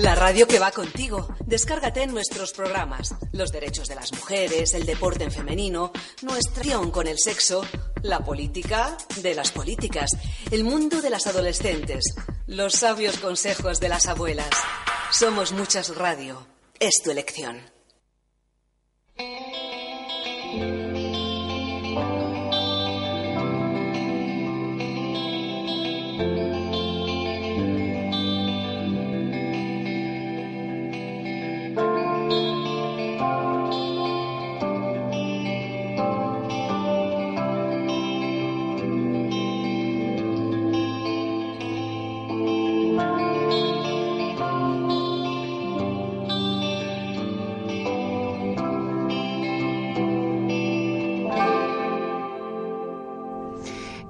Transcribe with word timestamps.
La 0.00 0.14
radio 0.14 0.46
que 0.46 0.58
va 0.58 0.70
contigo. 0.70 1.28
Descárgate 1.44 2.02
en 2.02 2.12
nuestros 2.12 2.52
programas. 2.52 3.14
Los 3.32 3.52
derechos 3.52 3.86
de 3.86 3.96
las 3.96 4.10
mujeres, 4.14 4.72
el 4.72 4.86
deporte 4.86 5.24
en 5.24 5.30
femenino, 5.30 5.92
nuestra 6.22 6.62
acción 6.62 6.90
con 6.90 7.06
el 7.06 7.18
sexo, 7.18 7.66
la 8.02 8.20
política 8.20 8.96
de 9.20 9.34
las 9.34 9.50
políticas, 9.50 10.10
el 10.50 10.64
mundo 10.64 11.02
de 11.02 11.10
las 11.10 11.26
adolescentes, 11.26 12.14
los 12.46 12.76
sabios 12.76 13.18
consejos 13.18 13.78
de 13.78 13.90
las 13.90 14.06
abuelas. 14.06 14.50
Somos 15.12 15.52
muchas 15.52 15.94
radio. 15.94 16.46
Es 16.78 17.02
tu 17.04 17.10
elección. 17.10 17.60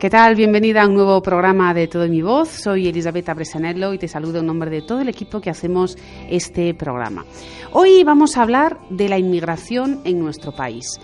¿Qué 0.01 0.09
tal? 0.09 0.35
Bienvenida 0.35 0.81
a 0.81 0.87
un 0.87 0.95
nuevo 0.95 1.21
programa 1.21 1.75
de 1.75 1.87
Todo 1.87 2.05
en 2.05 2.11
mi 2.11 2.23
voz. 2.23 2.49
Soy 2.49 2.89
Elisabetta 2.89 3.35
Bresanello 3.35 3.93
y 3.93 3.99
te 3.99 4.09
saludo 4.09 4.39
en 4.39 4.47
nombre 4.47 4.71
de 4.71 4.81
todo 4.81 5.03
el 5.03 5.11
equipo 5.11 5.43
que 5.43 5.51
hacemos 5.51 5.99
este 6.31 6.73
programa. 6.73 7.27
Hoy 7.73 8.03
vamos 8.03 8.39
a 8.39 8.43
hablar 8.43 8.79
de 8.89 9.11
la 9.11 9.19
inmigración 9.19 10.01
en 10.05 10.19
nuestro 10.19 10.53
país. 10.53 10.99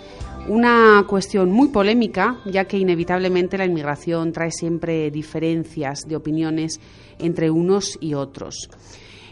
Una 0.48 1.04
cuestión 1.06 1.52
muy 1.52 1.68
polémica, 1.68 2.38
ya 2.46 2.64
que 2.64 2.78
inevitablemente 2.78 3.58
la 3.58 3.66
inmigración 3.66 4.32
trae 4.32 4.50
siempre 4.50 5.10
diferencias 5.10 6.08
de 6.08 6.16
opiniones 6.16 6.80
entre 7.18 7.50
unos 7.50 7.98
y 8.00 8.14
otros. 8.14 8.70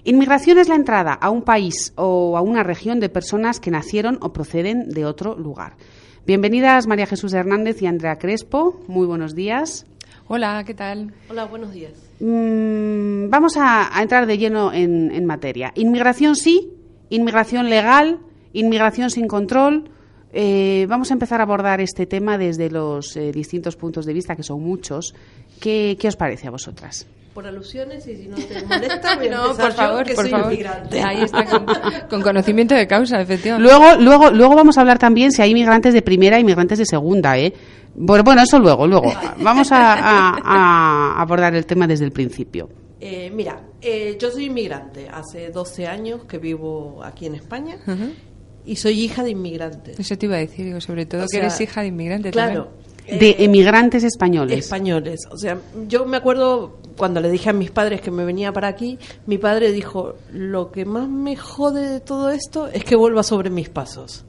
Inmigración 0.05 0.59
es 0.59 0.69
la 0.69 0.75
entrada 0.75 1.15
a 1.15 1.31
un 1.31 1.41
país 1.41 1.95
o 1.97 2.37
a 2.37 2.43
una 2.43 2.65
región 2.65 3.01
de 3.01 3.09
personas 3.09 3.61
que 3.61 3.71
nacieron 3.71 4.19
o 4.21 4.31
proceden 4.31 4.91
de 4.91 5.06
otro 5.06 5.34
lugar. 5.34 5.78
Bienvenidas 6.27 6.86
María 6.86 7.05
Jesús 7.06 7.34
Hernández 7.34 7.83
y 7.83 7.86
Andrea 7.86 8.17
Crespo. 8.17 8.80
Muy 8.89 9.06
buenos 9.06 9.34
días. 9.34 9.84
Hola, 10.27 10.64
¿qué 10.66 10.72
tal? 10.72 11.12
Hola, 11.28 11.44
buenos 11.44 11.70
días. 11.75 11.92
Mm, 12.19 13.28
vamos 13.28 13.58
a, 13.58 13.91
entrar 14.00 14.25
de 14.27 14.39
lleno 14.39 14.72
en, 14.72 15.27
materia. 15.27 15.72
Inmigración 15.75 16.34
sí, 16.34 16.72
inmigración 17.11 17.69
legal, 17.69 18.20
inmigración 18.55 19.11
sin 19.11 19.28
control. 19.28 19.91
Eh, 20.33 20.86
vamos 20.89 21.11
a 21.11 21.12
empezar 21.12 21.41
a 21.41 21.42
abordar 21.42 21.83
este 21.83 22.06
tema 22.06 22.38
desde 22.38 22.70
los 22.70 23.14
eh, 23.19 23.31
distintos 23.31 23.77
puntos 23.77 24.06
de 24.06 24.14
vista, 24.14 24.34
que 24.34 24.42
son 24.42 24.62
muchos. 24.62 25.14
¿Qué, 25.61 25.98
¿Qué 26.00 26.09
os 26.09 26.16
parece 26.16 26.48
a 26.48 26.50
vosotras? 26.50 27.06
Por 27.35 27.47
alusiones 27.47 28.07
y 28.07 28.17
si 28.17 28.29
no 28.29 28.37
te 28.37 28.63
molesta 28.65 29.17
voy 29.17 29.27
a 29.27 29.31
no, 29.37 29.57
por 29.57 29.73
favor, 29.73 30.05
que 30.05 30.15
por 30.15 30.25
soy 30.25 30.31
favor. 30.31 30.53
inmigrante. 30.53 31.03
Ahí 31.03 31.23
está, 31.23 31.45
con, 32.09 32.23
conocimiento 32.23 32.75
de 32.75 32.87
causa, 32.87 33.21
efectivamente. 33.21 33.69
Luego, 33.69 34.01
luego, 34.01 34.31
luego 34.31 34.55
vamos 34.55 34.79
a 34.79 34.83
hablar 34.83 34.99
también 34.99 35.33
si 35.33 35.43
hay 35.43 35.51
inmigrantes 35.51 35.93
de 35.93 36.01
primera 36.01 36.37
e 36.37 36.41
inmigrantes 36.41 36.79
de 36.79 36.87
segunda, 36.87 37.37
¿eh? 37.37 37.53
Bueno, 37.97 38.25
bueno 38.25 38.43
eso 38.43 38.59
luego, 38.59 38.87
luego. 38.87 39.12
Vamos 39.41 39.71
a, 39.73 41.21
abordar 41.21 41.55
el 41.55 41.67
tema 41.67 41.87
desde 41.87 42.05
el 42.05 42.12
principio. 42.12 42.69
Eh, 43.01 43.31
mira, 43.35 43.61
eh, 43.83 44.17
yo 44.19 44.31
soy 44.31 44.47
inmigrante. 44.47 45.09
Hace 45.09 45.51
12 45.51 45.87
años 45.87 46.25
que 46.25 46.39
vivo 46.39 47.03
aquí 47.05 47.27
en 47.27 47.35
España. 47.35 47.77
Y 48.65 48.77
soy 48.77 49.01
hija 49.01 49.23
de 49.23 49.31
inmigrantes. 49.31 50.01
Eso 50.01 50.17
te 50.17 50.27
iba 50.27 50.37
a 50.37 50.39
decir, 50.39 50.65
digo, 50.65 50.81
sobre 50.81 51.05
todo 51.05 51.27
que 51.31 51.39
eres 51.39 51.61
hija 51.61 51.83
de 51.83 51.89
inmigrantes. 51.89 52.33
Claro, 52.33 52.71
de 53.06 53.31
eh, 53.31 53.37
emigrantes 53.44 54.04
españoles. 54.04 54.59
Españoles. 54.59 55.20
O 55.31 55.38
sea, 55.38 55.59
yo 55.88 56.06
me 56.06 56.16
acuerdo 56.16 56.78
cuando 56.97 57.20
le 57.20 57.31
dije 57.31 57.50
a 57.50 57.53
mis 57.53 57.70
padres 57.70 58.00
que 58.00 58.10
me 58.10 58.25
venía 58.25 58.53
para 58.53 58.69
aquí, 58.69 58.98
mi 59.26 59.38
padre 59.38 59.72
dijo, 59.72 60.15
lo 60.32 60.70
que 60.70 60.84
más 60.84 61.09
me 61.09 61.37
jode 61.37 61.88
de 61.88 62.00
todo 62.00 62.31
esto 62.31 62.69
es 62.69 62.84
que 62.84 62.97
vuelva 62.97 63.22
sobre 63.22 63.50
mis 63.50 63.69
pasos. 63.69 64.25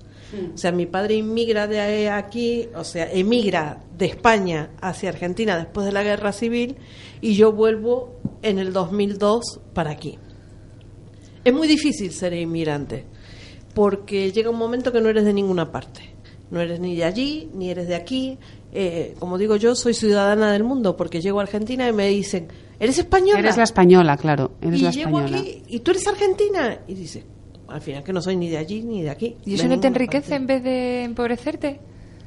O 0.53 0.57
sea, 0.57 0.73
mi 0.73 0.85
padre 0.85 1.15
inmigra 1.15 1.65
de 1.65 2.09
aquí, 2.09 2.67
o 2.75 2.83
sea, 2.83 3.09
emigra 3.09 3.83
de 3.97 4.07
España 4.07 4.71
hacia 4.81 5.09
Argentina 5.09 5.57
después 5.57 5.85
de 5.85 5.93
la 5.93 6.03
guerra 6.03 6.33
civil 6.33 6.75
y 7.21 7.35
yo 7.35 7.53
vuelvo 7.53 8.19
en 8.41 8.59
el 8.59 8.73
2002 8.73 9.61
para 9.73 9.91
aquí. 9.91 10.17
Es 11.45 11.53
muy 11.53 11.67
difícil 11.67 12.11
ser 12.11 12.33
inmigrante 12.33 13.05
porque 13.73 14.31
llega 14.31 14.49
un 14.49 14.57
momento 14.57 14.91
que 14.91 14.99
no 14.99 15.09
eres 15.09 15.25
de 15.25 15.33
ninguna 15.33 15.71
parte. 15.71 16.15
No 16.49 16.59
eres 16.59 16.79
ni 16.79 16.95
de 16.95 17.03
allí, 17.03 17.49
ni 17.53 17.69
eres 17.69 17.87
de 17.87 17.95
aquí, 17.95 18.37
eh, 18.77 19.15
como 19.19 19.37
digo 19.37 19.55
yo, 19.55 19.73
soy 19.73 19.93
ciudadana 19.93 20.51
del 20.51 20.65
mundo 20.65 20.97
porque 20.97 21.21
llego 21.21 21.39
a 21.39 21.43
Argentina 21.43 21.87
y 21.87 21.93
me 21.93 22.09
dicen, 22.09 22.49
¿eres 22.77 22.99
española? 22.99 23.39
Eres 23.39 23.55
la 23.55 23.63
española, 23.63 24.17
claro. 24.17 24.51
Eres 24.61 24.81
y 24.81 24.83
la 24.83 24.91
llego 24.91 25.17
aquí 25.17 25.63
y 25.67 25.79
tú 25.79 25.91
eres 25.91 26.05
argentina. 26.07 26.79
Y 26.85 26.93
dice, 26.93 27.23
al 27.69 27.81
final 27.81 28.03
que 28.03 28.11
no 28.11 28.21
soy 28.21 28.35
ni 28.35 28.49
de 28.49 28.57
allí 28.57 28.83
ni 28.83 29.01
de 29.01 29.09
aquí. 29.09 29.37
¿Y 29.45 29.55
eso 29.55 29.67
no 29.67 29.79
te 29.79 29.87
enriquece 29.87 30.35
en 30.35 30.45
vez 30.45 30.61
de 30.61 31.03
empobrecerte? 31.03 31.79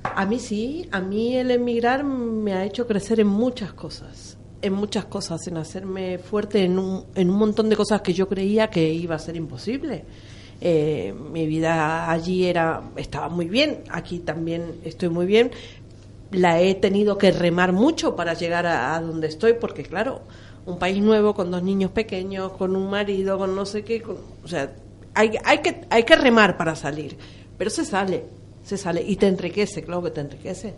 A 0.03 0.25
mí 0.25 0.39
sí, 0.39 0.89
a 0.91 1.01
mí 1.01 1.37
el 1.37 1.51
emigrar 1.51 2.03
me 2.03 2.55
ha 2.55 2.65
hecho 2.65 2.87
crecer 2.87 3.21
en 3.21 3.27
muchas 3.27 3.75
cosas, 3.75 4.39
en 4.63 4.73
muchas 4.73 5.05
cosas, 5.05 5.47
en 5.49 5.59
hacerme 5.59 6.19
fuerte 6.19 6.65
en 6.65 6.79
un, 6.79 7.05
en 7.15 7.29
un 7.29 7.37
montón 7.37 7.69
de 7.69 7.77
cosas 7.77 8.01
que 8.01 8.15
yo 8.15 8.27
creía 8.27 8.69
que 8.71 8.91
iba 8.91 9.17
a 9.17 9.19
ser 9.19 9.37
imposible. 9.37 10.05
Eh, 10.61 11.15
mi 11.31 11.47
vida 11.47 12.11
allí 12.11 12.45
era 12.45 12.83
estaba 12.97 13.29
muy 13.29 13.47
bien, 13.47 13.85
aquí 13.91 14.19
también 14.19 14.81
estoy 14.85 15.09
muy 15.09 15.25
bien, 15.25 15.53
la 16.31 16.61
he 16.61 16.75
tenido 16.75 17.19
que 17.19 17.31
remar 17.31 17.73
mucho 17.73 18.17
para 18.17 18.35
llegar 18.35 18.67
a, 18.67 19.01
donde 19.01 19.29
estoy, 19.29 19.55
porque 19.55 19.83
claro, 19.83 20.23
un 20.67 20.79
país 20.79 21.03
nuevo 21.03 21.35
con 21.35 21.51
dos 21.51 21.63
niños 21.63 21.91
pequeños, 21.91 22.53
con 22.53 22.77
un 22.77 22.91
marido, 22.91 23.39
con 23.39 23.55
no 23.55 23.65
sé 23.65 23.85
qué, 23.85 24.03
o 24.05 24.49
sea, 24.49 24.73
hay, 25.15 25.33
hay, 25.45 25.59
que, 25.59 25.83
hay 25.91 26.03
que 26.05 26.17
remar 26.17 26.57
para 26.57 26.77
salir, 26.77 27.17
pero 27.57 27.71
se 27.71 27.85
sale, 27.85 28.25
se 28.63 28.77
sale 28.77 29.03
y 29.03 29.17
te 29.17 29.27
enriquece, 29.27 29.83
claro 29.83 30.03
que 30.03 30.11
te 30.11 30.21
enriquece. 30.21 30.75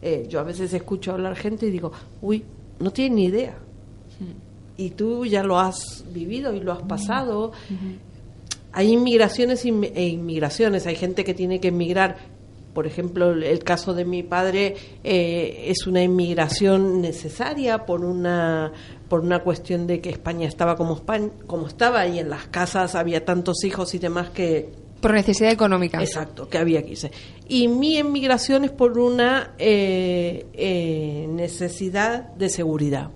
Eh, 0.00 0.26
yo 0.28 0.40
a 0.40 0.44
veces 0.44 0.72
escucho 0.72 1.12
hablar 1.12 1.34
gente 1.36 1.66
y 1.66 1.70
digo, 1.70 1.92
uy, 2.22 2.44
no 2.78 2.90
tiene 2.90 3.16
ni 3.16 3.24
idea. 3.26 3.54
Y 4.76 4.90
tú 4.90 5.26
ya 5.26 5.42
lo 5.42 5.58
has 5.58 6.04
vivido 6.12 6.54
y 6.54 6.60
lo 6.60 6.72
has 6.72 6.82
pasado. 6.82 7.52
Hay 8.72 8.92
inmigraciones 8.92 9.64
e 9.64 10.06
inmigraciones. 10.06 10.86
Hay 10.86 10.94
gente 10.94 11.24
que 11.24 11.34
tiene 11.34 11.60
que 11.60 11.68
emigrar 11.68 12.16
por 12.72 12.86
ejemplo, 12.86 13.32
el 13.32 13.58
caso 13.64 13.94
de 13.94 14.04
mi 14.04 14.22
padre 14.22 14.76
eh, 15.02 15.64
es 15.66 15.86
una 15.86 16.02
inmigración 16.02 17.00
necesaria 17.00 17.86
por 17.86 18.04
una 18.04 18.72
por 19.08 19.20
una 19.20 19.42
cuestión 19.42 19.86
de 19.86 20.00
que 20.00 20.10
España 20.10 20.46
estaba 20.46 20.76
como 20.76 20.94
España, 20.94 21.30
como 21.46 21.66
estaba 21.66 22.06
y 22.06 22.18
en 22.18 22.28
las 22.28 22.46
casas 22.48 22.94
había 22.94 23.24
tantos 23.24 23.64
hijos 23.64 23.94
y 23.94 23.98
demás 23.98 24.30
que 24.30 24.70
por 25.00 25.12
necesidad 25.12 25.52
económica. 25.52 26.00
Exacto, 26.02 26.48
que 26.48 26.58
había 26.58 26.82
que 26.82 26.90
irse. 26.90 27.10
Y 27.48 27.68
mi 27.68 27.98
inmigración 27.98 28.64
es 28.64 28.72
por 28.72 28.98
una 28.98 29.54
eh, 29.58 30.46
eh, 30.52 31.26
necesidad 31.30 32.32
de 32.34 32.48
seguridad. 32.48 33.10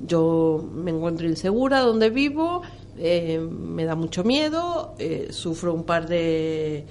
Yo 0.00 0.68
me 0.72 0.92
encuentro 0.92 1.26
insegura 1.26 1.80
donde 1.80 2.10
vivo, 2.10 2.62
me 2.96 3.84
da 3.84 3.94
mucho 3.94 4.24
miedo, 4.24 4.94
sufro 5.30 5.74
un 5.74 5.84
par 5.84 6.06
de 6.06 6.86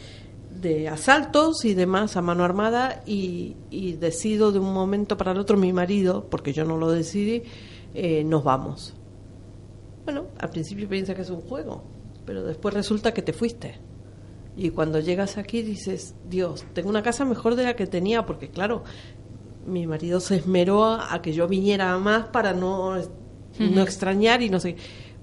de 0.62 0.88
asaltos 0.88 1.66
y 1.66 1.74
demás 1.74 2.18
a 2.18 2.22
mano 2.22 2.44
armada 2.44 3.04
y, 3.06 3.56
decido 4.00 4.52
de 4.52 4.60
un 4.60 4.74
momento 4.74 5.18
para 5.18 5.32
el 5.32 5.38
otro 5.38 5.58
mi 5.58 5.74
marido, 5.74 6.28
porque 6.30 6.54
yo 6.54 6.66
no 6.66 6.78
lo 6.78 6.92
decidí, 6.92 7.44
eh, 7.94 8.24
nos 8.24 8.44
vamos. 8.44 8.94
Bueno, 10.04 10.28
al 10.40 10.50
principio 10.50 10.88
piensa 10.88 11.16
que 11.16 11.22
es 11.22 11.30
un 11.30 11.42
juego, 11.42 11.84
pero 12.26 12.44
después 12.44 12.74
resulta 12.74 13.14
que 13.14 13.22
te 13.22 13.34
fuiste. 13.34 13.80
Y 14.58 14.70
cuando 14.70 15.00
llegas 15.00 15.38
aquí 15.38 15.62
dices, 15.62 16.16
Dios, 16.30 16.66
tengo 16.74 16.90
una 16.90 17.04
casa 17.04 17.26
mejor 17.26 17.56
de 17.56 17.64
la 17.64 17.76
que 17.76 17.88
tenía, 17.88 18.26
porque 18.26 18.50
claro, 18.50 18.84
mi 19.66 19.88
marido 19.88 20.20
se 20.20 20.38
esmeró 20.38 20.86
a, 20.86 21.22
que 21.22 21.34
yo 21.34 21.48
viniera 21.48 21.98
más 21.98 22.28
para 22.28 22.54
no, 22.54 22.96
no 23.60 23.82
extrañar 23.82 24.42
y 24.42 24.50
no 24.50 24.60
sé. 24.60 24.76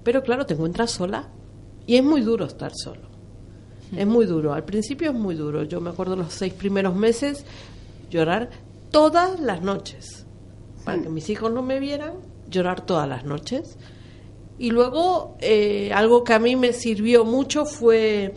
Pero 0.03 0.21
claro, 0.21 0.45
te 0.45 0.53
encuentras 0.53 0.91
sola 0.91 1.29
y 1.87 1.95
es 1.95 2.03
muy 2.03 2.21
duro 2.21 2.45
estar 2.45 2.73
solo. 2.75 3.12
Es 3.97 4.07
muy 4.07 4.25
duro. 4.25 4.53
Al 4.53 4.63
principio 4.63 5.11
es 5.11 5.15
muy 5.15 5.35
duro. 5.35 5.63
Yo 5.63 5.81
me 5.81 5.89
acuerdo 5.89 6.15
los 6.15 6.33
seis 6.33 6.53
primeros 6.53 6.95
meses 6.95 7.45
llorar 8.09 8.49
todas 8.91 9.39
las 9.39 9.61
noches. 9.61 10.25
Para 10.85 11.01
que 11.01 11.09
mis 11.09 11.29
hijos 11.29 11.51
no 11.51 11.61
me 11.61 11.79
vieran, 11.79 12.13
llorar 12.49 12.85
todas 12.85 13.07
las 13.07 13.25
noches. 13.25 13.77
Y 14.57 14.71
luego, 14.71 15.37
eh, 15.39 15.91
algo 15.93 16.23
que 16.23 16.33
a 16.33 16.39
mí 16.39 16.55
me 16.55 16.73
sirvió 16.73 17.25
mucho 17.25 17.65
fue 17.65 18.33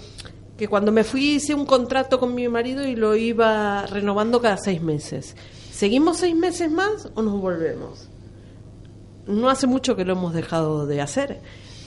que 0.57 0.69
cuando 0.69 0.91
me 0.91 1.05
fui 1.05 1.35
hice 1.35 1.55
un 1.55 1.67
contrato 1.67 2.19
con 2.19 2.35
mi 2.35 2.49
marido 2.49 2.87
y 2.87 2.97
lo 2.97 3.15
iba 3.15 3.85
renovando 3.87 4.41
cada 4.41 4.57
seis 4.57 4.81
meses. 4.81 5.37
¿Seguimos 5.71 6.19
seis 6.19 6.35
meses 6.35 6.71
más 6.71 7.11
o 7.15 7.23
nos 7.23 7.39
volvemos? 7.39 8.09
No 9.27 9.51
hace 9.51 9.67
mucho 9.67 9.97
que 9.97 10.05
lo 10.05 10.15
hemos 10.15 10.33
dejado 10.33 10.87
de 10.87 11.03
hacer 11.03 11.41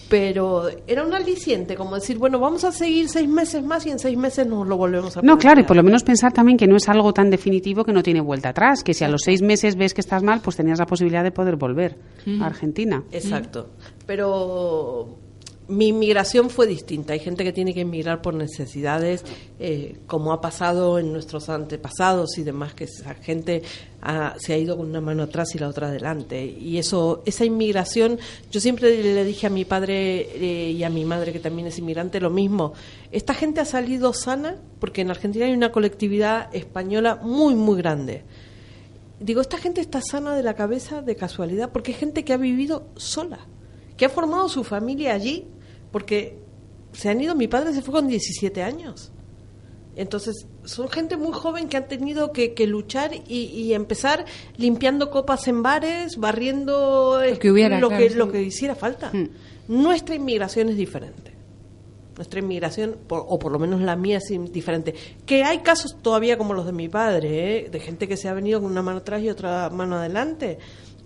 pero 0.10 0.68
era 0.88 1.06
un 1.06 1.14
aliciente, 1.14 1.76
como 1.76 1.96
decir, 1.96 2.18
bueno, 2.18 2.40
vamos 2.40 2.64
a 2.64 2.72
seguir 2.72 3.08
seis 3.08 3.30
meses 3.30 3.64
más 3.64 3.86
y 3.86 3.92
en 3.92 4.00
seis 4.00 4.18
meses 4.18 4.48
nos 4.48 4.68
lo 4.68 4.76
volvemos 4.76 5.16
a 5.16 5.22
No, 5.22 5.38
claro, 5.38 5.62
y 5.62 5.64
por 5.64 5.78
lo 5.78 5.84
menos 5.84 6.04
pensar 6.04 6.34
también 6.34 6.58
que 6.58 6.68
no 6.68 6.76
es 6.76 6.90
algo 6.90 7.14
tan 7.14 7.30
definitivo 7.30 7.86
que 7.86 7.94
no 7.94 8.02
tiene 8.02 8.20
vuelta 8.20 8.50
atrás, 8.50 8.84
que 8.84 8.94
si 8.94 9.04
a 9.04 9.08
los 9.08 9.22
seis 9.24 9.42
meses 9.42 9.76
ves 9.76 9.94
que 9.94 10.02
estás 10.02 10.24
mal, 10.24 10.42
pues 10.42 10.56
tenías 10.56 10.80
la 10.80 10.88
posibilidad 10.88 11.24
de 11.24 11.32
poder 11.32 11.56
volver 11.56 11.96
a 12.42 12.46
Argentina. 12.46 13.04
Exacto. 13.12 13.70
Pero 14.06 15.20
mi 15.70 15.88
inmigración 15.90 16.50
fue 16.50 16.68
distinta. 16.68 17.14
Hay 17.14 17.20
gente 17.20 17.44
que 17.44 17.54
tiene 17.54 17.74
que 17.74 17.82
emigrar 17.82 18.22
por 18.22 18.34
necesidades, 18.34 19.24
eh, 19.60 19.96
como 20.08 20.34
ha 20.34 20.42
pasado 20.42 21.00
en 21.00 21.14
nuestros 21.14 21.48
antepasados 21.50 22.38
y 22.38 22.44
demás, 22.44 22.74
que 22.74 22.86
esa 22.86 23.14
gente 23.16 23.62
ha- 24.02 24.36
se 24.40 24.54
ha 24.54 24.58
ido 24.58 24.76
con 24.78 24.90
una 24.90 25.00
mano 25.00 25.24
atrás 25.24 25.54
y 25.56 25.60
la 25.60 25.68
otra 25.70 25.88
adelante. 25.88 26.44
Y 26.44 26.78
eso, 26.80 27.22
esa 27.26 27.46
inmigración, 27.46 28.18
yo 28.52 28.60
siempre 28.60 29.02
le 29.02 29.24
dije 29.24 29.48
a 29.48 29.50
mi 29.50 29.64
padre 29.64 30.22
eh, 30.36 30.72
y 30.72 30.84
a 30.84 30.90
mi 30.90 31.06
madre, 31.06 31.32
que 31.32 31.40
también 31.40 31.68
es 31.68 31.78
inmigrante, 31.80 32.20
lo 32.20 32.30
mismo. 32.32 32.74
Esta 33.12 33.34
gente 33.34 33.62
ha 33.62 33.66
salido 33.66 34.12
sana 34.14 34.58
porque 34.80 35.02
en 35.02 35.12
Argentina 35.12 35.46
hay 35.46 35.54
una 35.54 35.72
colectividad 35.72 36.54
española 36.56 37.20
muy, 37.22 37.56
muy 37.56 37.78
grande. 37.78 38.24
Digo, 39.20 39.42
esta 39.42 39.58
gente 39.58 39.82
está 39.82 40.02
sana 40.02 40.34
de 40.36 40.44
la 40.44 40.56
cabeza 40.56 41.02
de 41.02 41.16
casualidad 41.16 41.72
porque 41.72 41.92
es 41.92 41.98
gente 41.98 42.24
que 42.24 42.34
ha 42.34 42.38
vivido 42.38 42.88
sola, 42.96 43.40
que 43.98 44.06
ha 44.06 44.10
formado 44.10 44.48
su 44.48 44.64
familia 44.64 45.14
allí, 45.14 45.46
porque 45.92 46.38
se 46.94 47.10
han 47.10 47.22
ido, 47.22 47.36
mi 47.36 47.48
padre 47.48 47.74
se 47.74 47.82
fue 47.82 47.94
con 47.94 48.08
17 48.08 48.62
años. 48.64 49.12
Entonces, 49.96 50.46
son 50.64 50.88
gente 50.90 51.18
muy 51.18 51.34
joven 51.34 51.68
que 51.68 51.76
han 51.76 51.88
tenido 51.88 52.32
que, 52.32 52.54
que 52.54 52.68
luchar 52.68 53.12
y, 53.28 53.38
y 53.46 53.74
empezar 53.74 54.24
limpiando 54.56 55.10
copas 55.12 55.48
en 55.48 55.62
bares, 55.62 56.16
barriendo 56.18 57.22
eh, 57.22 57.38
que 57.38 57.52
hubiera, 57.52 57.80
lo, 57.80 57.90
claro, 57.90 58.04
que, 58.04 58.10
sí. 58.12 58.16
lo 58.16 58.32
que 58.32 58.42
hiciera 58.42 58.76
falta. 58.76 59.12
Nuestra 59.68 60.16
inmigración 60.16 60.70
es 60.70 60.78
diferente. 60.78 61.34
Nuestra 62.16 62.40
inmigración, 62.40 62.96
por- 63.08 63.26
o 63.28 63.40
por 63.40 63.52
lo 63.52 63.60
menos 63.60 63.82
la 63.82 63.96
mía, 63.96 64.18
es 64.18 64.32
diferente. 64.52 64.94
Que 65.26 65.44
hay 65.44 65.60
casos 65.60 65.98
todavía 66.02 66.38
como 66.38 66.54
los 66.54 66.66
de 66.66 66.72
mi 66.74 66.88
padre, 66.88 67.66
¿eh? 67.66 67.70
de 67.70 67.80
gente 67.80 68.08
que 68.08 68.16
se 68.18 68.30
ha 68.30 68.34
venido 68.34 68.62
con 68.62 68.72
una 68.72 68.82
mano 68.82 69.00
atrás 69.00 69.22
y 69.22 69.30
otra 69.30 69.70
mano 69.70 69.98
adelante. 69.98 70.60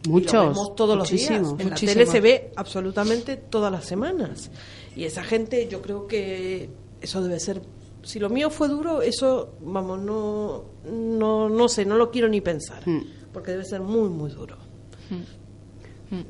Y 0.04 0.08
lo 0.08 0.14
Muchos, 0.14 0.50
vemos 0.50 0.76
todos 0.76 0.98
los 0.98 1.10
días. 1.10 1.30
muchísimos. 1.30 1.52
En 1.54 1.58
la 1.58 1.64
Muchísimos. 1.72 1.94
tele 1.94 2.06
se 2.06 2.22
ve 2.22 2.52
absolutamente 2.56 3.38
todas 3.38 3.72
las 3.72 3.86
semanas. 3.86 4.52
Y 4.96 5.06
esa 5.06 5.24
gente, 5.24 5.68
yo 5.70 5.82
creo 5.82 6.08
que 6.08 6.70
eso 7.02 7.22
debe 7.22 7.40
ser. 7.40 7.62
Si 8.04 8.20
lo 8.20 8.30
mío 8.30 8.50
fue 8.50 8.68
duro, 8.68 9.02
eso, 9.02 9.54
vamos, 9.62 10.02
no, 10.02 10.66
no, 10.92 11.50
no 11.50 11.70
sé, 11.70 11.86
no 11.86 11.96
lo 11.96 12.12
quiero 12.12 12.28
ni 12.28 12.42
pensar. 12.42 12.88
Mm. 12.88 13.02
Porque 13.32 13.52
debe 13.52 13.64
ser 13.64 13.82
muy, 13.82 14.10
muy 14.10 14.30
duro. 14.30 14.58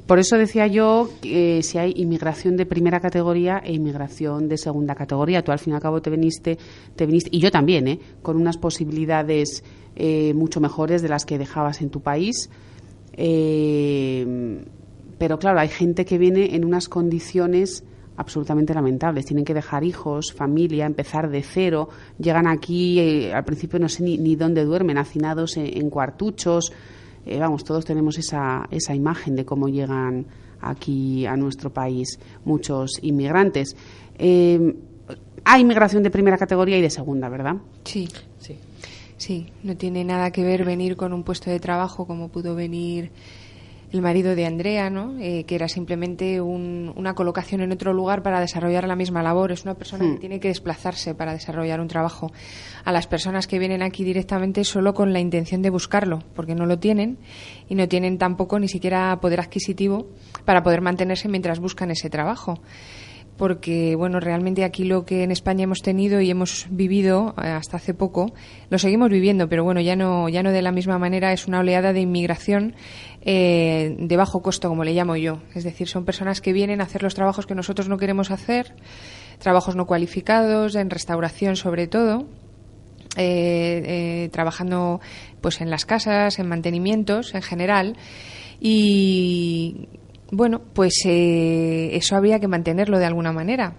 Por 0.08 0.18
eso 0.20 0.38
decía 0.38 0.68
yo 0.68 1.10
que 1.22 1.62
si 1.62 1.78
hay 1.78 1.94
inmigración 1.98 2.56
de 2.56 2.66
primera 2.66 3.02
categoría 3.02 3.58
e 3.58 3.74
inmigración 3.74 4.48
de 4.48 4.58
segunda 4.58 4.96
categoría. 4.96 5.44
Tú 5.44 5.52
al 5.52 5.60
fin 5.60 5.74
y 5.74 5.76
al 5.76 5.82
cabo 5.82 6.02
te 6.02 6.10
viniste, 6.10 6.58
te 6.96 7.06
viniste 7.06 7.30
y 7.34 7.40
yo 7.40 7.52
también, 7.52 7.88
¿eh? 7.90 8.00
con 8.22 8.38
unas 8.38 8.58
posibilidades 8.58 9.64
eh, 9.98 10.34
mucho 10.36 10.62
mejores 10.62 11.02
de 11.02 11.10
las 11.10 11.26
que 11.26 11.38
dejabas 11.38 11.82
en 11.82 11.90
tu 11.90 12.02
país. 12.02 12.50
Eh, 13.14 14.64
pero 15.18 15.40
claro, 15.40 15.60
hay 15.60 15.70
gente 15.70 16.06
que 16.06 16.18
viene 16.18 16.56
en 16.56 16.66
unas 16.66 16.90
condiciones 16.90 17.84
absolutamente 18.18 18.74
lamentables. 18.74 19.26
Tienen 19.26 19.46
que 19.46 19.54
dejar 19.54 19.84
hijos, 19.84 20.34
familia, 20.34 20.86
empezar 20.86 21.30
de 21.30 21.42
cero. 21.42 21.90
Llegan 22.20 22.48
aquí, 22.48 23.00
eh, 23.00 23.34
al 23.34 23.44
principio 23.44 23.80
no 23.80 23.90
sé 23.90 24.04
ni, 24.04 24.18
ni 24.18 24.36
dónde 24.36 24.66
duermen, 24.66 24.98
hacinados 24.98 25.58
en, 25.58 25.78
en 25.78 25.90
cuartuchos. 25.90 26.72
Eh, 27.26 27.40
vamos, 27.40 27.64
todos 27.64 27.86
tenemos 27.86 28.18
esa, 28.18 28.68
esa 28.70 28.94
imagen 28.94 29.36
de 29.36 29.46
cómo 29.46 29.70
llegan 29.70 30.26
aquí 30.60 31.26
a 31.26 31.36
nuestro 31.36 31.72
país 31.72 32.20
muchos 32.46 33.00
inmigrantes. 33.02 33.76
Eh, 34.18 34.76
hay 35.46 35.62
inmigración 35.62 36.04
de 36.04 36.10
primera 36.10 36.38
categoría 36.38 36.78
y 36.78 36.82
de 36.82 36.90
segunda, 36.90 37.30
¿verdad? 37.30 37.56
Sí, 37.84 38.08
Sí. 38.40 38.58
Sí. 39.18 39.48
No 39.64 39.76
tiene 39.78 40.04
nada 40.04 40.32
que 40.32 40.44
ver 40.44 40.66
venir 40.66 40.96
con 40.96 41.14
un 41.14 41.24
puesto 41.24 41.50
de 41.50 41.60
trabajo 41.60 42.06
como 42.06 42.30
pudo 42.30 42.56
venir 42.56 43.12
el 43.92 44.02
marido 44.02 44.36
de 44.36 44.48
Andrea, 44.48 44.90
¿no? 44.90 45.20
Eh, 45.20 45.44
que 45.44 45.54
era 45.54 45.68
simplemente 45.68 46.42
un- 46.42 46.92
una 46.96 47.14
colocación 47.14 47.62
en 47.62 47.72
otro 47.72 47.94
lugar 47.94 48.24
para 48.24 48.40
desarrollar 48.40 48.88
la 48.88 48.96
misma 48.96 49.22
labor. 49.22 49.52
Es 49.52 49.66
una 49.66 49.76
persona 49.76 50.04
que 50.14 50.18
tiene 50.20 50.40
que 50.40 50.48
desplazarse 50.48 51.14
para 51.14 51.32
desarrollar 51.34 51.80
un 51.80 51.88
trabajo. 51.88 52.32
A 52.86 52.92
las 52.92 53.06
personas 53.06 53.46
que 53.46 53.60
vienen 53.60 53.84
aquí 53.84 54.04
directamente 54.04 54.64
solo 54.64 54.96
con 54.96 55.14
la 55.14 55.20
intención 55.20 55.62
de 55.62 55.70
buscarlo, 55.70 56.24
porque 56.36 56.56
no 56.56 56.66
lo 56.66 56.80
tienen 56.80 57.20
y 57.70 57.76
no 57.76 57.88
tienen 57.88 58.18
tampoco 58.18 58.58
ni 58.58 58.68
siquiera 58.68 59.16
poder 59.22 59.40
adquisitivo 59.42 60.08
para 60.44 60.64
poder 60.64 60.82
mantenerse 60.82 61.30
mientras 61.30 61.60
buscan 61.60 61.92
ese 61.92 62.10
trabajo 62.10 62.58
porque 63.38 63.96
bueno 63.96 64.20
realmente 64.20 64.64
aquí 64.64 64.84
lo 64.84 65.06
que 65.06 65.24
en 65.24 65.32
España 65.32 65.64
hemos 65.64 65.82
tenido 65.82 66.22
y 66.22 66.30
hemos 66.30 66.68
vivido 66.70 67.34
eh, 67.42 67.48
hasta 67.48 67.78
hace 67.78 67.94
poco 67.94 68.34
lo 68.70 68.78
seguimos 68.78 69.10
viviendo 69.10 69.50
pero 69.50 69.64
bueno 69.64 69.82
ya 69.82 69.96
no 69.96 70.30
ya 70.30 70.44
no 70.44 70.52
de 70.52 70.62
la 70.62 70.72
misma 70.72 71.00
manera 71.00 71.34
es 71.34 71.48
una 71.48 71.60
oleada 71.60 71.94
de 71.94 72.02
inmigración 72.02 72.76
eh, 73.26 73.96
de 73.98 74.18
bajo 74.18 74.42
costo 74.42 74.68
como 74.68 74.84
le 74.84 74.94
llamo 74.94 75.16
yo. 75.16 75.40
Es 75.56 75.64
decir 75.64 75.88
son 75.88 76.04
personas 76.04 76.42
que 76.42 76.52
vienen 76.52 76.82
a 76.82 76.84
hacer 76.84 77.04
los 77.04 77.16
trabajos 77.16 77.46
que 77.46 77.56
nosotros 77.56 77.88
no 77.88 77.98
queremos 77.98 78.32
hacer 78.32 78.76
trabajos 79.40 79.78
no 79.78 79.86
cualificados 79.86 80.76
en 80.76 80.90
restauración 80.90 81.56
sobre 81.56 81.88
todo 81.88 82.28
eh, 83.16 84.26
eh, 84.26 84.30
trabajando 84.34 85.00
pues 85.40 85.62
en 85.62 85.70
las 85.70 85.86
casas, 85.86 86.38
en 86.38 86.48
mantenimientos 86.50 87.34
en 87.34 87.42
general 87.42 87.96
y 88.60 89.88
bueno, 90.36 90.62
pues 90.74 91.04
eh, 91.06 91.92
eso 91.94 92.16
habría 92.16 92.40
que 92.40 92.48
mantenerlo 92.48 92.98
de 92.98 93.06
alguna 93.06 93.32
manera. 93.32 93.76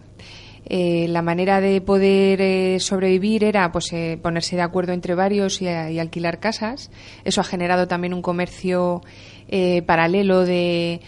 Eh, 0.67 1.09
la 1.09 1.21
manera 1.21 1.61
de 1.61 1.81
poder 1.83 2.41
eh, 2.41 2.81
sobrevivir 2.81 3.45
era 3.45 3.71
pues 3.71 3.93
eh, 3.93 4.19
ponerse 4.23 4.57
de 4.57 4.63
acuerdo 4.63 4.93
entre 4.93 5.15
varios 5.15 5.61
y, 5.61 5.67
y 5.67 5.99
alquilar 5.99 6.39
casas. 6.39 6.91
Eso 7.25 7.41
ha 7.41 7.45
generado 7.45 7.87
también 7.87 8.15
un 8.15 8.23
comercio 8.23 9.03
eh, 9.49 9.83
paralelo 9.83 10.45
de 10.47 11.01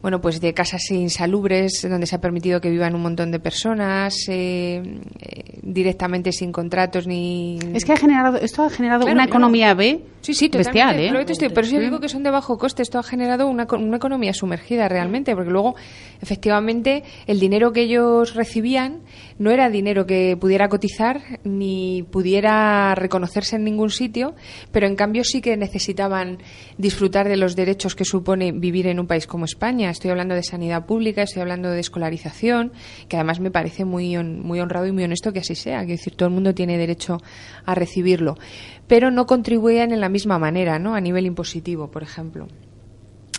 bueno, 0.00 0.20
pues 0.20 0.40
de 0.40 0.54
casas 0.54 0.90
insalubres 0.90 1.86
donde 1.88 2.06
se 2.06 2.14
ha 2.16 2.20
permitido 2.20 2.60
que 2.60 2.70
vivan 2.70 2.94
un 2.94 3.02
montón 3.02 3.30
de 3.32 3.40
personas 3.40 4.14
eh, 4.28 4.80
eh, 5.20 5.58
directamente 5.62 6.30
sin 6.32 6.52
contratos 6.52 7.06
ni 7.06 7.58
Es 7.74 7.84
que 7.84 7.92
ha 7.92 7.96
generado, 7.96 8.36
esto 8.38 8.62
ha 8.62 8.70
generado 8.70 9.00
Claro, 9.02 9.12
una 9.14 9.24
claro. 9.24 9.30
economía 9.38 9.74
B 9.74 10.00
Sí, 10.20 10.34
sí, 10.34 10.48
totalmente. 10.48 10.70
bestial, 10.78 11.00
¿eh? 11.00 11.08
Pero, 11.08 11.20
esto 11.20 11.32
estoy- 11.32 11.48
pero 11.50 11.66
yo 11.66 11.80
digo 11.80 12.00
que 12.00 12.08
son 12.08 12.22
de 12.22 12.30
bajo 12.30 12.58
coste. 12.58 12.82
Esto 12.82 12.98
ha 12.98 13.02
generado 13.04 13.46
una, 13.46 13.66
una 13.72 13.96
economía 13.96 14.34
sumergida 14.34 14.88
realmente, 14.88 15.34
porque 15.34 15.50
luego, 15.50 15.74
efectivamente, 16.20 17.02
el 17.26 17.40
dinero 17.40 17.72
que 17.72 17.82
ellos 17.82 18.34
recibían 18.34 19.00
no 19.38 19.50
era 19.52 19.70
dinero 19.70 20.04
que 20.06 20.36
pudiera 20.38 20.68
cotizar 20.68 21.20
ni 21.44 22.02
pudiera 22.10 22.94
reconocerse 22.96 23.56
en 23.56 23.64
ningún 23.64 23.90
sitio, 23.90 24.34
pero 24.72 24.86
en 24.86 24.96
cambio 24.96 25.22
sí 25.24 25.40
que 25.40 25.56
necesitaban 25.56 26.38
disfrutar 26.76 27.28
de 27.28 27.36
los 27.36 27.54
derechos 27.56 27.94
que 27.94 28.04
supone 28.04 28.52
vivir 28.52 28.88
en 28.88 28.98
un 29.00 29.06
país 29.06 29.26
como 29.26 29.44
España. 29.44 29.87
Estoy 29.90 30.10
hablando 30.10 30.34
de 30.34 30.42
sanidad 30.42 30.86
pública, 30.86 31.22
estoy 31.22 31.42
hablando 31.42 31.70
de 31.70 31.80
escolarización, 31.80 32.72
que 33.08 33.16
además 33.16 33.40
me 33.40 33.50
parece 33.50 33.84
muy, 33.84 34.16
hon- 34.16 34.40
muy 34.42 34.60
honrado 34.60 34.86
y 34.86 34.92
muy 34.92 35.04
honesto 35.04 35.32
que 35.32 35.40
así 35.40 35.54
sea. 35.54 35.78
Quiero 35.80 35.92
decir, 35.96 36.14
todo 36.16 36.28
el 36.28 36.34
mundo 36.34 36.54
tiene 36.54 36.78
derecho 36.78 37.18
a 37.64 37.74
recibirlo, 37.74 38.36
pero 38.86 39.10
no 39.10 39.26
contribuían 39.26 39.92
en 39.92 40.00
la 40.00 40.08
misma 40.08 40.38
manera, 40.38 40.78
¿no? 40.78 40.94
A 40.94 41.00
nivel 41.00 41.26
impositivo, 41.26 41.90
por 41.90 42.02
ejemplo. 42.02 42.46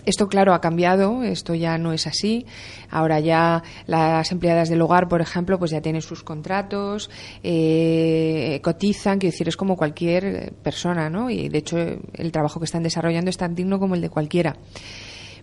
Esto, 0.05 0.27
claro, 0.27 0.53
ha 0.53 0.61
cambiado, 0.61 1.21
esto 1.23 1.53
ya 1.53 1.77
no 1.77 1.91
es 1.93 2.07
así. 2.07 2.45
Ahora 2.89 3.19
ya 3.19 3.61
las 3.85 4.31
empleadas 4.31 4.69
del 4.69 4.81
hogar, 4.81 5.07
por 5.07 5.21
ejemplo, 5.21 5.59
pues 5.59 5.69
ya 5.71 5.81
tienen 5.81 6.01
sus 6.01 6.23
contratos, 6.23 7.11
eh, 7.43 8.59
cotizan, 8.63 9.19
quiero 9.19 9.33
decir, 9.33 9.47
es 9.49 9.57
como 9.57 9.75
cualquier 9.75 10.53
persona, 10.63 11.09
¿no? 11.09 11.29
Y 11.29 11.49
de 11.49 11.57
hecho 11.59 11.77
el 11.77 12.31
trabajo 12.31 12.59
que 12.59 12.65
están 12.65 12.81
desarrollando 12.81 13.29
es 13.29 13.37
tan 13.37 13.53
digno 13.53 13.77
como 13.77 13.93
el 13.93 14.01
de 14.01 14.09
cualquiera. 14.09 14.55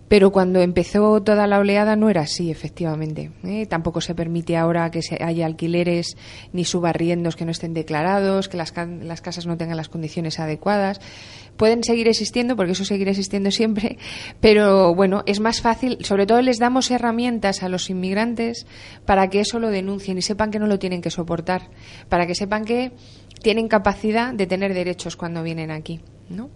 Pero 0.07 0.31
cuando 0.31 0.61
empezó 0.61 1.21
toda 1.21 1.47
la 1.47 1.59
oleada 1.59 1.95
no 1.95 2.09
era 2.09 2.21
así, 2.21 2.49
efectivamente. 2.49 3.31
¿eh? 3.43 3.65
Tampoco 3.65 3.99
se 3.99 4.15
permite 4.15 4.55
ahora 4.55 4.89
que 4.89 5.01
se 5.01 5.21
haya 5.21 5.45
alquileres 5.45 6.15
ni 6.53 6.63
subarriendos 6.63 7.35
que 7.35 7.43
no 7.43 7.51
estén 7.51 7.73
declarados, 7.73 8.47
que 8.47 8.55
las, 8.55 8.73
las 8.75 9.21
casas 9.21 9.45
no 9.45 9.57
tengan 9.57 9.75
las 9.75 9.89
condiciones 9.89 10.39
adecuadas. 10.39 11.01
Pueden 11.57 11.83
seguir 11.83 12.07
existiendo, 12.07 12.55
porque 12.55 12.71
eso 12.71 12.85
seguirá 12.85 13.11
existiendo 13.11 13.51
siempre, 13.51 13.97
pero 14.39 14.95
bueno, 14.95 15.23
es 15.25 15.39
más 15.39 15.61
fácil, 15.61 15.97
sobre 16.05 16.25
todo 16.25 16.41
les 16.41 16.59
damos 16.59 16.89
herramientas 16.91 17.63
a 17.63 17.69
los 17.69 17.89
inmigrantes 17.89 18.65
para 19.05 19.29
que 19.29 19.41
eso 19.41 19.59
lo 19.59 19.69
denuncien 19.69 20.17
y 20.17 20.21
sepan 20.21 20.51
que 20.51 20.59
no 20.59 20.67
lo 20.67 20.79
tienen 20.79 21.01
que 21.01 21.09
soportar, 21.09 21.69
para 22.09 22.27
que 22.27 22.35
sepan 22.35 22.63
que 22.63 22.91
tienen 23.41 23.67
capacidad 23.67 24.33
de 24.33 24.47
tener 24.47 24.73
derechos 24.73 25.15
cuando 25.15 25.43
vienen 25.43 25.71
aquí, 25.71 25.99
¿no? 26.29 26.49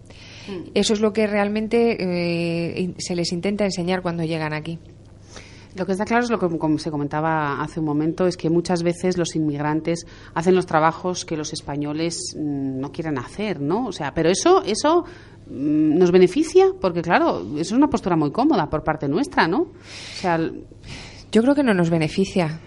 Eso 0.74 0.93
es 0.93 1.01
lo 1.01 1.13
que 1.13 1.27
realmente 1.27 1.98
eh, 2.00 2.93
se 2.98 3.15
les 3.15 3.31
intenta 3.31 3.65
enseñar 3.65 4.01
cuando 4.01 4.24
llegan 4.24 4.53
aquí. 4.53 4.79
Lo 5.75 5.86
que 5.86 5.93
está 5.93 6.03
claro 6.03 6.24
es 6.24 6.29
lo 6.29 6.38
que 6.38 6.57
como 6.57 6.77
se 6.77 6.91
comentaba 6.91 7.62
hace 7.62 7.79
un 7.79 7.86
momento, 7.86 8.27
es 8.27 8.36
que 8.36 8.50
muchas 8.50 8.83
veces 8.83 9.17
los 9.17 9.36
inmigrantes 9.36 10.05
hacen 10.33 10.53
los 10.53 10.65
trabajos 10.65 11.24
que 11.24 11.38
los 11.38 11.53
españoles 11.53 12.36
mm, 12.36 12.79
no 12.79 12.91
quieren 12.91 13.17
hacer, 13.17 13.62
¿no? 13.62 13.88
O 13.88 13.91
sea, 13.93 14.13
pero 14.13 14.29
eso, 14.29 14.63
eso 14.65 15.05
mm, 15.48 15.98
nos 15.98 16.12
beneficia, 16.12 16.74
porque 16.79 17.01
claro, 17.01 17.39
eso 17.53 17.62
es 17.62 17.71
una 17.71 17.89
postura 17.89 18.17
muy 18.17 18.31
cómoda 18.31 18.69
por 18.69 18.83
parte 18.83 19.07
nuestra, 19.07 19.48
¿no? 19.48 19.62
O 19.62 20.19
sea, 20.19 20.38
Yo 21.31 21.41
creo 21.41 21.55
que 21.55 21.63
no 21.63 21.74
nos 21.74 21.89
beneficia. 21.89 22.60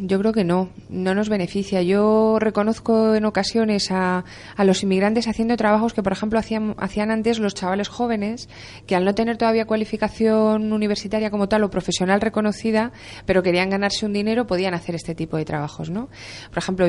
Yo 0.00 0.18
creo 0.18 0.32
que 0.32 0.44
no, 0.44 0.70
no 0.88 1.14
nos 1.14 1.28
beneficia. 1.28 1.82
Yo 1.82 2.38
reconozco 2.40 3.14
en 3.14 3.24
ocasiones 3.24 3.90
a, 3.90 4.24
a 4.56 4.64
los 4.64 4.82
inmigrantes 4.82 5.28
haciendo 5.28 5.56
trabajos 5.56 5.94
que, 5.94 6.02
por 6.02 6.12
ejemplo, 6.12 6.38
hacían, 6.38 6.74
hacían 6.78 7.10
antes 7.10 7.38
los 7.38 7.54
chavales 7.54 7.88
jóvenes, 7.88 8.48
que 8.86 8.96
al 8.96 9.04
no 9.04 9.14
tener 9.14 9.36
todavía 9.36 9.66
cualificación 9.66 10.72
universitaria 10.72 11.30
como 11.30 11.48
tal 11.48 11.62
o 11.64 11.70
profesional 11.70 12.20
reconocida, 12.20 12.92
pero 13.24 13.42
querían 13.42 13.70
ganarse 13.70 14.04
un 14.04 14.12
dinero, 14.12 14.46
podían 14.46 14.74
hacer 14.74 14.94
este 14.94 15.14
tipo 15.14 15.36
de 15.36 15.44
trabajos, 15.44 15.90
¿no? 15.90 16.08
Por 16.50 16.58
ejemplo, 16.58 16.86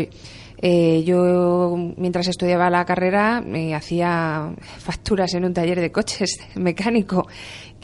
eh, 0.61 1.03
yo, 1.05 1.75
mientras 1.97 2.27
estudiaba 2.27 2.69
la 2.69 2.85
carrera, 2.85 3.41
me 3.41 3.75
hacía 3.75 4.53
facturas 4.79 5.33
en 5.33 5.45
un 5.45 5.53
taller 5.53 5.79
de 5.79 5.91
coches 5.91 6.39
mecánico 6.55 7.27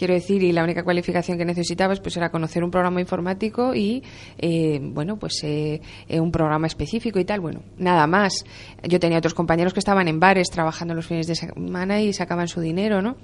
quiero 0.02 0.16
decir, 0.16 0.42
y 0.42 0.52
la 0.52 0.64
única 0.64 0.84
cualificación 0.84 1.38
que 1.38 1.46
necesitabas 1.46 2.00
pues 2.00 2.18
era 2.18 2.32
conocer 2.32 2.64
un 2.64 2.72
programa 2.72 3.00
informático 3.00 3.76
y, 3.76 4.02
eh, 4.40 4.80
bueno, 4.82 5.20
pues 5.20 5.44
eh, 5.44 5.80
eh, 6.10 6.20
un 6.20 6.32
programa 6.32 6.66
específico 6.66 7.20
y 7.20 7.24
tal. 7.24 7.40
Bueno, 7.40 7.62
nada 7.78 8.08
más. 8.08 8.44
Yo 8.82 9.00
tenía 9.00 9.20
otros 9.20 9.36
compañeros 9.36 9.76
que 9.76 9.80
estaban 9.80 10.08
en 10.08 10.20
bares 10.20 10.50
trabajando 10.50 10.96
los 10.96 11.06
fines 11.06 11.28
de 11.28 11.36
semana 11.36 12.02
y 12.02 12.14
sacaban 12.14 12.48
su 12.48 12.62
dinero, 12.62 13.04
¿no? 13.04 13.16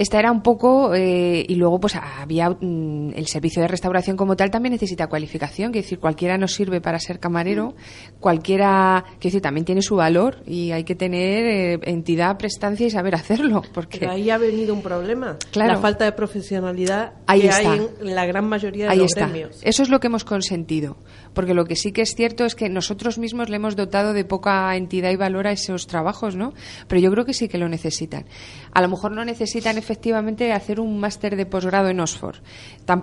Esta 0.00 0.18
era 0.18 0.32
un 0.32 0.40
poco, 0.42 0.94
eh, 0.94 1.44
y 1.46 1.56
luego 1.56 1.78
pues 1.78 1.94
había 1.94 2.48
mm, 2.48 3.10
el 3.14 3.26
servicio 3.26 3.60
de 3.60 3.68
restauración 3.68 4.16
como 4.16 4.34
tal 4.34 4.50
también 4.50 4.72
necesita 4.72 5.08
cualificación, 5.08 5.72
que 5.72 5.82
decir, 5.82 5.98
cualquiera 5.98 6.38
nos 6.38 6.54
sirve 6.54 6.80
para 6.80 6.98
ser 6.98 7.20
camarero, 7.20 7.74
cualquiera, 8.18 9.04
que 9.20 9.28
decir, 9.28 9.42
también 9.42 9.66
tiene 9.66 9.82
su 9.82 9.96
valor 9.96 10.38
y 10.46 10.70
hay 10.70 10.84
que 10.84 10.94
tener 10.94 11.44
eh, 11.44 11.78
entidad, 11.82 12.38
prestancia 12.38 12.86
y 12.86 12.90
saber 12.90 13.14
hacerlo. 13.14 13.60
Porque 13.74 13.98
Pero 13.98 14.12
ahí 14.12 14.30
ha 14.30 14.38
venido 14.38 14.72
un 14.72 14.80
problema, 14.80 15.36
Claro. 15.50 15.74
la 15.74 15.78
falta 15.80 16.06
de 16.06 16.12
profesionalidad 16.12 17.12
Ahí 17.26 17.42
que 17.42 17.48
está. 17.48 17.72
hay 17.72 17.86
en 18.00 18.14
la 18.14 18.24
gran 18.24 18.48
mayoría 18.48 18.86
de 18.86 18.92
Ahí 18.92 18.98
los 18.98 19.08
está. 19.12 19.26
gremios. 19.28 19.58
Eso 19.62 19.82
es 19.82 19.90
lo 19.90 20.00
que 20.00 20.06
hemos 20.06 20.24
consentido. 20.24 20.96
Porque 21.34 21.54
lo 21.54 21.64
que 21.64 21.76
sí 21.76 21.92
que 21.92 22.02
es 22.02 22.14
cierto 22.14 22.44
es 22.44 22.54
que 22.54 22.68
nosotros 22.68 23.18
mismos 23.18 23.48
le 23.48 23.56
hemos 23.56 23.76
dotado 23.76 24.12
de 24.12 24.24
poca 24.24 24.74
entidad 24.76 25.10
y 25.10 25.16
valor 25.16 25.46
a 25.46 25.52
esos 25.52 25.86
trabajos, 25.86 26.36
¿no? 26.36 26.52
Pero 26.88 27.00
yo 27.00 27.10
creo 27.10 27.24
que 27.24 27.34
sí 27.34 27.48
que 27.48 27.58
lo 27.58 27.68
necesitan. 27.68 28.24
A 28.72 28.80
lo 28.80 28.88
mejor 28.88 29.12
no 29.12 29.24
necesitan 29.24 29.78
efectivamente 29.78 30.52
hacer 30.52 30.80
un 30.80 30.98
máster 30.98 31.36
de 31.36 31.46
posgrado 31.46 31.88
en 31.88 32.00
Oxford. 32.00 32.36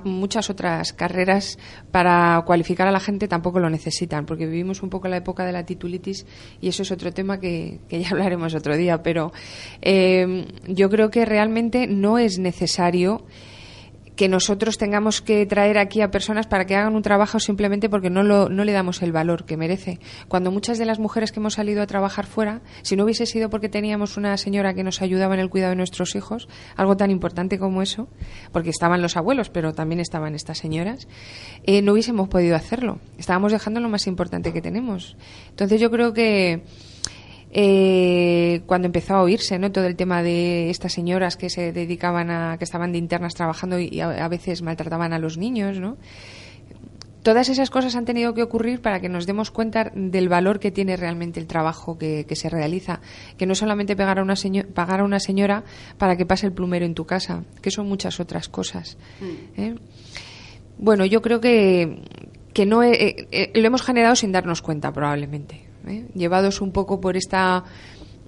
Muchas 0.03 0.49
otras 0.49 0.93
carreras 0.93 1.57
para 1.91 2.41
cualificar 2.45 2.87
a 2.87 2.91
la 2.91 2.99
gente 2.99 3.27
tampoco 3.27 3.59
lo 3.59 3.69
necesitan, 3.69 4.25
porque 4.25 4.45
vivimos 4.45 4.83
un 4.83 4.89
poco 4.89 5.07
la 5.07 5.17
época 5.17 5.45
de 5.45 5.53
la 5.53 5.65
titulitis 5.65 6.25
y 6.61 6.67
eso 6.67 6.83
es 6.83 6.91
otro 6.91 7.13
tema 7.13 7.39
que, 7.39 7.79
que 7.87 8.01
ya 8.01 8.09
hablaremos 8.09 8.53
otro 8.53 8.75
día. 8.75 9.01
Pero 9.01 9.31
eh, 9.81 10.47
yo 10.67 10.89
creo 10.89 11.09
que 11.09 11.25
realmente 11.25 11.87
no 11.87 12.17
es 12.17 12.39
necesario 12.39 13.25
que 14.17 14.27
nosotros 14.27 14.77
tengamos 14.77 15.21
que 15.21 15.45
traer 15.45 15.77
aquí 15.77 16.01
a 16.01 16.09
personas 16.09 16.47
para 16.47 16.65
que 16.65 16.75
hagan 16.75 16.95
un 16.95 17.03
trabajo 17.03 17.39
simplemente 17.39 17.87
porque 17.87 18.09
no, 18.09 18.23
lo, 18.23 18.49
no 18.49 18.65
le 18.65 18.71
damos 18.71 19.01
el 19.03 19.11
valor 19.11 19.45
que 19.45 19.57
merece. 19.57 19.99
Cuando 20.27 20.51
muchas 20.51 20.79
de 20.79 20.85
las 20.85 20.97
mujeres 20.97 21.31
que 21.31 21.39
hemos 21.39 21.53
salido 21.53 21.83
a 21.83 21.87
trabajar 21.87 22.25
fuera, 22.25 22.61
si 22.81 22.95
no 22.95 23.03
hubiese 23.03 23.27
sido 23.27 23.51
porque 23.51 23.69
teníamos 23.69 24.17
una 24.17 24.35
señora 24.37 24.73
que 24.73 24.83
nos 24.83 25.03
ayudaba 25.03 25.35
en 25.35 25.39
el 25.39 25.49
cuidado 25.49 25.69
de 25.69 25.77
nuestros 25.77 26.15
hijos, 26.15 26.49
algo 26.75 26.97
tan 26.97 27.11
importante 27.11 27.59
como 27.59 27.83
eso, 27.83 28.09
porque 28.51 28.71
estaban 28.71 29.03
los 29.03 29.17
abuelos, 29.17 29.49
pero 29.49 29.73
también 29.73 29.99
estaban 29.99 30.33
estas 30.33 30.57
señoras, 30.57 31.07
eh, 31.63 31.83
no 31.83 31.93
hubiésemos 31.93 32.27
podido 32.27 32.55
hacerlo. 32.55 32.99
Estábamos 33.19 33.51
dejando 33.51 33.79
lo 33.79 33.87
más 33.87 34.07
importante 34.07 34.51
que 34.51 34.63
tenemos. 34.63 35.15
Entonces 35.49 35.79
yo 35.79 35.91
creo 35.91 36.13
que 36.13 36.63
eh, 37.59 38.61
cuando 38.67 38.85
empezó 38.85 39.15
a 39.15 39.23
oírse 39.23 39.57
¿no? 39.57 39.71
todo 39.71 39.87
el 39.87 39.95
tema 39.95 40.21
de 40.21 40.69
estas 40.69 40.93
señoras 40.93 41.37
que 41.37 41.49
se 41.49 41.71
dedicaban 41.71 42.29
a 42.29 42.57
que 42.59 42.63
estaban 42.63 42.91
de 42.91 42.99
internas 42.99 43.33
trabajando 43.33 43.79
y 43.79 43.99
a, 43.99 44.23
a 44.23 44.27
veces 44.27 44.61
maltrataban 44.61 45.11
a 45.11 45.17
los 45.17 45.39
niños 45.39 45.79
no 45.79 45.97
todas 47.23 47.49
esas 47.49 47.71
cosas 47.71 47.95
han 47.95 48.05
tenido 48.05 48.35
que 48.35 48.43
ocurrir 48.43 48.79
para 48.79 48.99
que 48.99 49.09
nos 49.09 49.25
demos 49.25 49.49
cuenta 49.49 49.91
del 49.95 50.29
valor 50.29 50.59
que 50.59 50.69
tiene 50.69 50.95
realmente 50.97 51.39
el 51.39 51.47
trabajo 51.47 51.97
que, 51.97 52.27
que 52.27 52.35
se 52.35 52.47
realiza 52.47 53.01
que 53.39 53.47
no 53.47 53.53
es 53.53 53.57
solamente 53.57 53.95
a 53.99 54.21
una 54.21 54.35
pagar 54.75 54.99
a 54.99 55.03
una 55.03 55.19
señora 55.19 55.63
para 55.97 56.15
que 56.15 56.27
pase 56.27 56.45
el 56.45 56.53
plumero 56.53 56.85
en 56.85 56.93
tu 56.93 57.05
casa 57.07 57.43
que 57.63 57.71
son 57.71 57.87
muchas 57.87 58.19
otras 58.19 58.49
cosas 58.49 58.99
¿eh? 59.57 59.73
bueno 60.77 61.07
yo 61.07 61.23
creo 61.23 61.41
que 61.41 62.03
que 62.53 62.67
no 62.67 62.83
eh, 62.83 63.27
eh, 63.31 63.51
lo 63.55 63.65
hemos 63.65 63.81
generado 63.81 64.15
sin 64.15 64.31
darnos 64.31 64.61
cuenta 64.61 64.93
probablemente 64.93 65.66
¿eh? 65.87 66.05
llevados 66.13 66.61
un 66.61 66.71
poco 66.71 66.99
por 66.99 67.17
esta 67.17 67.63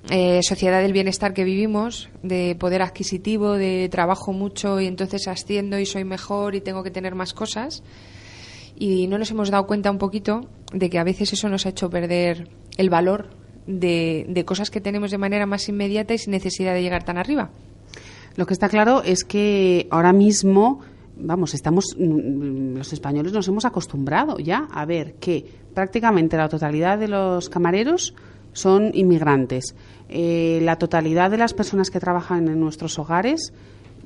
eh, 0.09 0.39
sociedad 0.41 0.81
del 0.81 0.93
bienestar 0.93 1.33
que 1.33 1.43
vivimos, 1.43 2.09
de 2.23 2.55
poder 2.59 2.81
adquisitivo, 2.81 3.53
de 3.53 3.89
trabajo 3.89 4.33
mucho 4.33 4.79
y 4.79 4.87
entonces 4.87 5.27
asciendo 5.27 5.77
y 5.77 5.85
soy 5.85 6.03
mejor 6.03 6.55
y 6.55 6.61
tengo 6.61 6.83
que 6.83 6.91
tener 6.91 7.15
más 7.15 7.33
cosas. 7.33 7.83
Y 8.77 9.07
no 9.07 9.17
nos 9.17 9.29
hemos 9.29 9.51
dado 9.51 9.67
cuenta 9.67 9.91
un 9.91 9.97
poquito 9.97 10.47
de 10.73 10.89
que 10.89 10.99
a 10.99 11.03
veces 11.03 11.33
eso 11.33 11.49
nos 11.49 11.65
ha 11.65 11.69
hecho 11.69 11.89
perder 11.89 12.49
el 12.77 12.89
valor 12.89 13.29
de, 13.67 14.43
cosas 14.45 14.71
que 14.71 14.81
tenemos 14.81 15.11
de 15.11 15.17
manera 15.17 15.45
más 15.45 15.67
inmediata 15.69 16.13
y 16.13 16.17
sin 16.17 16.31
necesidad 16.31 16.73
de 16.73 16.81
llegar 16.81 17.03
tan 17.03 17.17
arriba. 17.17 17.51
Lo 18.35 18.45
que 18.45 18.53
está 18.53 18.69
claro 18.69 19.03
es 19.03 19.23
que 19.23 19.87
ahora 19.91 20.13
mismo, 20.13 20.79
vamos, 21.17 21.53
estamos, 21.53 21.85
mm, 21.97 22.77
los 22.77 22.93
españoles 22.93 23.33
nos 23.33 23.47
hemos 23.47 23.65
acostumbrado 23.65 24.39
ya 24.39 24.67
a 24.71 24.85
ver 24.85 25.15
que 25.15 25.58
prácticamente 25.73 26.37
la 26.37 26.49
totalidad 26.49 26.97
de 26.97 27.07
los 27.07 27.49
camareros 27.49 28.13
son 28.53 28.91
inmigrantes. 28.93 29.75
Eh, 30.09 30.59
la 30.63 30.77
totalidad 30.77 31.29
de 31.29 31.37
las 31.37 31.53
personas 31.53 31.89
que 31.89 31.99
trabajan 31.99 32.47
en 32.47 32.59
nuestros 32.59 32.97
hogares 32.97 33.53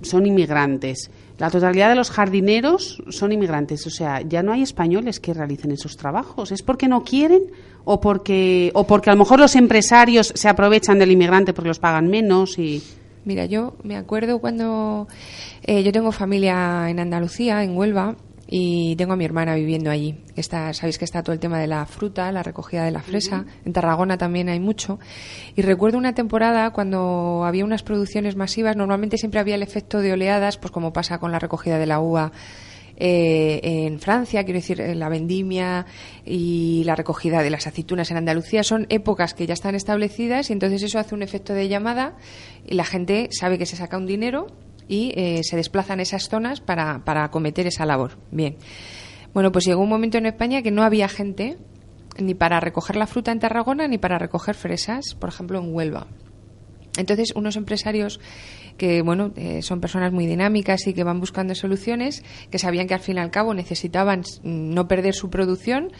son 0.01 0.25
inmigrantes. 0.25 1.09
La 1.37 1.49
totalidad 1.49 1.89
de 1.89 1.95
los 1.95 2.11
jardineros 2.11 3.01
son 3.09 3.31
inmigrantes. 3.31 3.87
O 3.87 3.89
sea, 3.89 4.21
ya 4.21 4.43
no 4.43 4.51
hay 4.51 4.61
españoles 4.61 5.19
que 5.19 5.33
realicen 5.33 5.71
esos 5.71 5.97
trabajos. 5.97 6.51
¿Es 6.51 6.61
porque 6.61 6.87
no 6.87 7.03
quieren 7.03 7.43
o 7.85 7.99
porque, 7.99 8.71
o 8.73 8.85
porque 8.85 9.09
a 9.09 9.13
lo 9.13 9.19
mejor 9.19 9.39
los 9.39 9.55
empresarios 9.55 10.31
se 10.35 10.49
aprovechan 10.49 10.99
del 10.99 11.11
inmigrante 11.11 11.53
porque 11.53 11.69
los 11.69 11.79
pagan 11.79 12.07
menos 12.07 12.59
y... 12.59 12.83
Mira, 13.25 13.45
yo 13.45 13.75
me 13.83 13.95
acuerdo 13.95 14.39
cuando 14.39 15.07
eh, 15.63 15.81
yo 15.81 15.93
tengo 15.93 16.11
familia 16.11 16.89
en 16.89 16.99
Andalucía, 16.99 17.63
en 17.63 17.77
Huelva, 17.77 18.17
y 18.55 18.95
tengo 18.97 19.13
a 19.13 19.15
mi 19.15 19.25
hermana 19.25 19.55
viviendo 19.55 19.89
allí. 19.89 20.15
Está, 20.35 20.71
sabéis 20.75 20.99
que 20.99 21.05
está 21.05 21.23
todo 21.23 21.33
el 21.33 21.39
tema 21.39 21.57
de 21.57 21.65
la 21.65 21.87
fruta, 21.87 22.31
la 22.31 22.43
recogida 22.43 22.85
de 22.85 22.91
la 22.91 23.01
fresa. 23.01 23.47
En 23.65 23.73
Tarragona 23.73 24.19
también 24.19 24.47
hay 24.47 24.59
mucho. 24.59 24.99
Y 25.55 25.63
recuerdo 25.63 25.97
una 25.97 26.13
temporada 26.13 26.69
cuando 26.69 27.45
había 27.45 27.65
unas 27.65 27.81
producciones 27.81 28.35
masivas. 28.35 28.75
Normalmente 28.75 29.17
siempre 29.17 29.39
había 29.39 29.55
el 29.55 29.63
efecto 29.63 30.01
de 30.01 30.13
oleadas, 30.13 30.59
pues 30.59 30.69
como 30.69 30.93
pasa 30.93 31.17
con 31.17 31.31
la 31.31 31.39
recogida 31.39 31.79
de 31.79 31.87
la 31.87 31.99
uva 31.99 32.31
eh, 32.95 33.59
en 33.63 33.99
Francia, 33.99 34.43
quiero 34.43 34.59
decir, 34.59 34.77
la 34.77 35.09
vendimia 35.09 35.87
y 36.23 36.83
la 36.85 36.95
recogida 36.95 37.41
de 37.41 37.49
las 37.49 37.65
aceitunas 37.65 38.11
en 38.11 38.17
Andalucía 38.17 38.61
son 38.61 38.85
épocas 38.89 39.33
que 39.33 39.47
ya 39.47 39.55
están 39.55 39.73
establecidas 39.73 40.51
y 40.51 40.53
entonces 40.53 40.83
eso 40.83 40.99
hace 40.99 41.15
un 41.15 41.23
efecto 41.23 41.55
de 41.55 41.69
llamada 41.69 42.17
y 42.67 42.75
la 42.75 42.85
gente 42.85 43.29
sabe 43.31 43.57
que 43.57 43.65
se 43.65 43.77
saca 43.77 43.97
un 43.97 44.05
dinero 44.05 44.45
y 44.87 45.13
eh, 45.15 45.41
se 45.43 45.55
desplazan 45.55 45.99
esas 45.99 46.29
zonas 46.29 46.61
para, 46.61 47.03
para 47.05 47.23
acometer 47.23 47.67
esa 47.67 47.85
labor. 47.85 48.17
Bien. 48.31 48.57
Bueno, 49.33 49.51
pues 49.51 49.65
llegó 49.65 49.81
un 49.81 49.89
momento 49.89 50.17
en 50.17 50.25
España 50.25 50.61
que 50.61 50.71
no 50.71 50.83
había 50.83 51.07
gente 51.07 51.57
ni 52.17 52.35
para 52.35 52.59
recoger 52.59 52.95
la 52.95 53.07
fruta 53.07 53.31
en 53.31 53.39
Tarragona 53.39 53.87
ni 53.87 53.97
para 53.97 54.19
recoger 54.19 54.55
fresas, 54.55 55.15
por 55.19 55.29
ejemplo, 55.29 55.59
en 55.59 55.73
Huelva. 55.73 56.07
Entonces, 56.97 57.33
unos 57.35 57.55
empresarios 57.55 58.19
que, 58.77 59.01
bueno, 59.01 59.31
eh, 59.35 59.61
son 59.61 59.81
personas 59.81 60.11
muy 60.11 60.27
dinámicas 60.27 60.85
y 60.87 60.93
que 60.93 61.03
van 61.03 61.19
buscando 61.19 61.55
soluciones, 61.55 62.23
que 62.51 62.59
sabían 62.59 62.87
que 62.87 62.93
al 62.93 62.99
fin 62.99 63.17
y 63.17 63.19
al 63.19 63.31
cabo 63.31 63.53
necesitaban 63.53 64.23
no 64.43 64.87
perder 64.87 65.15
su 65.15 65.29
producción, 65.29 65.91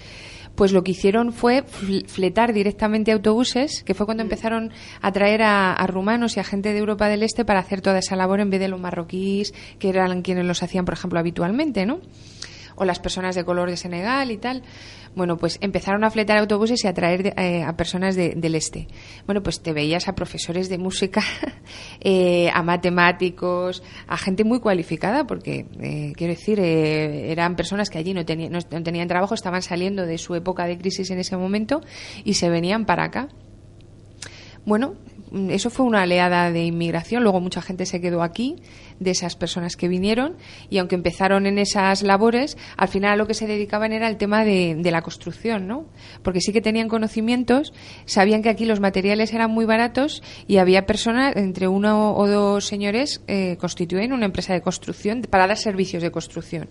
pues 0.56 0.72
lo 0.72 0.84
que 0.84 0.92
hicieron 0.92 1.34
fue 1.34 1.64
fl- 1.66 2.06
fletar 2.08 2.54
directamente 2.54 3.12
autobuses, 3.12 3.84
que 3.84 3.94
fue 3.94 4.06
cuando 4.06 4.24
empezaron 4.24 4.72
a 5.02 5.12
traer 5.12 5.42
a, 5.42 5.74
a 5.74 5.88
rumanos 5.88 6.38
y 6.38 6.40
a 6.40 6.44
gente 6.44 6.74
de 6.74 6.80
Europa 6.80 7.08
del 7.08 7.24
Este 7.24 7.44
para 7.46 7.60
hacer 7.60 7.82
toda 7.82 8.00
esa 8.00 8.16
labor 8.16 8.40
en 8.40 8.50
vez 8.50 8.60
de 8.60 8.68
los 8.68 8.80
marroquíes, 8.80 9.54
que 9.80 9.90
eran 9.90 10.22
quienes 10.22 10.46
los 10.46 10.62
hacían, 10.64 10.86
por 10.86 10.94
ejemplo, 10.94 11.20
habitualmente, 11.20 11.86
¿no? 11.86 12.00
o 12.76 12.86
las 12.86 13.00
personas 13.00 13.36
de 13.36 13.46
color 13.46 13.70
de 13.70 13.78
Senegal 13.78 14.32
y 14.32 14.38
tal. 14.38 14.64
Bueno, 15.16 15.38
pues 15.38 15.60
empezaron 15.62 16.04
a 16.04 16.10
fletar 16.10 16.38
autobuses 16.40 16.84
y 16.84 16.88
a 16.88 16.94
traer 16.94 17.34
eh, 17.40 17.62
a 17.64 17.78
personas 17.78 18.16
de- 18.16 18.34
del 18.36 18.56
este. 18.56 18.88
Bueno, 19.28 19.44
pues 19.44 19.62
te 19.62 19.72
veías 19.72 20.08
a 20.08 20.16
profesores 20.16 20.70
de 20.70 20.78
música, 20.80 21.22
eh, 22.02 22.50
a 22.52 22.64
matemáticos, 22.64 23.84
a 24.08 24.18
gente 24.18 24.44
muy 24.44 24.60
cualificada, 24.60 25.28
porque, 25.28 25.68
eh, 25.80 26.14
quiero 26.16 26.34
decir, 26.34 26.60
eh, 26.60 27.32
eran 27.32 27.56
personas 27.56 27.90
que 27.92 28.00
allí 28.00 28.14
no, 28.14 28.26
tenían 28.26 28.52
no, 28.52 28.60
no 28.72 28.84
tenían 28.84 29.08
trabajo, 29.08 29.36
estaban 29.36 29.62
saliendo 29.62 30.06
de 30.06 30.18
su 30.18 30.34
época 30.34 30.66
de 30.66 30.78
crisis 30.80 31.12
en 31.12 31.20
ese 31.20 31.38
momento 31.38 31.82
y 32.24 32.34
se 32.34 32.50
venían 32.50 32.86
para 32.86 33.04
acá. 33.06 33.28
Bueno, 34.66 34.96
eso 35.50 35.70
fue 35.70 35.86
una 35.86 36.04
oleada 36.04 36.52
de 36.52 36.64
inmigración. 36.64 37.24
Luego 37.24 37.40
mucha 37.42 37.62
gente 37.62 37.86
se 37.86 38.00
quedó 38.00 38.22
aquí, 38.22 38.58
de 39.00 39.12
esas 39.12 39.36
personas 39.36 39.76
que 39.76 39.88
vinieron, 39.88 40.38
y 40.70 40.78
aunque 40.78 40.96
empezaron 40.96 41.46
en 41.46 41.58
esas 41.58 42.04
labores, 42.04 42.58
al 42.78 42.88
final 42.88 43.14
a 43.14 43.16
lo 43.16 43.28
que 43.28 43.34
se 43.34 43.48
dedicaban 43.48 43.92
era 43.92 44.08
el 44.08 44.18
tema 44.18 44.46
de, 44.46 44.76
de 44.76 44.92
la 44.92 45.02
construcción, 45.02 45.68
¿no? 45.68 45.88
Porque 46.22 46.42
sí 46.42 46.54
que 46.54 46.62
tenían 46.62 46.88
conocimientos, 46.88 47.74
sabían 48.06 48.44
que 48.44 48.50
aquí 48.50 48.66
los 48.66 48.80
materiales 48.80 49.34
eran 49.34 49.52
muy 49.52 49.66
baratos 49.66 50.22
y 50.48 50.58
había 50.58 50.86
personas, 50.86 51.36
entre 51.36 51.68
uno 51.68 52.16
o 52.16 52.28
dos 52.28 52.66
señores, 52.66 53.22
eh, 53.28 53.58
constituyen 53.60 54.14
una 54.14 54.26
empresa 54.26 54.54
de 54.54 54.62
construcción 54.62 55.22
para 55.30 55.48
dar 55.48 55.58
servicios 55.58 56.04
de 56.04 56.12
construcción. 56.12 56.70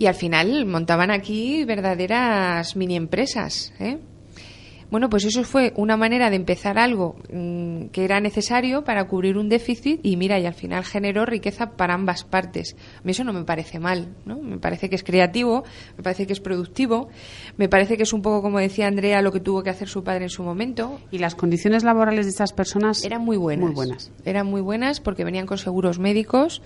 y 0.00 0.06
al 0.06 0.14
final 0.14 0.64
montaban 0.64 1.10
aquí 1.10 1.64
verdaderas 1.64 2.76
mini 2.76 2.94
empresas. 2.94 3.72
¿eh? 3.80 3.98
Bueno, 4.90 5.10
pues 5.10 5.24
eso 5.24 5.44
fue 5.44 5.72
una 5.76 5.96
manera 5.96 6.30
de 6.30 6.36
empezar 6.36 6.78
algo 6.78 7.16
mm, 7.32 7.86
que 7.86 8.04
era 8.04 8.20
necesario 8.20 8.84
para 8.84 9.06
cubrir 9.06 9.36
un 9.36 9.48
déficit 9.48 10.00
y 10.02 10.16
mira, 10.16 10.38
y 10.38 10.46
al 10.46 10.54
final 10.54 10.84
generó 10.84 11.26
riqueza 11.26 11.72
para 11.76 11.94
ambas 11.94 12.24
partes. 12.24 12.76
A 12.98 13.02
mí 13.04 13.12
eso 13.12 13.24
no 13.24 13.32
me 13.32 13.44
parece 13.44 13.78
mal, 13.78 14.14
¿no? 14.24 14.38
Me 14.40 14.58
parece 14.58 14.88
que 14.88 14.96
es 14.96 15.04
creativo, 15.04 15.64
me 15.96 16.02
parece 16.02 16.26
que 16.26 16.32
es 16.32 16.40
productivo, 16.40 17.08
me 17.56 17.68
parece 17.68 17.96
que 17.96 18.04
es 18.04 18.12
un 18.12 18.22
poco 18.22 18.42
como 18.42 18.58
decía 18.58 18.86
Andrea 18.86 19.20
lo 19.20 19.32
que 19.32 19.40
tuvo 19.40 19.62
que 19.62 19.70
hacer 19.70 19.88
su 19.88 20.02
padre 20.02 20.24
en 20.24 20.30
su 20.30 20.42
momento. 20.42 21.00
Y 21.10 21.18
las 21.18 21.34
condiciones 21.34 21.84
laborales 21.84 22.26
de 22.26 22.30
estas 22.30 22.52
personas 22.52 23.04
eran 23.04 23.22
muy 23.22 23.36
buenas. 23.36 23.66
Muy 23.66 23.74
buenas. 23.74 24.10
Eran 24.24 24.46
muy 24.46 24.60
buenas 24.60 25.00
porque 25.00 25.24
venían 25.24 25.46
con 25.46 25.58
seguros 25.58 25.98
médicos 25.98 26.62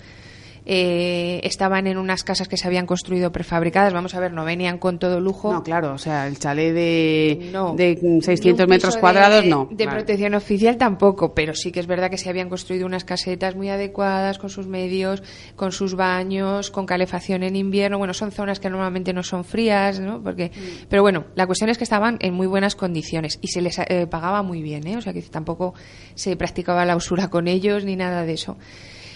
eh, 0.65 1.41
estaban 1.43 1.87
en 1.87 1.97
unas 1.97 2.23
casas 2.23 2.47
que 2.47 2.57
se 2.57 2.67
habían 2.67 2.85
construido 2.85 3.31
prefabricadas. 3.31 3.93
Vamos 3.93 4.15
a 4.15 4.19
ver, 4.19 4.31
no 4.31 4.45
venían 4.45 4.77
con 4.77 4.99
todo 4.99 5.19
lujo. 5.19 5.51
No, 5.51 5.63
claro, 5.63 5.93
o 5.93 5.97
sea, 5.97 6.27
el 6.27 6.39
chalet 6.39 6.73
de, 6.73 7.51
de 7.75 8.21
600 8.21 8.67
metros 8.67 8.97
cuadrados, 8.97 9.45
no. 9.45 9.67
De 9.71 9.87
protección 9.87 10.35
oficial 10.35 10.77
tampoco, 10.77 11.33
pero 11.33 11.53
sí 11.53 11.71
que 11.71 11.79
es 11.79 11.87
verdad 11.87 12.09
que 12.09 12.17
se 12.17 12.29
habían 12.29 12.49
construido 12.49 12.85
unas 12.85 13.03
casetas 13.03 13.55
muy 13.55 13.69
adecuadas, 13.69 14.37
con 14.37 14.49
sus 14.49 14.67
medios, 14.67 15.23
con 15.55 15.71
sus 15.71 15.95
baños, 15.95 16.71
con 16.71 16.85
calefacción 16.85 17.43
en 17.43 17.55
invierno. 17.55 17.97
Bueno, 17.97 18.13
son 18.13 18.31
zonas 18.31 18.59
que 18.59 18.69
normalmente 18.69 19.13
no 19.13 19.23
son 19.23 19.43
frías, 19.43 19.99
¿no? 19.99 20.21
Porque, 20.23 20.51
mm. 20.55 20.85
Pero 20.89 21.01
bueno, 21.01 21.25
la 21.35 21.45
cuestión 21.45 21.69
es 21.69 21.77
que 21.77 21.83
estaban 21.83 22.17
en 22.21 22.33
muy 22.33 22.47
buenas 22.47 22.75
condiciones 22.75 23.39
y 23.41 23.49
se 23.49 23.61
les 23.61 23.79
eh, 23.79 24.07
pagaba 24.09 24.43
muy 24.43 24.61
bien, 24.61 24.87
¿eh? 24.87 24.97
O 24.97 25.01
sea, 25.01 25.13
que 25.13 25.21
tampoco 25.23 25.73
se 26.15 26.35
practicaba 26.35 26.85
la 26.85 26.95
usura 26.95 27.29
con 27.29 27.47
ellos 27.47 27.85
ni 27.85 27.95
nada 27.95 28.25
de 28.25 28.33
eso. 28.33 28.57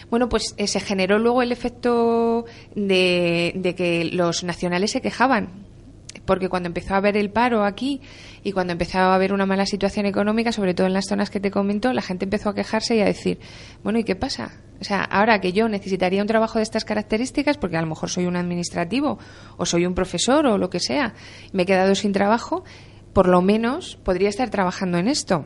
Bueno, 0.10 0.30
pues 0.30 0.56
eh, 0.58 0.68
se 0.68 0.80
generó 0.80 1.20
luego 1.20 1.42
el 1.42 1.52
efecto 1.52 2.46
de, 2.76 3.74
que 3.76 4.06
los 4.06 4.44
nacionales 4.44 4.92
se 4.92 5.02
quejaban 5.02 5.66
porque 6.26 6.50
cuando 6.50 6.68
empezó 6.68 6.94
a 6.94 6.98
haber 6.98 7.16
el 7.16 7.30
paro 7.30 7.64
aquí 7.64 8.02
y 8.44 8.52
cuando 8.52 8.74
empezó 8.74 8.98
a 8.98 9.16
haber 9.16 9.32
una 9.32 9.46
mala 9.46 9.66
situación 9.66 10.06
económica, 10.06 10.52
sobre 10.52 10.74
todo 10.74 10.86
en 10.86 10.94
las 10.94 11.06
zonas 11.06 11.30
que 11.30 11.40
te 11.40 11.52
comento, 11.52 11.94
la 11.94 12.02
gente 12.02 12.26
empezó 12.26 12.50
a 12.50 12.56
quejarse 12.56 12.98
y 12.98 13.00
a 13.00 13.06
decir, 13.06 13.40
bueno, 13.82 13.98
¿y 13.98 14.04
qué 14.04 14.16
pasa? 14.16 14.52
O 14.82 14.84
sea, 14.84 15.04
ahora 15.04 15.40
que 15.40 15.54
yo 15.54 15.70
necesitaría 15.70 16.22
un 16.22 16.28
trabajo 16.28 16.60
de 16.60 16.64
estas 16.64 16.84
características, 16.84 17.58
porque 17.58 17.78
a 17.78 17.82
lo 17.82 17.88
mejor 17.88 18.10
soy 18.10 18.26
un 18.26 18.36
administrativo 18.36 19.20
o 19.56 19.66
soy 19.66 19.86
un 19.86 19.96
profesor 19.96 20.46
o 20.48 20.58
lo 20.58 20.70
que 20.70 20.82
sea, 20.82 21.14
me 21.54 21.64
he 21.64 21.66
quedado 21.66 21.96
sin 21.96 22.12
trabajo, 22.12 22.66
por 23.14 23.30
lo 23.30 23.42
menos 23.42 23.98
podría 24.04 24.28
estar 24.28 24.50
trabajando 24.50 24.98
en 24.98 25.08
esto. 25.08 25.46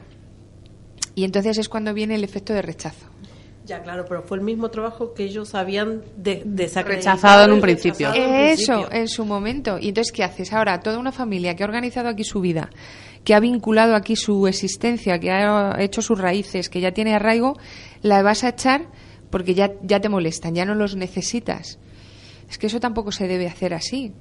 Y 1.13 1.25
entonces 1.25 1.59
es 1.59 1.69
cuando 1.69 1.93
viene 1.93 2.15
el 2.15 2.23
efecto 2.23 2.53
de 2.53 2.61
rechazo. 2.63 3.07
Ya, 3.65 3.81
claro, 3.83 4.05
pero 4.07 4.23
fue 4.23 4.37
el 4.37 4.43
mismo 4.43 4.69
trabajo 4.69 5.13
que 5.13 5.23
ellos 5.23 5.53
habían 5.53 6.01
de, 6.17 6.43
rechazado 6.83 7.45
en 7.45 7.51
un 7.51 7.61
principio. 7.61 8.11
Eso, 8.13 8.91
en 8.91 9.07
su 9.07 9.23
momento. 9.23 9.77
Y 9.79 9.89
entonces, 9.89 10.11
¿qué 10.11 10.23
haces? 10.23 10.51
Ahora, 10.51 10.79
toda 10.79 10.97
una 10.97 11.11
familia 11.11 11.55
que 11.55 11.63
ha 11.63 11.67
organizado 11.67 12.09
aquí 12.09 12.23
su 12.23 12.41
vida, 12.41 12.69
que 13.23 13.35
ha 13.35 13.39
vinculado 13.39 13.95
aquí 13.95 14.15
su 14.15 14.47
existencia, 14.47 15.19
que 15.19 15.31
ha 15.31 15.75
hecho 15.79 16.01
sus 16.01 16.19
raíces, 16.19 16.69
que 16.69 16.81
ya 16.81 16.91
tiene 16.91 17.13
arraigo, 17.13 17.57
la 18.01 18.23
vas 18.23 18.43
a 18.43 18.49
echar 18.49 18.87
porque 19.29 19.53
ya, 19.53 19.71
ya 19.83 19.99
te 19.99 20.09
molestan, 20.09 20.55
ya 20.55 20.65
no 20.65 20.73
los 20.73 20.95
necesitas. 20.95 21.79
Es 22.49 22.57
que 22.57 22.67
eso 22.67 22.79
tampoco 22.79 23.11
se 23.11 23.27
debe 23.27 23.47
hacer 23.47 23.73
así. 23.73 24.13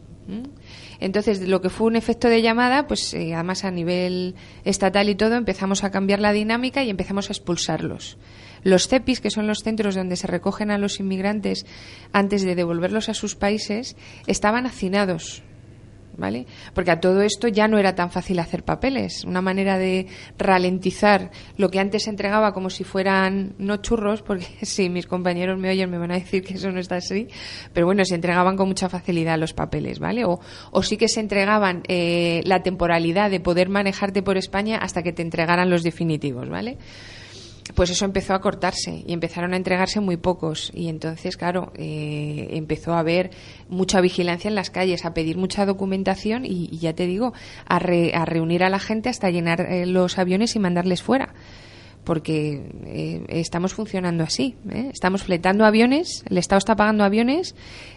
Entonces, 1.00 1.48
lo 1.48 1.60
que 1.60 1.70
fue 1.70 1.86
un 1.86 1.96
efecto 1.96 2.28
de 2.28 2.42
llamada, 2.42 2.86
pues 2.86 3.14
eh, 3.14 3.34
además 3.34 3.64
a 3.64 3.70
nivel 3.70 4.36
estatal 4.64 5.08
y 5.08 5.14
todo, 5.14 5.34
empezamos 5.34 5.82
a 5.82 5.90
cambiar 5.90 6.20
la 6.20 6.32
dinámica 6.32 6.84
y 6.84 6.90
empezamos 6.90 7.28
a 7.30 7.32
expulsarlos. 7.32 8.18
Los 8.62 8.88
CEPIs, 8.88 9.20
que 9.20 9.30
son 9.30 9.46
los 9.46 9.60
centros 9.60 9.94
donde 9.94 10.16
se 10.16 10.26
recogen 10.26 10.70
a 10.70 10.78
los 10.78 11.00
inmigrantes 11.00 11.66
antes 12.12 12.42
de 12.42 12.54
devolverlos 12.54 13.08
a 13.08 13.14
sus 13.14 13.34
países, 13.34 13.96
estaban 14.26 14.66
hacinados. 14.66 15.42
¿Vale? 16.16 16.44
Porque 16.74 16.90
a 16.90 17.00
todo 17.00 17.22
esto 17.22 17.48
ya 17.48 17.66
no 17.66 17.78
era 17.78 17.94
tan 17.94 18.10
fácil 18.10 18.40
hacer 18.40 18.62
papeles. 18.62 19.24
Una 19.24 19.40
manera 19.40 19.78
de 19.78 20.06
ralentizar 20.36 21.30
lo 21.56 21.70
que 21.70 21.80
antes 21.80 22.02
se 22.02 22.10
entregaba 22.10 22.52
como 22.52 22.68
si 22.68 22.84
fueran 22.84 23.54
no 23.56 23.78
churros, 23.78 24.20
porque 24.20 24.44
si 24.62 24.90
mis 24.90 25.06
compañeros 25.06 25.58
me 25.58 25.70
oyen 25.70 25.88
me 25.88 25.96
van 25.96 26.10
a 26.10 26.18
decir 26.18 26.42
que 26.42 26.54
eso 26.54 26.70
no 26.72 26.80
está 26.80 26.96
así, 26.96 27.28
pero 27.72 27.86
bueno, 27.86 28.04
se 28.04 28.16
entregaban 28.16 28.56
con 28.58 28.68
mucha 28.68 28.90
facilidad 28.90 29.38
los 29.38 29.54
papeles, 29.54 29.98
¿vale? 29.98 30.26
O, 30.26 30.40
o 30.72 30.82
sí 30.82 30.98
que 30.98 31.08
se 31.08 31.20
entregaban 31.20 31.84
eh, 31.88 32.42
la 32.44 32.62
temporalidad 32.62 33.30
de 33.30 33.40
poder 33.40 33.70
manejarte 33.70 34.22
por 34.22 34.36
España 34.36 34.76
hasta 34.76 35.02
que 35.02 35.14
te 35.14 35.22
entregaran 35.22 35.70
los 35.70 35.82
definitivos, 35.82 36.50
¿vale? 36.50 36.76
Pues 37.74 37.90
eso 37.90 38.04
empezó 38.04 38.34
a 38.34 38.40
cortarse 38.40 39.02
y 39.06 39.12
empezaron 39.12 39.52
a 39.54 39.56
entregarse 39.56 40.00
muy 40.00 40.16
pocos. 40.16 40.70
Y 40.74 40.88
entonces, 40.88 41.36
claro, 41.36 41.72
eh, 41.76 42.48
empezó 42.52 42.94
a 42.94 43.00
haber 43.00 43.30
mucha 43.68 44.00
vigilancia 44.00 44.48
en 44.48 44.54
las 44.54 44.70
calles, 44.70 45.04
a 45.04 45.14
pedir 45.14 45.36
mucha 45.36 45.66
documentación 45.66 46.44
y, 46.44 46.76
ya 46.78 46.94
te 46.94 47.06
digo, 47.06 47.32
a, 47.66 47.76
a, 47.76 48.24
reunir 48.24 48.64
a 48.64 48.70
la 48.70 48.78
gente 48.78 49.08
hasta 49.08 49.30
llenar 49.30 49.60
eh, 49.60 49.86
los 49.86 50.18
aviones 50.18 50.56
y 50.56 50.58
mandarles 50.58 51.02
fuera. 51.02 51.34
Porque 52.04 52.62
eh, 52.86 53.24
estamos 53.28 53.74
funcionando 53.74 54.24
así. 54.24 54.56
Estamos 54.92 55.22
fletando 55.22 55.66
aviones, 55.66 56.24
el 56.30 56.38
Estado 56.38 56.58
está 56.58 56.74
pagando 56.74 57.04
aviones, 57.04 57.54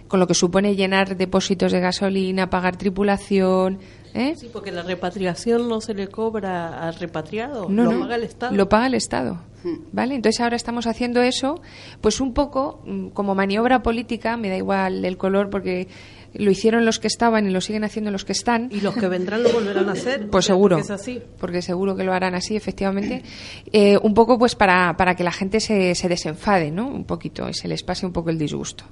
con 0.07 0.19
lo 0.19 0.27
que 0.27 0.33
supone 0.33 0.75
llenar 0.75 1.15
depósitos 1.15 1.71
de 1.71 1.79
gasolina, 1.79 2.49
pagar 2.49 2.75
tripulación, 2.75 3.79
¿Eh? 4.13 4.35
Sí, 4.37 4.49
porque 4.51 4.71
la 4.71 4.83
repatriación 4.83 5.67
no 5.67 5.81
se 5.81 5.93
le 5.93 6.07
cobra 6.07 6.87
al 6.87 6.95
repatriado, 6.95 7.67
lo 7.69 7.99
paga 7.99 8.15
el 8.15 8.23
Estado. 8.23 8.55
Lo 8.55 8.69
paga 8.69 8.87
el 8.87 8.93
Estado. 8.93 9.41
Hmm. 9.63 9.77
¿Vale? 9.91 10.15
Entonces 10.15 10.39
ahora 10.41 10.55
estamos 10.55 10.85
haciendo 10.87 11.21
eso, 11.21 11.61
pues 12.01 12.21
un 12.21 12.33
poco 12.33 12.81
mm, 12.85 13.07
como 13.09 13.33
maniobra 13.33 13.81
política, 13.81 14.37
me 14.37 14.49
da 14.49 14.57
igual 14.57 15.03
el 15.03 15.17
color 15.17 15.49
porque 15.49 15.87
lo 16.33 16.51
hicieron 16.51 16.85
los 16.85 16.99
que 16.99 17.07
estaban 17.07 17.47
y 17.47 17.51
lo 17.51 17.61
siguen 17.61 17.83
haciendo 17.83 18.11
los 18.11 18.25
que 18.25 18.33
están. 18.33 18.69
Y 18.71 18.81
los 18.81 18.95
que 18.95 19.07
vendrán 19.07 19.43
lo 19.43 19.51
volverán 19.51 19.89
a 19.89 19.93
hacer. 19.93 20.29
Pues 20.29 20.45
seguro. 20.45 20.77
Porque 20.77 20.93
es 20.93 21.01
así. 21.01 21.21
Porque 21.39 21.61
seguro 21.61 21.95
que 21.95 22.03
lo 22.03 22.13
harán 22.13 22.35
así, 22.35 22.55
efectivamente. 22.55 23.23
Eh, 23.71 23.97
un 24.01 24.13
poco 24.13 24.37
pues 24.37 24.55
para, 24.55 24.95
para 24.97 25.15
que 25.15 25.23
la 25.23 25.31
gente 25.31 25.59
se, 25.59 25.95
se 25.95 26.09
desenfade, 26.09 26.71
¿no? 26.71 26.87
Un 26.87 27.05
poquito 27.05 27.47
y 27.49 27.53
se 27.53 27.67
les 27.67 27.83
pase 27.83 28.05
un 28.05 28.13
poco 28.13 28.29
el 28.29 28.37
disgusto. 28.37 28.85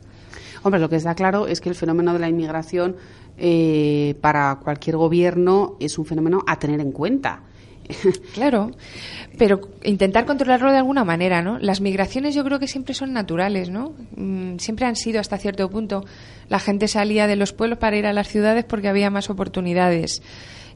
Hombre, 0.64 0.80
lo 0.80 0.90
que 0.90 0.98
está 0.98 1.16
claro 1.16 1.48
es 1.48 1.60
que 1.60 1.70
el 1.70 1.76
fenómeno 1.76 2.14
de 2.14 2.20
la 2.20 2.30
inmigración 2.30 2.96
eh, 3.44 4.14
para 4.22 4.60
cualquier 4.64 4.98
gobierno 4.98 5.76
es 5.80 5.98
un 5.98 6.06
fenómeno 6.06 6.44
a 6.46 6.60
tener 6.60 6.80
en 6.80 6.92
cuenta. 6.92 7.42
Claro, 8.36 8.72
pero 9.38 9.60
intentar 9.84 10.26
controlarlo 10.26 10.72
de 10.72 10.78
alguna 10.78 11.04
manera, 11.04 11.42
¿no? 11.42 11.58
Las 11.58 11.82
migraciones 11.82 12.36
yo 12.36 12.44
creo 12.44 12.60
que 12.60 12.68
siempre 12.68 12.94
son 12.94 13.14
naturales, 13.14 13.70
¿no? 13.70 13.94
Mm, 14.16 14.58
siempre 14.58 14.86
han 14.86 14.96
sido 14.96 15.20
hasta 15.20 15.40
cierto 15.40 15.68
punto. 15.70 16.06
La 16.50 16.60
gente 16.60 16.88
salía 16.88 17.26
de 17.26 17.36
los 17.36 17.52
pueblos 17.52 17.80
para 17.80 17.98
ir 17.98 18.06
a 18.06 18.14
las 18.14 18.28
ciudades 18.28 18.64
porque 18.64 18.88
había 18.88 19.10
más 19.10 19.30
oportunidades. 19.32 20.22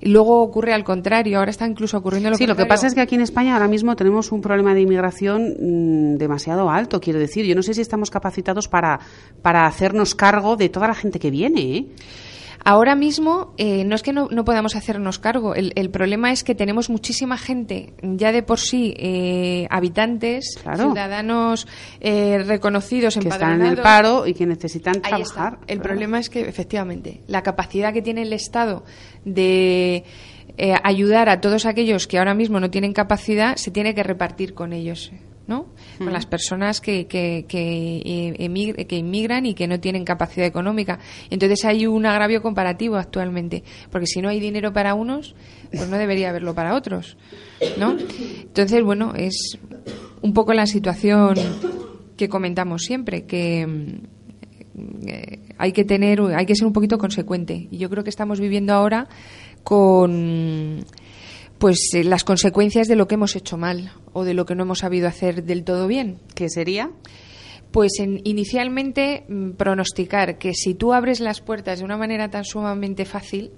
Y 0.01 0.09
luego 0.09 0.41
ocurre 0.41 0.73
al 0.73 0.83
contrario, 0.83 1.37
ahora 1.37 1.51
está 1.51 1.67
incluso 1.67 1.97
ocurriendo 1.97 2.31
lo 2.31 2.37
Sí, 2.37 2.47
lo 2.47 2.55
que 2.55 2.65
pasa 2.65 2.87
es 2.87 2.95
que 2.95 3.01
aquí 3.01 3.15
en 3.15 3.21
España 3.21 3.53
ahora 3.53 3.67
mismo 3.67 3.95
tenemos 3.95 4.31
un 4.31 4.41
problema 4.41 4.73
de 4.73 4.81
inmigración 4.81 5.55
mm, 5.59 6.17
demasiado 6.17 6.69
alto, 6.69 6.99
quiero 6.99 7.19
decir. 7.19 7.45
Yo 7.45 7.55
no 7.55 7.61
sé 7.61 7.73
si 7.73 7.81
estamos 7.81 8.09
capacitados 8.09 8.67
para, 8.67 8.99
para 9.43 9.65
hacernos 9.65 10.15
cargo 10.15 10.57
de 10.57 10.69
toda 10.69 10.87
la 10.87 10.95
gente 10.95 11.19
que 11.19 11.31
viene, 11.31 11.61
¿eh? 11.61 11.85
Ahora 12.67 12.95
mismo 12.95 13.53
eh, 13.57 13.83
no 13.83 13.93
es 13.93 14.01
que 14.01 14.11
no, 14.11 14.27
podamos 14.43 14.75
hacernos 14.75 15.19
cargo, 15.19 15.53
el, 15.53 15.89
problema 15.91 16.31
es 16.31 16.43
que 16.43 16.55
tenemos 16.55 16.89
muchísima 16.89 17.37
gente 17.37 17.93
ya 18.01 18.31
de 18.31 18.41
por 18.41 18.59
sí, 18.59 18.95
eh, 18.97 19.67
habitantes, 19.69 20.59
ciudadanos 20.75 21.67
eh, 22.01 22.39
reconocidos, 22.39 23.19
que 23.19 23.29
están 23.29 23.61
en 23.61 23.67
el 23.67 23.77
paro 23.77 24.25
y 24.25 24.33
que 24.33 24.47
necesitan 24.47 24.99
trabajar. 24.99 25.59
El 25.67 25.79
problema 25.79 26.17
es 26.17 26.31
que 26.31 26.41
efectivamente 26.41 27.21
la 27.27 27.43
capacidad 27.43 27.93
que 27.93 28.01
tiene 28.01 28.23
el 28.23 28.33
Estado 28.33 28.83
de 29.25 30.03
ayudar 30.81 31.29
a 31.29 31.41
todos 31.41 31.67
aquellos 31.67 32.07
que 32.07 32.17
ahora 32.17 32.33
mismo 32.33 32.59
no 32.59 32.71
tienen 32.71 32.93
capacidad 32.93 33.57
se 33.57 33.69
tiene 33.69 33.93
que 33.93 34.01
repartir 34.01 34.55
con 34.55 34.73
ellos. 34.73 35.11
¿No? 35.47 35.67
Con 35.97 36.11
las 36.11 36.25
personas 36.25 36.81
que, 36.81 37.07
que, 37.07 37.45
que, 37.47 38.35
que, 38.87 38.95
inmigran 38.95 39.45
y 39.45 39.53
que 39.53 39.67
no 39.67 39.79
tienen 39.79 40.03
capacidad 40.03 40.45
económica. 40.45 40.99
Entonces 41.29 41.63
hay 41.65 41.85
un 41.87 42.05
agravio 42.05 42.41
comparativo 42.41 42.95
actualmente, 42.95 43.63
porque 43.91 44.07
si 44.07 44.21
no 44.21 44.29
hay 44.29 44.39
dinero 44.39 44.73
para 44.73 44.93
unos, 44.93 45.35
pues 45.71 45.87
no 45.89 45.97
debería 45.97 46.29
haberlo 46.29 46.55
para 46.55 46.75
otros, 46.75 47.17
¿no? 47.77 47.95
Entonces, 48.41 48.83
bueno, 48.83 49.13
es 49.15 49.57
un 50.21 50.33
poco 50.33 50.53
la 50.53 50.65
situación 50.65 51.35
que 52.17 52.29
comentamos 52.29 52.83
siempre, 52.83 53.25
que 53.25 53.67
mm, 53.67 55.07
eh, 55.07 55.39
hay 55.57 55.71
que 55.71 55.83
tener, 55.83 56.21
hay 56.21 56.45
que 56.45 56.55
ser 56.55 56.67
un 56.67 56.73
poquito 56.73 56.97
consecuente. 56.97 57.67
Y 57.69 57.77
yo 57.77 57.89
creo 57.89 58.03
que 58.03 58.09
estamos 58.09 58.39
viviendo 58.39 58.73
ahora 58.73 59.07
con 59.63 60.83
pues 61.57 61.77
eh, 61.93 62.03
las 62.03 62.23
consecuencias 62.23 62.87
de 62.87 62.95
lo 62.95 63.07
que 63.07 63.15
hemos 63.15 63.35
hecho 63.35 63.57
mal 63.57 63.91
o 64.13 64.23
de 64.23 64.33
lo 64.33 64.45
que 64.45 64.55
no 64.55 64.63
hemos 64.63 64.79
sabido 64.79 65.07
hacer 65.07 65.43
del 65.43 65.63
todo 65.63 65.87
bien. 65.87 66.19
¿Qué 66.33 66.49
sería? 66.49 66.91
Pues 67.71 67.93
inicialmente 67.99 69.25
mm, 69.27 69.51
pronosticar 69.51 70.37
que 70.37 70.53
si 70.53 70.75
tú 70.75 70.93
abres 70.93 71.19
las 71.19 71.41
puertas 71.41 71.79
de 71.79 71.85
una 71.85 71.97
manera 71.97 72.29
tan 72.29 72.45
sumamente 72.45 73.05
fácil, 73.05 73.51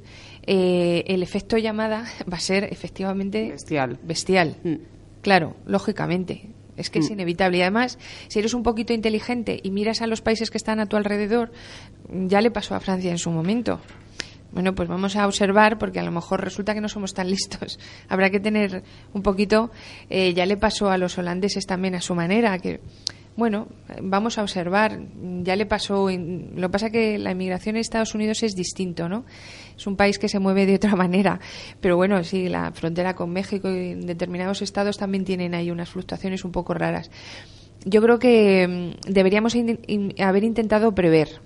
eh, 0.46 1.04
el 1.08 1.24
efecto 1.24 1.58
llamada 1.58 2.06
va 2.32 2.38
a 2.38 2.42
ser 2.42 2.66
efectivamente 2.66 3.50
bestial. 3.50 4.00
Bestial. 4.04 4.58
Mm. 4.64 4.76
Claro, 5.22 5.56
lógicamente. 5.66 6.50
Es 6.78 6.92
que 6.92 7.00
es 7.00 7.10
mm. 7.10 7.14
inevitable. 7.14 7.58
Y 7.58 7.62
además, 7.62 7.98
si 8.28 8.40
eres 8.40 8.54
un 8.54 8.64
poquito 8.64 8.94
inteligente 8.94 9.60
y 9.62 9.72
miras 9.72 10.02
a 10.02 10.08
los 10.08 10.22
países 10.22 10.52
que 10.52 10.58
están 10.58 10.80
a 10.80 10.86
tu 10.86 10.96
alrededor, 10.96 11.52
ya 12.10 12.40
le 12.42 12.52
pasó 12.52 12.76
a 12.76 12.80
Francia 12.80 13.12
en 13.12 13.18
su 13.18 13.32
momento. 13.32 13.82
Bueno, 14.58 14.74
pues 14.74 14.90
vamos 14.90 15.16
a 15.16 15.28
observar 15.28 15.78
porque 15.78 16.00
a 16.00 16.04
lo 16.04 16.10
mejor 16.10 16.44
resulta 16.44 16.74
que 16.74 16.82
no 16.82 16.90
somos 16.90 17.14
tan 17.14 17.30
listos. 17.30 17.78
Habrá 18.10 18.32
que 18.32 18.40
tener 18.40 18.82
un 19.14 19.22
poquito. 19.22 19.70
Eh, 20.10 20.34
ya 20.34 20.48
le 20.48 20.58
pasó 20.58 20.90
a 20.90 20.98
los 20.98 21.16
holandeses 21.20 21.68
también 21.68 21.94
a 21.94 22.02
su 22.02 22.16
manera 22.16 22.58
que 22.58 22.82
bueno, 23.36 23.68
vamos 24.02 24.40
a 24.40 24.42
observar. 24.42 25.00
Ya 25.44 25.56
le 25.56 25.68
pasó. 25.68 26.10
Lo 26.10 26.70
que 26.70 26.72
pasa 26.72 26.90
que 26.90 27.20
la 27.20 27.34
inmigración 27.34 27.76
en 27.76 27.82
Estados 27.82 28.16
Unidos 28.16 28.42
es 28.42 28.56
distinto, 28.56 29.08
¿no? 29.08 29.26
Es 29.78 29.86
un 29.86 29.96
país 29.96 30.18
que 30.18 30.28
se 30.28 30.40
mueve 30.40 30.66
de 30.66 30.74
otra 30.74 30.96
manera. 30.96 31.40
Pero 31.80 31.96
bueno, 31.96 32.24
sí, 32.24 32.50
la 32.50 32.72
frontera 32.72 33.14
con 33.14 33.30
México 33.30 33.70
y 33.70 33.94
determinados 33.94 34.64
estados 34.64 34.98
también 34.98 35.24
tienen 35.24 35.54
ahí 35.54 35.70
unas 35.70 35.90
fluctuaciones 35.90 36.44
un 36.46 36.52
poco 36.52 36.74
raras. 36.74 37.12
Yo 37.86 38.02
creo 38.02 38.18
que 38.18 38.68
mm, 38.68 39.12
deberíamos 39.12 39.56
haber 40.18 40.44
intentado 40.44 40.96
prever. 40.96 41.46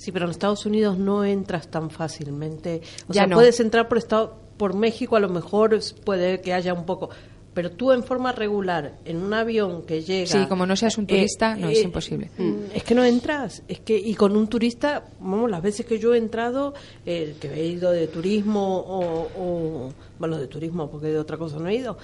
Sí, 0.00 0.12
pero 0.12 0.24
en 0.24 0.30
Estados 0.30 0.64
Unidos 0.64 0.98
no 0.98 1.24
entras 1.24 1.68
tan 1.68 1.90
fácilmente. 1.90 2.80
O 3.06 3.12
ya 3.12 3.26
sea, 3.26 3.34
puedes 3.34 3.60
entrar 3.60 3.86
por 3.86 3.98
estado, 3.98 4.34
por 4.56 4.74
México, 4.74 5.14
a 5.14 5.20
lo 5.20 5.28
mejor 5.28 5.78
puede 6.04 6.40
que 6.40 6.54
haya 6.54 6.72
un 6.72 6.86
poco 6.86 7.10
pero 7.54 7.72
tú 7.72 7.90
en 7.92 8.04
forma 8.04 8.32
regular 8.32 8.98
en 9.04 9.16
un 9.16 9.34
avión 9.34 9.82
que 9.82 10.02
llega 10.02 10.26
sí 10.26 10.46
como 10.48 10.66
no 10.66 10.76
seas 10.76 10.96
un 10.98 11.04
eh, 11.04 11.08
turista 11.08 11.56
no 11.56 11.68
es 11.68 11.78
eh, 11.78 11.82
imposible. 11.82 12.30
mm, 12.38 12.54
es 12.74 12.84
que 12.84 12.94
no 12.94 13.04
entras 13.04 13.62
es 13.66 13.80
que 13.80 13.98
y 13.98 14.14
con 14.14 14.36
un 14.36 14.48
turista 14.48 15.04
vamos 15.18 15.50
las 15.50 15.60
veces 15.62 15.84
que 15.84 15.98
yo 15.98 16.14
he 16.14 16.18
entrado 16.18 16.74
eh, 17.04 17.34
que 17.40 17.52
he 17.52 17.66
ido 17.66 17.90
de 17.90 18.06
turismo 18.06 18.84
o, 18.86 19.92
bueno 20.18 20.38
de 20.38 20.46
turismo 20.46 20.90
porque 20.90 21.08
de 21.08 21.18
otra 21.18 21.36
cosa 21.36 21.58
no 21.58 21.68
he 21.68 21.74
ido 21.74 21.98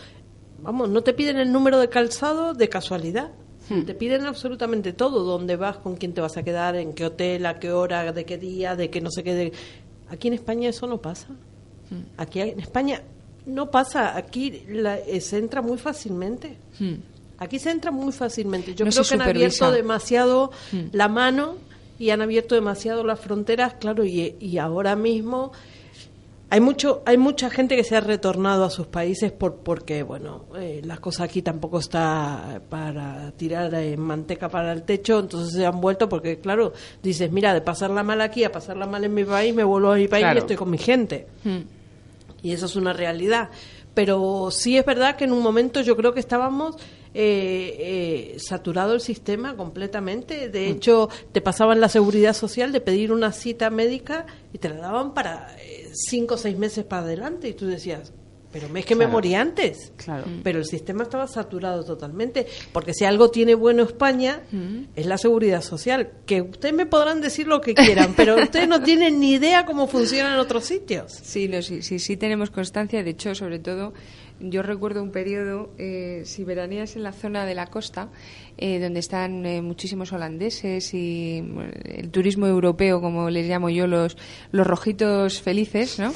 vamos 0.60 0.88
no 0.88 1.02
te 1.02 1.12
piden 1.12 1.36
el 1.36 1.52
número 1.52 1.78
de 1.78 1.88
calzado 1.88 2.52
de 2.52 2.68
casualidad 2.68 3.30
hmm. 3.68 3.82
Te 3.82 3.94
piden 3.94 4.26
absolutamente 4.26 4.92
todo, 4.92 5.24
dónde 5.24 5.56
vas, 5.56 5.78
con 5.78 5.96
quién 5.96 6.12
te 6.12 6.20
vas 6.20 6.36
a 6.36 6.42
quedar, 6.42 6.76
en 6.76 6.92
qué 6.92 7.06
hotel, 7.06 7.46
a 7.46 7.58
qué 7.58 7.72
hora, 7.72 8.12
de 8.12 8.24
qué 8.24 8.38
día, 8.38 8.76
de 8.76 8.90
qué 8.90 9.00
no 9.00 9.10
sé 9.10 9.22
qué. 9.22 9.52
Aquí 10.08 10.28
en 10.28 10.34
España 10.34 10.68
eso 10.68 10.86
no 10.86 11.00
pasa. 11.00 11.28
Hmm. 11.90 12.02
Aquí 12.16 12.40
en 12.40 12.60
España 12.60 13.02
no 13.46 13.70
pasa, 13.70 14.16
aquí 14.16 14.64
la, 14.68 14.98
eh, 14.98 15.20
se 15.20 15.38
entra 15.38 15.62
muy 15.62 15.78
fácilmente. 15.78 16.56
Hmm. 16.78 16.94
Aquí 17.38 17.58
se 17.58 17.70
entra 17.70 17.90
muy 17.90 18.12
fácilmente. 18.12 18.74
Yo 18.74 18.86
creo 18.86 19.04
que 19.04 19.14
han 19.14 19.22
abierto 19.22 19.70
demasiado 19.70 20.50
la 20.92 21.08
mano 21.08 21.56
y 21.98 22.10
han 22.10 22.22
abierto 22.22 22.54
demasiado 22.54 23.04
las 23.04 23.20
fronteras, 23.20 23.74
claro, 23.74 24.04
y, 24.04 24.58
ahora 24.58 24.96
mismo 24.96 25.52
hay 26.56 26.60
mucho 26.62 27.02
hay 27.04 27.18
mucha 27.18 27.50
gente 27.50 27.76
que 27.76 27.84
se 27.84 27.96
ha 27.96 28.00
retornado 28.00 28.64
a 28.64 28.70
sus 28.70 28.86
países 28.86 29.30
por 29.30 29.56
porque 29.56 30.02
bueno 30.02 30.46
eh, 30.58 30.80
la 30.84 30.96
cosa 30.96 31.24
aquí 31.24 31.42
tampoco 31.42 31.78
está 31.78 32.62
para 32.68 33.30
tirar 33.32 33.74
eh, 33.74 33.96
manteca 33.96 34.48
para 34.48 34.72
el 34.72 34.82
techo 34.82 35.18
entonces 35.20 35.54
se 35.54 35.66
han 35.66 35.80
vuelto 35.80 36.08
porque 36.08 36.38
claro 36.40 36.72
dices 37.02 37.30
mira 37.30 37.52
de 37.52 37.60
pasarla 37.60 38.02
mal 38.02 38.20
aquí 38.20 38.44
a 38.44 38.52
pasarla 38.52 38.86
mal 38.86 39.04
en 39.04 39.12
mi 39.12 39.24
país 39.24 39.54
me 39.54 39.64
vuelvo 39.64 39.92
a 39.92 39.96
mi 39.96 40.08
país 40.08 40.26
y 40.34 40.38
estoy 40.38 40.56
con 40.56 40.70
mi 40.70 40.78
gente 40.78 41.26
hmm. 41.44 41.76
Y 42.46 42.52
eso 42.52 42.66
es 42.66 42.76
una 42.76 42.92
realidad. 42.92 43.50
Pero 43.94 44.50
sí 44.52 44.76
es 44.76 44.84
verdad 44.84 45.16
que 45.16 45.24
en 45.24 45.32
un 45.32 45.42
momento 45.42 45.80
yo 45.80 45.96
creo 45.96 46.12
que 46.12 46.20
estábamos 46.20 46.76
eh, 47.18 48.34
eh, 48.34 48.38
saturado 48.38 48.92
el 48.92 49.00
sistema 49.00 49.56
completamente. 49.56 50.50
De 50.50 50.68
mm. 50.68 50.72
hecho, 50.72 51.08
te 51.32 51.40
pasaban 51.40 51.80
la 51.80 51.88
seguridad 51.88 52.34
social 52.34 52.72
de 52.72 52.82
pedir 52.82 53.10
una 53.10 53.32
cita 53.32 53.70
médica 53.70 54.26
y 54.52 54.58
te 54.58 54.68
la 54.68 54.76
daban 54.76 55.14
para 55.14 55.56
eh, 55.58 55.88
cinco 55.94 56.34
o 56.34 56.36
seis 56.36 56.58
meses 56.58 56.84
para 56.84 57.04
adelante. 57.04 57.48
Y 57.48 57.54
tú 57.54 57.66
decías, 57.68 58.12
pero 58.52 58.68
es 58.76 58.84
que 58.84 58.94
me 58.94 59.06
morí 59.06 59.34
antes. 59.34 59.92
Claro. 59.96 60.26
Mm. 60.26 60.40
Pero 60.42 60.58
el 60.58 60.66
sistema 60.66 61.04
estaba 61.04 61.26
saturado 61.26 61.84
totalmente. 61.84 62.46
Porque 62.72 62.92
si 62.92 63.06
algo 63.06 63.30
tiene 63.30 63.54
bueno 63.54 63.82
España, 63.82 64.42
mm. 64.52 64.78
es 64.94 65.06
la 65.06 65.16
seguridad 65.16 65.62
social. 65.62 66.10
Que 66.26 66.42
ustedes 66.42 66.74
me 66.74 66.84
podrán 66.84 67.22
decir 67.22 67.46
lo 67.46 67.62
que 67.62 67.74
quieran, 67.74 68.12
pero 68.14 68.36
ustedes 68.36 68.68
no 68.68 68.82
tienen 68.82 69.20
ni 69.20 69.32
idea 69.32 69.64
cómo 69.64 69.86
funciona 69.86 70.34
en 70.34 70.38
otros 70.38 70.66
sitios. 70.66 71.12
Sí, 71.12 71.50
sí, 71.62 71.80
sí, 71.80 71.98
sí 71.98 72.16
tenemos 72.18 72.50
constancia. 72.50 73.02
De 73.02 73.10
hecho, 73.10 73.34
sobre 73.34 73.58
todo, 73.58 73.94
yo 74.40 74.62
recuerdo 74.62 75.02
un 75.02 75.10
periodo, 75.10 75.70
eh, 75.78 76.22
si 76.24 76.44
veraneas 76.44 76.96
en 76.96 77.02
la 77.02 77.12
zona 77.12 77.46
de 77.46 77.54
la 77.54 77.66
costa, 77.66 78.08
eh, 78.58 78.78
donde 78.80 79.00
están 79.00 79.44
eh, 79.46 79.62
muchísimos 79.62 80.12
holandeses 80.12 80.92
y 80.94 81.44
el 81.84 82.10
turismo 82.10 82.46
europeo, 82.46 83.00
como 83.00 83.30
les 83.30 83.48
llamo 83.48 83.70
yo, 83.70 83.86
los, 83.86 84.16
los 84.52 84.66
rojitos 84.66 85.40
felices, 85.40 85.98
¿no? 85.98 86.12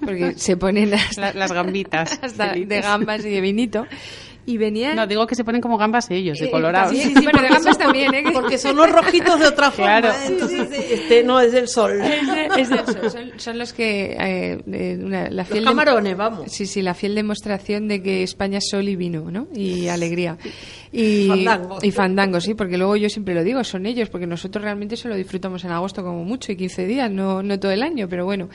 Porque 0.00 0.34
se 0.36 0.56
ponen 0.56 0.90
las, 1.16 1.52
gambitas 1.52 2.20
de 2.36 2.80
gambas 2.80 3.24
y 3.24 3.30
de 3.30 3.40
vinito 3.40 3.86
y 4.50 4.58
venían... 4.58 4.96
No, 4.96 5.06
digo 5.06 5.26
que 5.26 5.34
se 5.34 5.44
ponen 5.44 5.60
como 5.60 5.78
gambas 5.78 6.10
ellos, 6.10 6.38
de 6.38 6.50
colorados. 6.50 6.96
Sí, 6.96 7.14
gambas 7.14 7.78
también, 7.78 8.12
¿eh? 8.14 8.24
Porque 8.32 8.58
son 8.58 8.76
los 8.76 8.90
rojitos 8.90 9.38
de 9.38 9.46
otra 9.46 9.70
forma. 9.70 10.00
Claro. 10.00 10.16
Entonces, 10.26 10.68
este 10.90 11.22
no 11.22 11.40
es 11.40 11.52
del 11.52 11.68
sol. 11.68 12.00
Es, 12.00 12.68
del 12.68 12.86
sol. 12.86 13.32
Son, 13.36 13.58
los 13.58 13.72
que... 13.72 14.16
Eh, 14.18 14.98
una, 15.00 15.30
la 15.30 15.44
fiel 15.44 15.64
los 15.64 15.72
camarones, 15.72 16.16
vamos. 16.16 16.50
Sí, 16.50 16.66
sí, 16.66 16.82
la 16.82 16.94
fiel 16.94 17.14
demostración 17.14 17.88
de 17.88 18.02
que 18.02 18.22
España 18.22 18.58
es 18.58 18.68
sol 18.68 18.88
y 18.88 18.96
vino, 18.96 19.30
¿no? 19.30 19.46
Y 19.54 19.88
alegría. 19.88 20.36
Y 20.92 21.28
fandango. 21.28 21.78
Y 21.82 21.90
fandango, 21.92 22.40
sí, 22.40 22.54
porque 22.54 22.76
luego 22.76 22.96
yo 22.96 23.08
siempre 23.08 23.34
lo 23.34 23.44
digo, 23.44 23.62
son 23.62 23.86
ellos, 23.86 24.08
porque 24.08 24.26
nosotros 24.26 24.64
realmente 24.64 24.96
solo 24.96 25.14
disfrutamos 25.14 25.64
en 25.64 25.70
agosto 25.70 26.02
como 26.02 26.24
mucho 26.24 26.50
y 26.52 26.56
15 26.56 26.86
días, 26.86 27.10
no, 27.10 27.42
no 27.42 27.60
todo 27.60 27.70
el 27.72 27.82
año, 27.82 28.08
pero 28.08 28.24
bueno. 28.24 28.48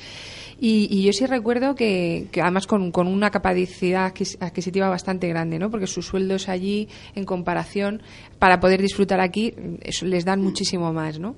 Y, 0.60 1.04
yo 1.04 1.12
sí 1.14 1.26
recuerdo 1.26 1.76
que, 1.76 2.28
además 2.42 2.68
con, 2.68 2.92
con, 2.92 3.08
una 3.08 3.30
capacidad 3.30 4.14
adquisitiva 4.40 4.90
bastante 4.90 5.28
grande, 5.28 5.60
¿no? 5.60 5.70
Porque 5.70 5.88
sus 5.88 6.06
sueldos 6.06 6.48
allí, 6.50 6.88
en 7.14 7.26
comparación, 7.26 8.02
para 8.40 8.60
poder 8.60 8.82
disfrutar 8.82 9.20
aquí, 9.20 9.54
les 10.02 10.26
dan 10.26 10.42
muchísimo 10.42 10.94
más, 10.94 11.20
¿no? 11.20 11.36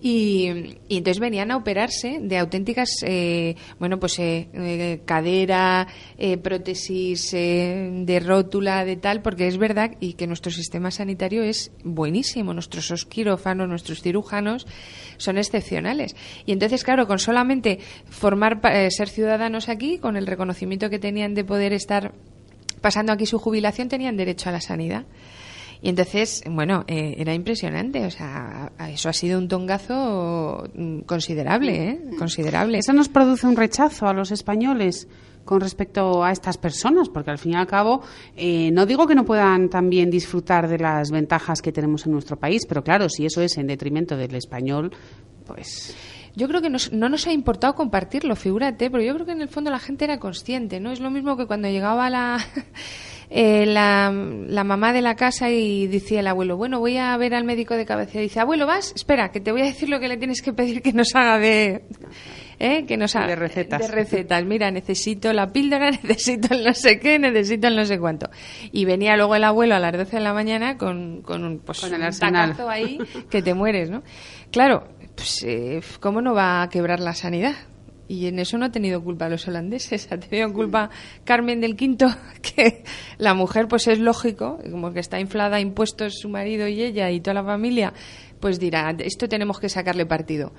Y, 0.00 0.76
entonces 0.88 1.18
venían 1.18 1.50
a 1.50 1.56
operarse 1.56 2.18
de 2.20 2.38
auténticas, 2.38 2.90
eh, 3.02 3.56
bueno, 3.78 3.98
pues 3.98 4.18
eh, 4.18 4.48
eh, 4.52 5.00
cadera, 5.04 5.86
prótesis 6.42 7.30
de 7.32 8.22
rótula, 8.24 8.84
de 8.84 8.96
tal, 8.96 9.22
porque 9.22 9.46
es 9.46 9.58
verdad 9.58 9.92
y 10.00 10.14
que 10.14 10.26
nuestro 10.26 10.50
sistema 10.50 10.90
sanitario 10.90 11.42
es 11.42 11.72
buenísimo, 11.84 12.52
nuestros 12.54 13.04
quirófanos, 13.06 13.68
nuestros 13.68 14.02
cirujanos 14.02 14.66
son 15.16 15.38
excepcionales. 15.38 16.16
Y 16.46 16.52
entonces, 16.52 16.84
claro, 16.84 17.06
con 17.06 17.18
solamente 17.18 17.78
formar 18.08 18.57
eh, 18.62 18.90
ser 18.90 19.08
ciudadanos 19.08 19.68
aquí, 19.68 19.98
con 19.98 20.16
el 20.16 20.26
reconocimiento 20.26 20.90
que 20.90 20.98
tenían 20.98 21.34
de 21.34 21.44
poder 21.44 21.72
estar 21.72 22.12
pasando 22.80 23.12
aquí 23.12 23.26
su 23.26 23.38
jubilación, 23.38 23.88
tenían 23.88 24.16
derecho 24.16 24.48
a 24.48 24.52
la 24.52 24.60
sanidad. 24.60 25.04
Y 25.80 25.90
entonces, 25.90 26.42
bueno, 26.48 26.84
eh, 26.88 27.14
era 27.18 27.34
impresionante. 27.34 28.04
O 28.04 28.10
sea, 28.10 28.72
eso 28.88 29.08
ha 29.08 29.12
sido 29.12 29.38
un 29.38 29.48
tongazo 29.48 30.64
mm, 30.74 31.00
considerable, 31.00 31.88
¿eh? 31.88 32.00
Considerable. 32.18 32.78
¿Eso 32.78 32.92
nos 32.92 33.08
produce 33.08 33.46
un 33.46 33.56
rechazo 33.56 34.06
a 34.06 34.12
los 34.12 34.32
españoles 34.32 35.06
con 35.44 35.60
respecto 35.60 36.24
a 36.24 36.32
estas 36.32 36.58
personas? 36.58 37.08
Porque 37.08 37.30
al 37.30 37.38
fin 37.38 37.52
y 37.52 37.56
al 37.56 37.66
cabo, 37.66 38.02
eh, 38.36 38.70
no 38.72 38.86
digo 38.86 39.06
que 39.06 39.14
no 39.14 39.24
puedan 39.24 39.68
también 39.68 40.10
disfrutar 40.10 40.68
de 40.68 40.78
las 40.78 41.10
ventajas 41.10 41.62
que 41.62 41.72
tenemos 41.72 42.06
en 42.06 42.12
nuestro 42.12 42.36
país, 42.36 42.66
pero 42.66 42.82
claro, 42.82 43.08
si 43.08 43.24
eso 43.24 43.40
es 43.40 43.56
en 43.56 43.68
detrimento 43.68 44.16
del 44.16 44.34
español, 44.34 44.90
pues 45.46 45.94
yo 46.38 46.46
creo 46.46 46.62
que 46.62 46.70
no 46.70 47.08
nos 47.08 47.26
ha 47.26 47.32
importado 47.32 47.74
compartirlo, 47.74 48.36
figúrate, 48.36 48.90
pero 48.90 49.02
yo 49.02 49.12
creo 49.14 49.26
que 49.26 49.32
en 49.32 49.42
el 49.42 49.48
fondo 49.48 49.72
la 49.72 49.80
gente 49.80 50.04
era 50.04 50.20
consciente, 50.20 50.78
¿no? 50.78 50.92
Es 50.92 51.00
lo 51.00 51.10
mismo 51.10 51.36
que 51.36 51.46
cuando 51.46 51.68
llegaba 51.68 52.08
la, 52.08 52.38
eh, 53.30 53.66
la, 53.66 54.12
mamá 54.64 54.92
de 54.92 55.02
la 55.02 55.16
casa 55.16 55.50
y 55.50 55.88
decía 55.88 56.20
el 56.20 56.28
abuelo, 56.28 56.56
bueno, 56.56 56.78
voy 56.78 56.96
a 56.96 57.16
ver 57.16 57.34
al 57.34 57.42
médico 57.42 57.74
de 57.74 57.84
cabecera. 57.84 58.20
Y 58.20 58.28
dice, 58.28 58.38
abuelo, 58.38 58.66
vas, 58.66 58.92
espera, 58.94 59.32
que 59.32 59.40
te 59.40 59.50
voy 59.50 59.62
a 59.62 59.64
decir 59.64 59.88
lo 59.88 59.98
que 59.98 60.06
le 60.06 60.16
tienes 60.16 60.40
que 60.40 60.52
pedir 60.52 60.80
que 60.80 60.92
nos 60.92 61.12
haga 61.16 61.38
de... 61.38 61.82
¿eh? 62.60 62.84
que 62.86 62.96
nos 62.96 63.16
haga, 63.16 63.26
de 63.26 63.36
recetas. 63.36 63.80
De 63.80 63.88
recetas. 63.88 64.44
Mira, 64.44 64.70
necesito 64.70 65.32
la 65.32 65.52
píldora, 65.52 65.90
necesito 66.02 66.54
el 66.54 66.64
no 66.64 66.72
sé 66.72 67.00
qué, 67.00 67.18
necesito 67.18 67.66
el 67.66 67.74
no 67.74 67.84
sé 67.84 67.98
cuánto. 67.98 68.30
Y 68.70 68.84
venía 68.84 69.16
luego 69.16 69.34
el 69.34 69.42
abuelo 69.42 69.74
a 69.74 69.80
las 69.80 69.92
12 69.92 70.16
de 70.16 70.22
la 70.22 70.32
mañana 70.32 70.78
con, 70.78 71.22
con 71.22 71.42
un, 71.42 71.58
pues, 71.58 71.80
con 71.80 71.92
el 71.92 72.02
arsenal. 72.04 72.54
ahí 72.68 72.98
que 73.28 73.42
te 73.42 73.54
mueres, 73.54 73.90
¿no? 73.90 74.04
Claro, 74.52 74.86
pues, 75.18 75.42
eh, 75.42 75.80
¿cómo 75.98 76.22
no 76.22 76.32
va 76.32 76.62
a 76.62 76.68
quebrar 76.68 77.00
la 77.00 77.12
sanidad? 77.12 77.56
Y 78.06 78.26
en 78.26 78.38
eso 78.38 78.56
no 78.56 78.66
ha 78.66 78.70
tenido 78.70 79.02
culpa 79.02 79.28
los 79.28 79.48
holandeses, 79.48 80.06
ha 80.12 80.18
tenido 80.18 80.52
culpa 80.52 80.90
Carmen 81.24 81.60
del 81.60 81.74
Quinto, 81.74 82.06
que 82.40 82.84
la 83.18 83.34
mujer, 83.34 83.66
pues 83.66 83.88
es 83.88 83.98
lógico, 83.98 84.60
como 84.70 84.92
que 84.92 85.00
está 85.00 85.18
inflada 85.18 85.56
a 85.56 85.60
impuestos 85.60 86.20
su 86.20 86.28
marido 86.28 86.68
y 86.68 86.82
ella 86.82 87.10
y 87.10 87.20
toda 87.20 87.34
la 87.34 87.44
familia, 87.44 87.92
pues 88.38 88.60
dirá, 88.60 88.94
esto 89.00 89.28
tenemos 89.28 89.58
que 89.58 89.68
sacarle 89.68 90.06
partido. 90.06 90.52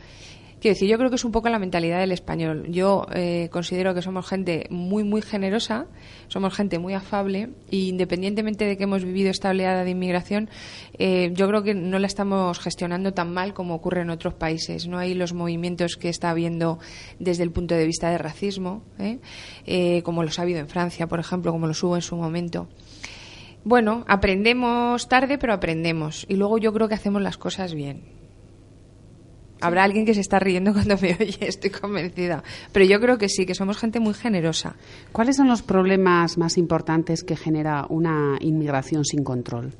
Quiero 0.59 0.75
decir, 0.75 0.89
yo 0.89 0.97
creo 0.97 1.09
que 1.09 1.15
es 1.15 1.23
un 1.23 1.31
poco 1.31 1.47
la 1.47 1.57
mentalidad 1.57 1.99
del 1.99 2.11
español. 2.11 2.65
Yo 2.69 3.05
eh, 3.13 3.47
considero 3.49 3.93
que 3.93 4.01
somos 4.01 4.27
gente 4.27 4.67
muy, 4.69 5.05
muy 5.05 5.21
generosa, 5.21 5.85
somos 6.27 6.53
gente 6.53 6.79
muy 6.79 6.93
afable 6.93 7.51
e 7.71 7.77
independientemente 7.77 8.65
de 8.65 8.75
que 8.75 8.83
hemos 8.83 9.05
vivido 9.05 9.29
esta 9.29 9.51
oleada 9.51 9.85
de 9.85 9.91
inmigración, 9.91 10.49
eh, 10.97 11.31
yo 11.33 11.47
creo 11.47 11.63
que 11.63 11.73
no 11.73 11.97
la 11.97 12.07
estamos 12.07 12.59
gestionando 12.59 13.13
tan 13.13 13.33
mal 13.33 13.53
como 13.53 13.73
ocurre 13.73 14.01
en 14.01 14.09
otros 14.09 14.33
países. 14.33 14.85
No 14.85 14.97
hay 14.97 15.13
los 15.13 15.31
movimientos 15.31 15.95
que 15.95 16.09
está 16.09 16.29
habiendo 16.29 16.79
desde 17.19 17.43
el 17.43 17.51
punto 17.51 17.75
de 17.75 17.85
vista 17.85 18.09
de 18.09 18.17
racismo, 18.17 18.83
¿eh? 18.99 20.01
como 20.03 20.23
los 20.23 20.39
ha 20.39 20.41
habido 20.41 20.59
en 20.59 20.67
Francia, 20.67 21.07
por 21.07 21.21
ejemplo, 21.21 21.53
como 21.53 21.67
los 21.67 21.81
hubo 21.83 21.95
en 21.95 22.01
su 22.01 22.17
momento. 22.17 22.67
Bueno, 23.63 24.03
aprendemos 24.09 25.07
tarde, 25.07 25.37
pero 25.37 25.53
aprendemos. 25.53 26.25
Y 26.27 26.35
luego 26.35 26.57
yo 26.57 26.73
creo 26.73 26.89
que 26.89 26.95
hacemos 26.95 27.21
las 27.21 27.37
cosas 27.37 27.73
bien. 27.73 28.18
Habrá 29.61 29.83
alguien 29.83 30.05
que 30.05 30.13
se 30.13 30.21
está 30.21 30.39
riendo 30.39 30.73
cuando 30.73 30.97
me 30.97 31.17
oye, 31.19 31.37
estoy 31.41 31.69
convencida. 31.69 32.43
Pero 32.71 32.85
yo 32.85 32.99
creo 32.99 33.17
que 33.17 33.29
sí, 33.29 33.45
que 33.45 33.55
somos 33.55 33.77
gente 33.77 33.99
muy 33.99 34.13
generosa. 34.13 34.75
¿Cuáles 35.11 35.35
son 35.35 35.47
los 35.47 35.61
problemas 35.61 36.37
más 36.37 36.57
importantes 36.57 37.23
que 37.23 37.35
genera 37.35 37.85
una 37.89 38.37
inmigración 38.39 39.03
sin 39.05 39.23
control? 39.23 39.73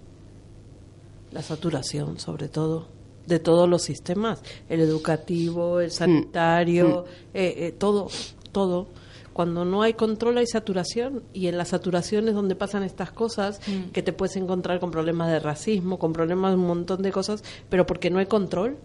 La 1.32 1.42
saturación, 1.42 2.20
sobre 2.20 2.50
todo, 2.50 2.88
de 3.28 3.40
todos 3.40 3.70
los 3.70 3.84
sistemas, 3.84 4.42
el 4.68 4.82
educativo, 4.82 5.80
el 5.80 5.92
sanitario, 5.92 7.06
eh, 7.34 7.54
eh, 7.58 7.72
todo, 7.78 8.10
todo. 8.52 8.88
Cuando 9.32 9.64
no 9.64 9.84
hay 9.84 9.94
control 9.94 10.40
hay 10.40 10.48
saturación 10.48 11.24
y 11.32 11.48
en 11.48 11.58
la 11.58 11.64
saturación 11.64 12.28
es 12.28 12.34
donde 12.34 12.56
pasan 12.56 12.84
estas 12.84 13.12
cosas 13.12 13.62
que 13.94 14.04
te 14.04 14.12
puedes 14.12 14.36
encontrar 14.36 14.82
con 14.82 14.92
problemas 14.92 15.30
de 15.30 15.40
racismo, 15.40 15.98
con 15.98 16.12
problemas 16.12 16.52
de 16.52 16.58
un 16.58 16.68
montón 16.68 17.02
de 17.02 17.12
cosas, 17.14 17.44
pero 17.70 17.86
porque 17.86 18.10
no 18.10 18.20
hay 18.20 18.26
control. 18.26 18.76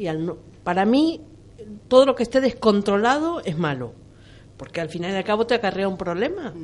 Y 0.00 0.06
al 0.06 0.24
no, 0.24 0.38
para 0.64 0.86
mí 0.86 1.20
todo 1.86 2.06
lo 2.06 2.14
que 2.14 2.22
esté 2.22 2.40
descontrolado 2.40 3.42
es 3.44 3.58
malo, 3.58 3.92
porque 4.56 4.80
al 4.80 4.88
final 4.88 5.12
y 5.12 5.16
al 5.16 5.24
cabo 5.24 5.46
te 5.46 5.52
acarrea 5.52 5.88
un 5.88 5.98
problema. 5.98 6.54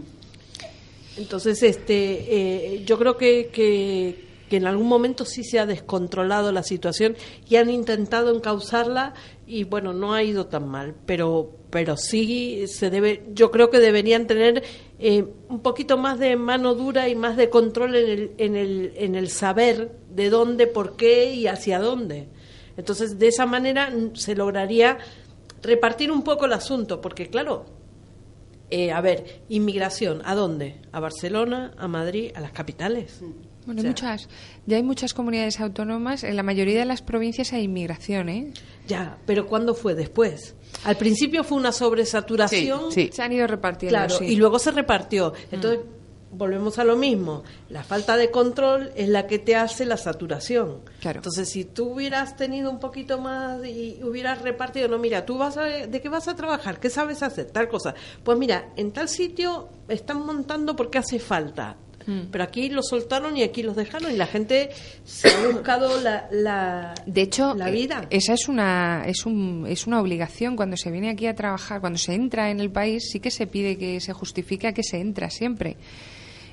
Entonces, 1.19 1.63
este, 1.63 2.77
eh, 2.77 2.85
yo 2.87 2.99
creo 2.99 3.19
que, 3.19 3.51
que, 3.53 4.25
en 4.57 4.67
algún 4.67 4.89
momento 4.89 5.27
sí 5.27 5.45
se 5.45 5.59
ha 5.59 5.67
descontrolado 5.67 6.51
la 6.51 6.63
situación 6.63 7.15
y 7.47 7.57
han 7.57 7.69
intentado 7.69 8.35
encauzarla 8.35 9.13
y 9.47 9.65
bueno, 9.65 9.93
no 9.93 10.15
ha 10.15 10.23
ido 10.23 10.47
tan 10.47 10.67
mal, 10.67 10.95
pero 11.05 11.51
pero 11.69 11.99
sí 11.99 12.65
se 12.69 12.89
debe, 12.89 13.25
yo 13.35 13.51
creo 13.51 13.69
que 13.69 13.81
deberían 13.81 14.27
tener 14.27 14.63
eh, 14.99 15.27
un 15.51 15.61
poquito 15.61 15.99
más 15.99 16.19
de 16.19 16.37
mano 16.37 16.75
dura 16.75 17.11
y 17.11 17.15
más 17.15 17.37
de 17.37 17.51
control 17.51 17.97
en 17.97 18.09
el, 18.09 18.31
en 18.39 18.57
el, 18.57 18.93
en 18.97 19.15
el 19.15 19.29
saber 19.29 19.93
de 20.09 20.31
dónde, 20.31 20.69
por 20.69 20.97
qué 20.97 21.35
y 21.35 21.49
hacia 21.49 21.79
dónde. 21.79 22.29
Entonces, 22.77 23.19
de 23.19 23.29
esa 23.29 23.47
manera 23.47 23.93
se 24.15 24.35
lograría 24.35 24.99
repartir 25.63 26.11
un 26.11 26.23
poco 26.23 26.47
el 26.47 26.53
asunto, 26.53 27.01
porque 27.01 27.29
claro, 27.29 27.67
eh, 28.71 28.93
a 28.93 29.01
ver, 29.01 29.43
inmigración, 29.49 30.23
¿a 30.25 30.35
dónde? 30.35 30.81
¿A 30.93 31.01
Barcelona, 31.01 31.73
a 31.79 31.89
Madrid, 31.89 32.33
a 32.35 32.41
las 32.41 32.53
capitales? 32.53 33.21
Bueno, 33.65 33.83
muchas, 33.83 34.29
ya 34.67 34.77
hay 34.77 34.83
muchas 34.83 35.13
comunidades 35.13 35.59
autónomas, 35.61 36.23
en 36.23 36.37
la 36.37 36.45
mayoría 36.45 36.79
de 36.79 36.85
las 36.85 37.03
provincias 37.03 37.53
hay 37.53 37.65
inmigración, 37.65 38.29
¿eh? 38.29 38.53
Ya, 38.87 39.19
pero 39.27 39.47
¿cuándo 39.47 39.75
fue 39.75 39.95
después? 39.95 40.55
Al 40.85 40.97
principio 40.97 41.43
fue 41.43 41.59
una 41.59 41.73
sobresaturación. 41.73 42.93
Sí, 42.93 43.11
Se 43.13 43.23
han 43.23 43.33
ido 43.33 43.47
repartiendo. 43.49 43.97
Claro, 43.99 44.23
y 44.23 44.37
luego 44.37 44.61
se 44.61 44.71
repartió. 44.71 45.33
Entonces, 45.51 45.81
volvemos 46.33 46.79
a 46.79 46.85
lo 46.85 46.97
mismo. 46.97 47.43
La 47.69 47.83
falta 47.83 48.17
de 48.17 48.31
control 48.31 48.91
es 48.97 49.09
la 49.09 49.27
que 49.27 49.39
te 49.39 49.57
hace 49.57 49.85
la 49.87 49.97
saturación. 49.97 50.81
Claro. 51.01 51.19
Entonces, 51.21 51.49
si 51.49 51.65
tú 51.65 51.93
hubieras 51.95 52.37
tenido 52.37 52.71
un 52.71 52.79
poquito 52.81 53.19
más 53.19 53.65
y 53.65 54.01
hubieras 54.03 54.43
repartido, 54.43 54.89
no, 54.89 54.99
mira, 54.99 55.25
tú 55.25 55.39
vas 55.39 55.57
a, 55.57 55.65
¿de 55.65 56.01
qué 56.01 56.09
vas 56.09 56.29
a 56.29 56.35
trabajar? 56.37 56.81
¿Qué 56.81 56.91
sabes 56.91 57.23
hacer? 57.23 57.47
Tal 57.51 57.69
cosa. 57.69 57.95
Pues 58.25 58.39
mira, 58.39 58.71
en 58.77 58.93
tal 58.93 59.09
sitio 59.09 59.69
están 59.89 60.25
montando 60.27 60.77
porque 60.77 60.99
hace 60.99 61.19
falta. 61.19 61.77
Mm. 62.07 62.29
Pero 62.31 62.45
aquí 62.45 62.69
los 62.69 62.87
soltaron 62.87 63.37
y 63.37 63.43
aquí 63.43 63.65
los 63.65 63.75
dejaron 63.75 64.13
y 64.13 64.17
la 64.17 64.27
gente 64.27 64.71
se 65.05 65.29
ha 65.29 65.49
buscado 65.49 66.01
la, 66.01 66.29
la, 66.31 66.95
De 67.05 67.23
hecho, 67.23 67.53
la 67.55 67.69
vida. 67.69 68.03
eh, 68.03 68.19
esa 68.19 68.35
es 68.35 68.49
una, 68.49 69.03
es, 69.07 69.27
un, 69.27 69.67
es 69.69 69.89
una 69.89 70.01
obligación. 70.01 70.55
Cuando 70.55 70.77
se 70.77 70.93
viene 70.93 71.11
aquí 71.11 71.27
a 71.27 71.35
trabajar, 71.35 71.81
cuando 71.81 71.99
se 71.99 72.15
entra 72.15 72.51
en 72.51 72.61
el 72.61 72.71
país, 72.71 73.09
sí 73.11 73.19
que 73.19 73.33
se 73.33 73.49
pide 73.49 73.77
que 73.77 74.01
se 74.01 74.13
justifique 74.13 74.69
a 74.69 74.73
que 74.73 74.85
se 74.85 75.01
entra 75.01 75.31
siempre. 75.31 75.77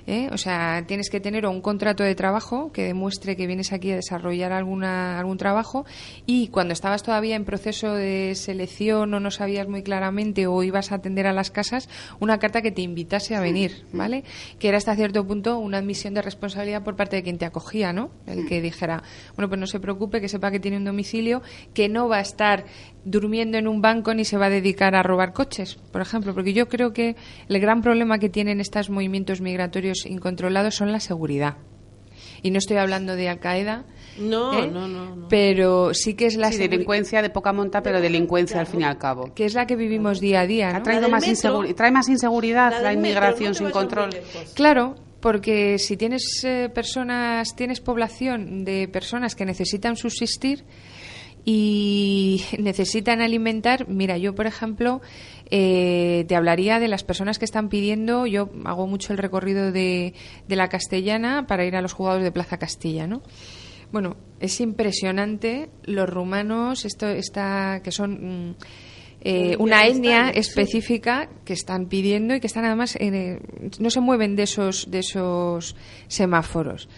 ¿Eh? 0.07 0.29
O 0.31 0.37
sea, 0.37 0.83
tienes 0.87 1.09
que 1.09 1.19
tener 1.19 1.45
un 1.45 1.61
contrato 1.61 2.03
de 2.03 2.15
trabajo 2.15 2.71
que 2.71 2.83
demuestre 2.83 3.35
que 3.35 3.47
vienes 3.47 3.71
aquí 3.73 3.91
a 3.91 3.95
desarrollar 3.95 4.51
alguna, 4.51 5.19
algún 5.19 5.37
trabajo 5.37 5.85
y 6.25 6.47
cuando 6.47 6.73
estabas 6.73 7.03
todavía 7.03 7.35
en 7.35 7.45
proceso 7.45 7.93
de 7.93 8.33
selección 8.35 9.13
o 9.13 9.19
no 9.19 9.31
sabías 9.31 9.67
muy 9.67 9.83
claramente 9.83 10.47
o 10.47 10.63
ibas 10.63 10.91
a 10.91 10.95
atender 10.95 11.27
a 11.27 11.33
las 11.33 11.51
casas, 11.51 11.89
una 12.19 12.39
carta 12.39 12.61
que 12.61 12.71
te 12.71 12.81
invitase 12.81 13.35
a 13.35 13.41
venir, 13.41 13.85
¿vale? 13.91 14.23
Que 14.59 14.69
era 14.69 14.77
hasta 14.77 14.95
cierto 14.95 15.25
punto 15.25 15.57
una 15.57 15.77
admisión 15.77 16.13
de 16.13 16.21
responsabilidad 16.21 16.83
por 16.83 16.95
parte 16.95 17.15
de 17.15 17.23
quien 17.23 17.37
te 17.37 17.45
acogía, 17.45 17.93
¿no? 17.93 18.11
El 18.27 18.47
que 18.47 18.61
dijera, 18.61 19.03
bueno, 19.35 19.49
pues 19.49 19.59
no 19.59 19.67
se 19.67 19.79
preocupe, 19.79 20.21
que 20.21 20.27
sepa 20.27 20.51
que 20.51 20.59
tiene 20.59 20.77
un 20.77 20.85
domicilio, 20.85 21.41
que 21.73 21.89
no 21.89 22.07
va 22.07 22.17
a 22.17 22.21
estar 22.21 22.65
durmiendo 23.05 23.57
en 23.57 23.67
un 23.67 23.81
banco 23.81 24.13
ni 24.13 24.25
se 24.25 24.37
va 24.37 24.45
a 24.45 24.49
dedicar 24.49 24.95
a 24.95 25.03
robar 25.03 25.33
coches, 25.33 25.75
por 25.91 26.01
ejemplo, 26.01 26.33
porque 26.33 26.53
yo 26.53 26.67
creo 26.67 26.93
que 26.93 27.15
el 27.49 27.59
gran 27.59 27.81
problema 27.81 28.19
que 28.19 28.29
tienen 28.29 28.61
estos 28.61 28.89
movimientos 28.89 29.41
migratorios 29.41 29.92
incontrolados 30.05 30.75
son 30.75 30.91
la 30.91 30.99
seguridad. 30.99 31.57
Y 32.41 32.51
no 32.51 32.57
estoy 32.57 32.77
hablando 32.77 33.15
de 33.15 33.29
Al 33.29 33.39
Qaeda, 33.39 33.85
No, 34.19 34.53
¿eh? 34.53 34.67
no, 34.67 34.87
no, 34.87 35.15
no. 35.15 35.27
pero 35.29 35.93
sí 35.93 36.13
que 36.13 36.25
es 36.25 36.35
la 36.35 36.51
Sí, 36.51 36.57
delincuencia 36.57 37.21
de 37.21 37.29
poca 37.29 37.53
monta, 37.53 37.81
pero 37.81 38.01
delincuencia 38.01 38.59
al 38.59 38.67
fin 38.67 38.81
y 38.81 38.83
al 38.83 38.97
cabo. 38.97 39.33
que 39.33 39.45
es 39.45 39.53
la 39.53 39.65
que 39.65 39.75
vivimos 39.77 40.19
día 40.19 40.41
a 40.41 40.47
día, 40.47 40.75
Ha 40.75 40.83
traído 40.83 41.07
más 41.09 41.25
metro- 41.25 41.61
inseguri- 41.63 41.73
trae 41.75 41.91
más 41.91 42.09
inseguridad 42.09 42.71
La 42.71 42.81
la, 42.81 42.89
del 42.89 42.97
metro, 42.99 43.09
inmigración 43.27 43.55
sin 43.55 43.69
control. 43.71 44.09
Claro, 44.55 44.95
porque 45.21 45.79
si 45.79 45.95
tienes 45.95 46.43
eh, 46.43 46.69
personas, 46.73 47.55
tienes 47.55 47.79
población 47.79 48.65
de 48.65 48.89
personas 48.89 49.35
que 49.35 49.45
necesitan 49.45 49.95
subsistir 49.95 50.65
y 51.45 52.43
necesitan 52.59 53.21
alimentar, 53.21 53.87
mira, 53.87 54.17
yo 54.17 54.35
por 54.35 54.47
ejemplo 54.47 55.01
eh, 55.49 56.25
te 56.27 56.35
hablaría 56.35 56.79
de 56.79 56.87
las 56.87 57.03
personas 57.03 57.39
que 57.39 57.45
están 57.45 57.69
pidiendo, 57.69 58.25
yo 58.25 58.49
hago 58.65 58.87
mucho 58.87 59.13
el 59.13 59.19
recorrido 59.19 59.71
de, 59.71 60.13
de 60.47 60.55
la 60.55 60.69
castellana 60.69 61.47
para 61.47 61.65
ir 61.65 61.75
a 61.75 61.81
los 61.81 61.93
jugadores 61.93 62.23
de 62.23 62.31
Plaza 62.31 62.57
Castilla, 62.57 63.07
¿no? 63.07 63.21
Bueno, 63.91 64.17
es 64.39 64.59
impresionante 64.59 65.69
los 65.83 66.09
rumanos, 66.09 66.83
esto 66.83 67.07
está, 67.07 67.81
que 67.83 67.91
son 67.91 68.49
mm, 68.49 68.55
eh, 69.21 69.55
una 69.59 69.85
etnia 69.85 70.31
específica 70.31 71.29
que 71.45 71.53
están 71.53 71.85
pidiendo 71.85 72.33
y 72.35 72.39
que 72.39 72.47
están 72.47 72.65
además 72.65 72.97
en, 72.99 73.13
eh, 73.13 73.39
no 73.79 73.89
se 73.89 74.01
mueven 74.01 74.35
de 74.35 74.43
esos 74.43 74.89
de 74.89 74.99
esos 74.99 75.75
semáforos. 76.07 76.89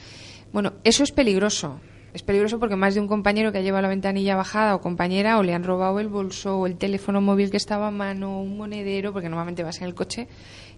Bueno, 0.54 0.76
eso 0.84 1.04
es 1.04 1.12
peligroso. 1.12 1.82
Es 2.16 2.24
peligroso 2.24 2.60
porque 2.60 2.78
más 2.78 2.96
de 2.96 3.02
un 3.02 3.10
compañero 3.10 3.52
que 3.52 3.58
ha 3.58 3.62
llevado 3.62 3.82
la 3.82 3.90
ventanilla 3.90 4.38
bajada 4.38 4.74
o 4.74 4.80
compañera 4.80 5.38
o 5.38 5.44
le 5.44 5.54
han 5.54 5.66
robado 5.66 6.00
el 6.00 6.08
bolso 6.08 6.60
o 6.60 6.66
el 6.66 6.78
teléfono 6.78 7.20
móvil 7.20 7.52
que 7.52 7.58
estaba 7.58 7.90
a 7.90 7.92
mano, 7.92 8.42
un 8.42 8.56
monedero, 8.56 9.12
porque 9.12 9.28
normalmente 9.28 9.64
vas 9.64 9.82
en 9.82 9.88
el 9.88 9.96
coche 9.96 10.30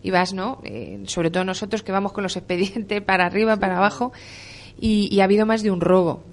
y 0.02 0.10
vas, 0.10 0.34
¿no? 0.34 0.60
Eh, 0.64 1.04
sobre 1.06 1.30
todo 1.30 1.44
nosotros 1.44 1.84
que 1.84 1.92
vamos 1.92 2.12
con 2.12 2.24
los 2.24 2.36
expedientes 2.38 3.02
para 3.06 3.28
arriba, 3.28 3.56
para 3.58 3.78
abajo 3.78 4.14
y, 4.80 5.20
ha 5.20 5.26
habido 5.26 5.46
más 5.46 5.62
de 5.62 5.70
un 5.70 5.80
robo. 5.80 6.24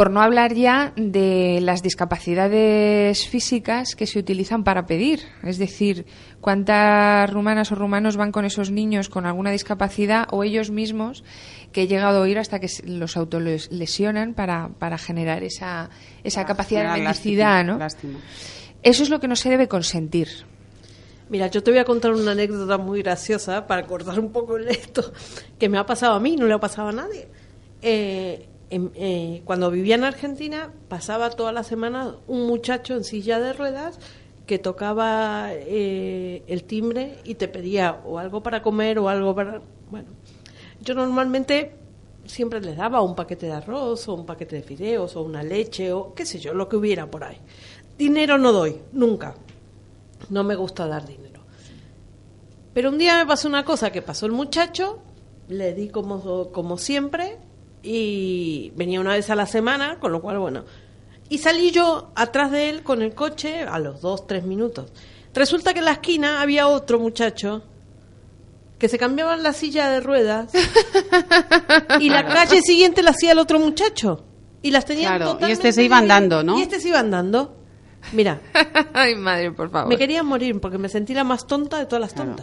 Por 0.00 0.10
no 0.10 0.22
hablar 0.22 0.54
ya 0.54 0.94
de 0.96 1.58
las 1.60 1.82
discapacidades 1.82 3.28
físicas 3.28 3.94
que 3.94 4.06
se 4.06 4.18
utilizan 4.18 4.64
para 4.64 4.86
pedir. 4.86 5.20
Es 5.42 5.58
decir, 5.58 6.06
cuántas 6.40 7.30
rumanas 7.30 7.70
o 7.70 7.74
rumanos 7.74 8.16
van 8.16 8.32
con 8.32 8.46
esos 8.46 8.70
niños 8.70 9.10
con 9.10 9.26
alguna 9.26 9.50
discapacidad 9.50 10.26
o 10.30 10.42
ellos 10.42 10.70
mismos 10.70 11.22
que 11.72 11.82
he 11.82 11.86
llegado 11.86 12.16
a 12.16 12.22
oír 12.22 12.38
hasta 12.38 12.60
que 12.60 12.68
se- 12.68 12.86
los 12.88 13.18
autolesionan 13.18 14.32
para, 14.32 14.70
para 14.78 14.96
generar 14.96 15.42
esa, 15.44 15.90
esa 16.24 16.46
capacidad 16.46 16.94
de 16.94 17.02
mendicidad, 17.02 17.62
¿no? 17.62 17.76
lástima. 17.76 18.20
Eso 18.82 19.02
es 19.02 19.10
lo 19.10 19.20
que 19.20 19.28
no 19.28 19.36
se 19.36 19.50
debe 19.50 19.68
consentir. 19.68 20.28
Mira, 21.28 21.48
yo 21.48 21.62
te 21.62 21.72
voy 21.72 21.78
a 21.80 21.84
contar 21.84 22.12
una 22.12 22.30
anécdota 22.32 22.78
muy 22.78 23.02
graciosa 23.02 23.66
para 23.66 23.82
cortar 23.86 24.18
un 24.18 24.32
poco 24.32 24.56
el 24.56 24.66
esto 24.68 25.12
que 25.58 25.68
me 25.68 25.76
ha 25.76 25.84
pasado 25.84 26.14
a 26.14 26.20
mí, 26.20 26.36
no 26.36 26.46
le 26.46 26.54
ha 26.54 26.58
pasado 26.58 26.88
a 26.88 26.92
nadie. 26.92 27.28
Eh, 27.82 28.46
eh, 28.70 29.42
cuando 29.44 29.70
vivía 29.70 29.96
en 29.96 30.04
Argentina, 30.04 30.72
pasaba 30.88 31.30
toda 31.30 31.52
la 31.52 31.64
semana 31.64 32.16
un 32.28 32.46
muchacho 32.46 32.94
en 32.94 33.02
silla 33.02 33.40
de 33.40 33.52
ruedas 33.52 33.98
que 34.46 34.58
tocaba 34.58 35.48
eh, 35.52 36.44
el 36.46 36.64
timbre 36.64 37.18
y 37.24 37.34
te 37.34 37.48
pedía 37.48 38.00
o 38.04 38.18
algo 38.18 38.42
para 38.42 38.62
comer 38.62 38.98
o 38.98 39.08
algo 39.08 39.34
para... 39.34 39.60
Bueno, 39.90 40.08
yo 40.80 40.94
normalmente 40.94 41.72
siempre 42.24 42.60
les 42.60 42.76
daba 42.76 43.02
un 43.02 43.14
paquete 43.16 43.46
de 43.46 43.52
arroz 43.52 44.08
o 44.08 44.14
un 44.14 44.24
paquete 44.24 44.56
de 44.56 44.62
fideos 44.62 45.16
o 45.16 45.22
una 45.22 45.42
leche 45.42 45.92
o 45.92 46.14
qué 46.14 46.24
sé 46.24 46.38
yo, 46.38 46.54
lo 46.54 46.68
que 46.68 46.76
hubiera 46.76 47.10
por 47.10 47.24
ahí. 47.24 47.38
Dinero 47.98 48.38
no 48.38 48.52
doy, 48.52 48.76
nunca. 48.92 49.34
No 50.28 50.44
me 50.44 50.54
gusta 50.54 50.86
dar 50.86 51.06
dinero. 51.06 51.40
Pero 52.72 52.90
un 52.90 52.98
día 52.98 53.18
me 53.18 53.26
pasó 53.26 53.48
una 53.48 53.64
cosa 53.64 53.90
que 53.90 54.00
pasó 54.00 54.26
el 54.26 54.32
muchacho, 54.32 55.00
le 55.48 55.74
di 55.74 55.88
como, 55.88 56.52
como 56.52 56.78
siempre 56.78 57.38
y 57.82 58.72
venía 58.76 59.00
una 59.00 59.14
vez 59.14 59.30
a 59.30 59.34
la 59.34 59.46
semana, 59.46 59.98
con 59.98 60.12
lo 60.12 60.20
cual, 60.20 60.38
bueno. 60.38 60.64
Y 61.28 61.38
salí 61.38 61.70
yo 61.70 62.10
atrás 62.16 62.50
de 62.50 62.70
él 62.70 62.82
con 62.82 63.02
el 63.02 63.14
coche 63.14 63.62
a 63.62 63.78
los 63.78 64.00
dos, 64.00 64.26
tres 64.26 64.44
minutos. 64.44 64.92
Resulta 65.32 65.72
que 65.72 65.78
en 65.78 65.84
la 65.84 65.92
esquina 65.92 66.40
había 66.40 66.66
otro 66.66 66.98
muchacho 66.98 67.62
que 68.78 68.88
se 68.88 68.98
cambiaba 68.98 69.36
la 69.36 69.52
silla 69.52 69.90
de 69.90 70.00
ruedas 70.00 70.52
y 72.00 72.08
la 72.08 72.26
calle 72.26 72.62
siguiente 72.62 73.02
la 73.02 73.10
hacía 73.10 73.32
el 73.32 73.38
otro 73.38 73.58
muchacho. 73.60 74.24
Y 74.62 74.72
las 74.72 74.84
tenía 74.84 75.16
Claro, 75.16 75.38
y 75.46 75.50
este 75.52 75.72
se 75.72 75.84
iba 75.84 75.98
andando. 75.98 76.42
¿no? 76.42 76.58
Y 76.58 76.62
este 76.62 76.80
se 76.80 76.88
iba 76.88 76.98
andando. 76.98 77.56
Mira, 78.12 78.40
Ay, 78.92 79.14
madre, 79.14 79.52
por 79.52 79.70
favor. 79.70 79.88
me 79.88 79.96
quería 79.96 80.22
morir 80.22 80.58
porque 80.60 80.78
me 80.78 80.88
sentí 80.88 81.14
la 81.14 81.24
más 81.24 81.46
tonta 81.46 81.78
de 81.78 81.86
todas 81.86 82.00
las 82.00 82.12
Claro. 82.12 82.36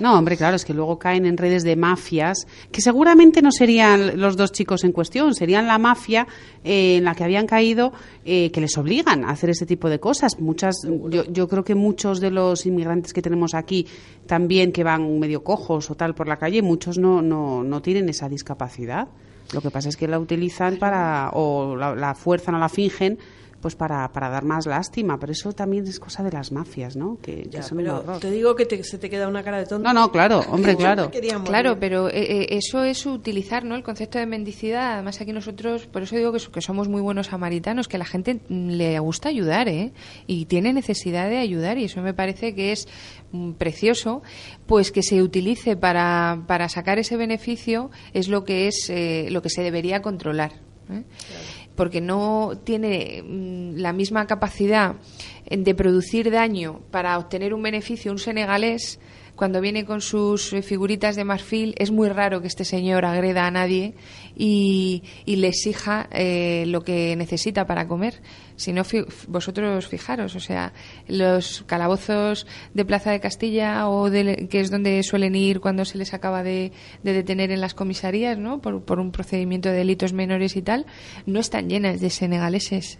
No, 0.00 0.16
hombre, 0.16 0.36
claro, 0.36 0.56
es 0.56 0.64
que 0.64 0.74
luego 0.74 0.98
caen 0.98 1.26
en 1.26 1.36
redes 1.36 1.64
de 1.64 1.74
mafias, 1.74 2.46
que 2.70 2.80
seguramente 2.80 3.42
no 3.42 3.50
serían 3.50 4.20
los 4.20 4.36
dos 4.36 4.52
chicos 4.52 4.84
en 4.84 4.92
cuestión, 4.92 5.34
serían 5.34 5.66
la 5.66 5.78
mafia 5.78 6.26
eh, 6.62 6.96
en 6.98 7.04
la 7.04 7.14
que 7.14 7.24
habían 7.24 7.46
caído, 7.46 7.92
eh, 8.24 8.50
que 8.52 8.60
les 8.60 8.76
obligan 8.78 9.24
a 9.24 9.30
hacer 9.30 9.50
ese 9.50 9.66
tipo 9.66 9.88
de 9.88 9.98
cosas. 9.98 10.38
Muchas, 10.38 10.76
yo, 11.08 11.24
yo 11.24 11.48
creo 11.48 11.64
que 11.64 11.74
muchos 11.74 12.20
de 12.20 12.30
los 12.30 12.64
inmigrantes 12.66 13.12
que 13.12 13.22
tenemos 13.22 13.54
aquí 13.54 13.86
también 14.26 14.72
que 14.72 14.84
van 14.84 15.18
medio 15.18 15.42
cojos 15.42 15.90
o 15.90 15.94
tal 15.94 16.14
por 16.14 16.28
la 16.28 16.36
calle, 16.36 16.62
muchos 16.62 16.98
no, 16.98 17.20
no, 17.22 17.64
no 17.64 17.82
tienen 17.82 18.08
esa 18.08 18.28
discapacidad. 18.28 19.08
Lo 19.52 19.62
que 19.62 19.70
pasa 19.70 19.88
es 19.88 19.96
que 19.96 20.06
la 20.06 20.18
utilizan 20.18 20.76
para, 20.76 21.30
o 21.32 21.74
la, 21.74 21.94
la 21.94 22.14
fuerzan 22.14 22.54
o 22.56 22.58
la 22.58 22.68
fingen 22.68 23.18
pues 23.60 23.74
para, 23.74 24.10
para 24.12 24.28
dar 24.28 24.44
más 24.44 24.66
lástima, 24.66 25.18
pero 25.18 25.32
eso 25.32 25.52
también 25.52 25.84
es 25.86 25.98
cosa 25.98 26.22
de 26.22 26.30
las 26.30 26.52
mafias, 26.52 26.94
¿no? 26.96 27.18
Que, 27.20 27.42
que 27.42 27.48
Ya, 27.50 27.62
son 27.62 27.78
pero 27.78 27.98
horror. 27.98 28.20
te 28.20 28.30
digo 28.30 28.54
que 28.54 28.66
te- 28.66 28.84
se 28.84 28.98
te 28.98 29.10
queda 29.10 29.26
una 29.28 29.42
cara 29.42 29.58
de 29.58 29.66
tonto. 29.66 29.86
No, 29.86 29.92
no, 29.92 30.12
claro, 30.12 30.40
hombre, 30.50 30.76
claro. 30.76 31.10
Claro, 31.44 31.78
pero 31.80 32.08
eh, 32.08 32.12
eh, 32.42 32.46
eso 32.50 32.84
es 32.84 33.04
utilizar 33.06 33.64
¿no? 33.64 33.74
el 33.74 33.82
concepto 33.82 34.18
de 34.18 34.26
mendicidad. 34.26 34.94
Además, 34.94 35.20
aquí 35.20 35.32
nosotros, 35.32 35.86
por 35.86 36.02
eso 36.02 36.14
digo 36.16 36.32
que, 36.32 36.38
que 36.52 36.60
somos 36.60 36.88
muy 36.88 37.00
buenos 37.02 37.26
samaritanos, 37.28 37.88
que 37.88 37.98
la 37.98 38.04
gente 38.04 38.40
le 38.48 38.98
gusta 39.00 39.28
ayudar 39.28 39.68
¿eh? 39.68 39.92
y 40.26 40.44
tiene 40.46 40.72
necesidad 40.72 41.28
de 41.28 41.38
ayudar, 41.38 41.78
y 41.78 41.84
eso 41.84 42.00
me 42.00 42.14
parece 42.14 42.54
que 42.54 42.72
es 42.72 42.86
mm, 43.32 43.52
precioso. 43.52 44.22
Pues 44.66 44.92
que 44.92 45.02
se 45.02 45.22
utilice 45.22 45.76
para, 45.76 46.44
para 46.46 46.68
sacar 46.68 46.98
ese 46.98 47.16
beneficio 47.16 47.90
es 48.12 48.28
lo 48.28 48.44
que, 48.44 48.68
es, 48.68 48.88
eh, 48.90 49.28
lo 49.30 49.42
que 49.42 49.50
se 49.50 49.62
debería 49.62 50.02
controlar. 50.02 50.52
¿eh? 50.90 51.02
Porque 51.78 52.00
no 52.00 52.54
tiene 52.64 53.22
mm, 53.22 53.76
la 53.76 53.92
misma 53.92 54.26
capacidad 54.26 54.96
de 55.48 55.74
producir 55.76 56.28
daño 56.28 56.80
para 56.90 57.16
obtener 57.16 57.54
un 57.54 57.62
beneficio 57.62 58.10
un 58.10 58.18
senegalés 58.18 58.98
cuando 59.38 59.60
viene 59.60 59.84
con 59.84 60.00
sus 60.00 60.52
eh, 60.52 60.62
figuritas 60.62 61.14
de 61.14 61.22
marfil 61.22 61.72
es 61.78 61.92
muy 61.92 62.08
raro 62.08 62.42
que 62.42 62.48
este 62.48 62.64
señor 62.64 63.04
agreda 63.04 63.46
a 63.46 63.50
nadie 63.52 63.94
y, 64.36 65.04
y 65.26 65.36
le 65.36 65.46
exija 65.46 66.08
eh, 66.10 66.64
lo 66.66 66.82
que 66.82 67.14
necesita 67.14 67.64
para 67.64 67.86
comer. 67.86 68.20
Si 68.56 68.72
no, 68.72 68.82
vosotros 69.28 69.86
fijaros, 69.86 70.34
o 70.34 70.40
sea, 70.40 70.72
los 71.06 71.62
calabozos 71.68 72.48
de 72.74 72.84
Plaza 72.84 73.12
de 73.12 73.20
Castilla 73.20 73.88
o 73.88 74.10
de, 74.10 74.48
que 74.50 74.58
es 74.58 74.72
donde 74.72 75.00
suelen 75.04 75.36
ir 75.36 75.60
cuando 75.60 75.84
se 75.84 75.98
les 75.98 76.14
acaba 76.14 76.42
de, 76.42 76.72
de 77.04 77.12
detener 77.12 77.52
en 77.52 77.60
las 77.60 77.74
comisarías, 77.74 78.36
¿no? 78.38 78.60
Por, 78.60 78.82
por 78.82 78.98
un 78.98 79.12
procedimiento 79.12 79.68
de 79.68 79.76
delitos 79.76 80.12
menores 80.12 80.56
y 80.56 80.62
tal, 80.62 80.86
no 81.26 81.38
están 81.38 81.68
llenas 81.68 82.00
de 82.00 82.10
senegaleses. 82.10 82.98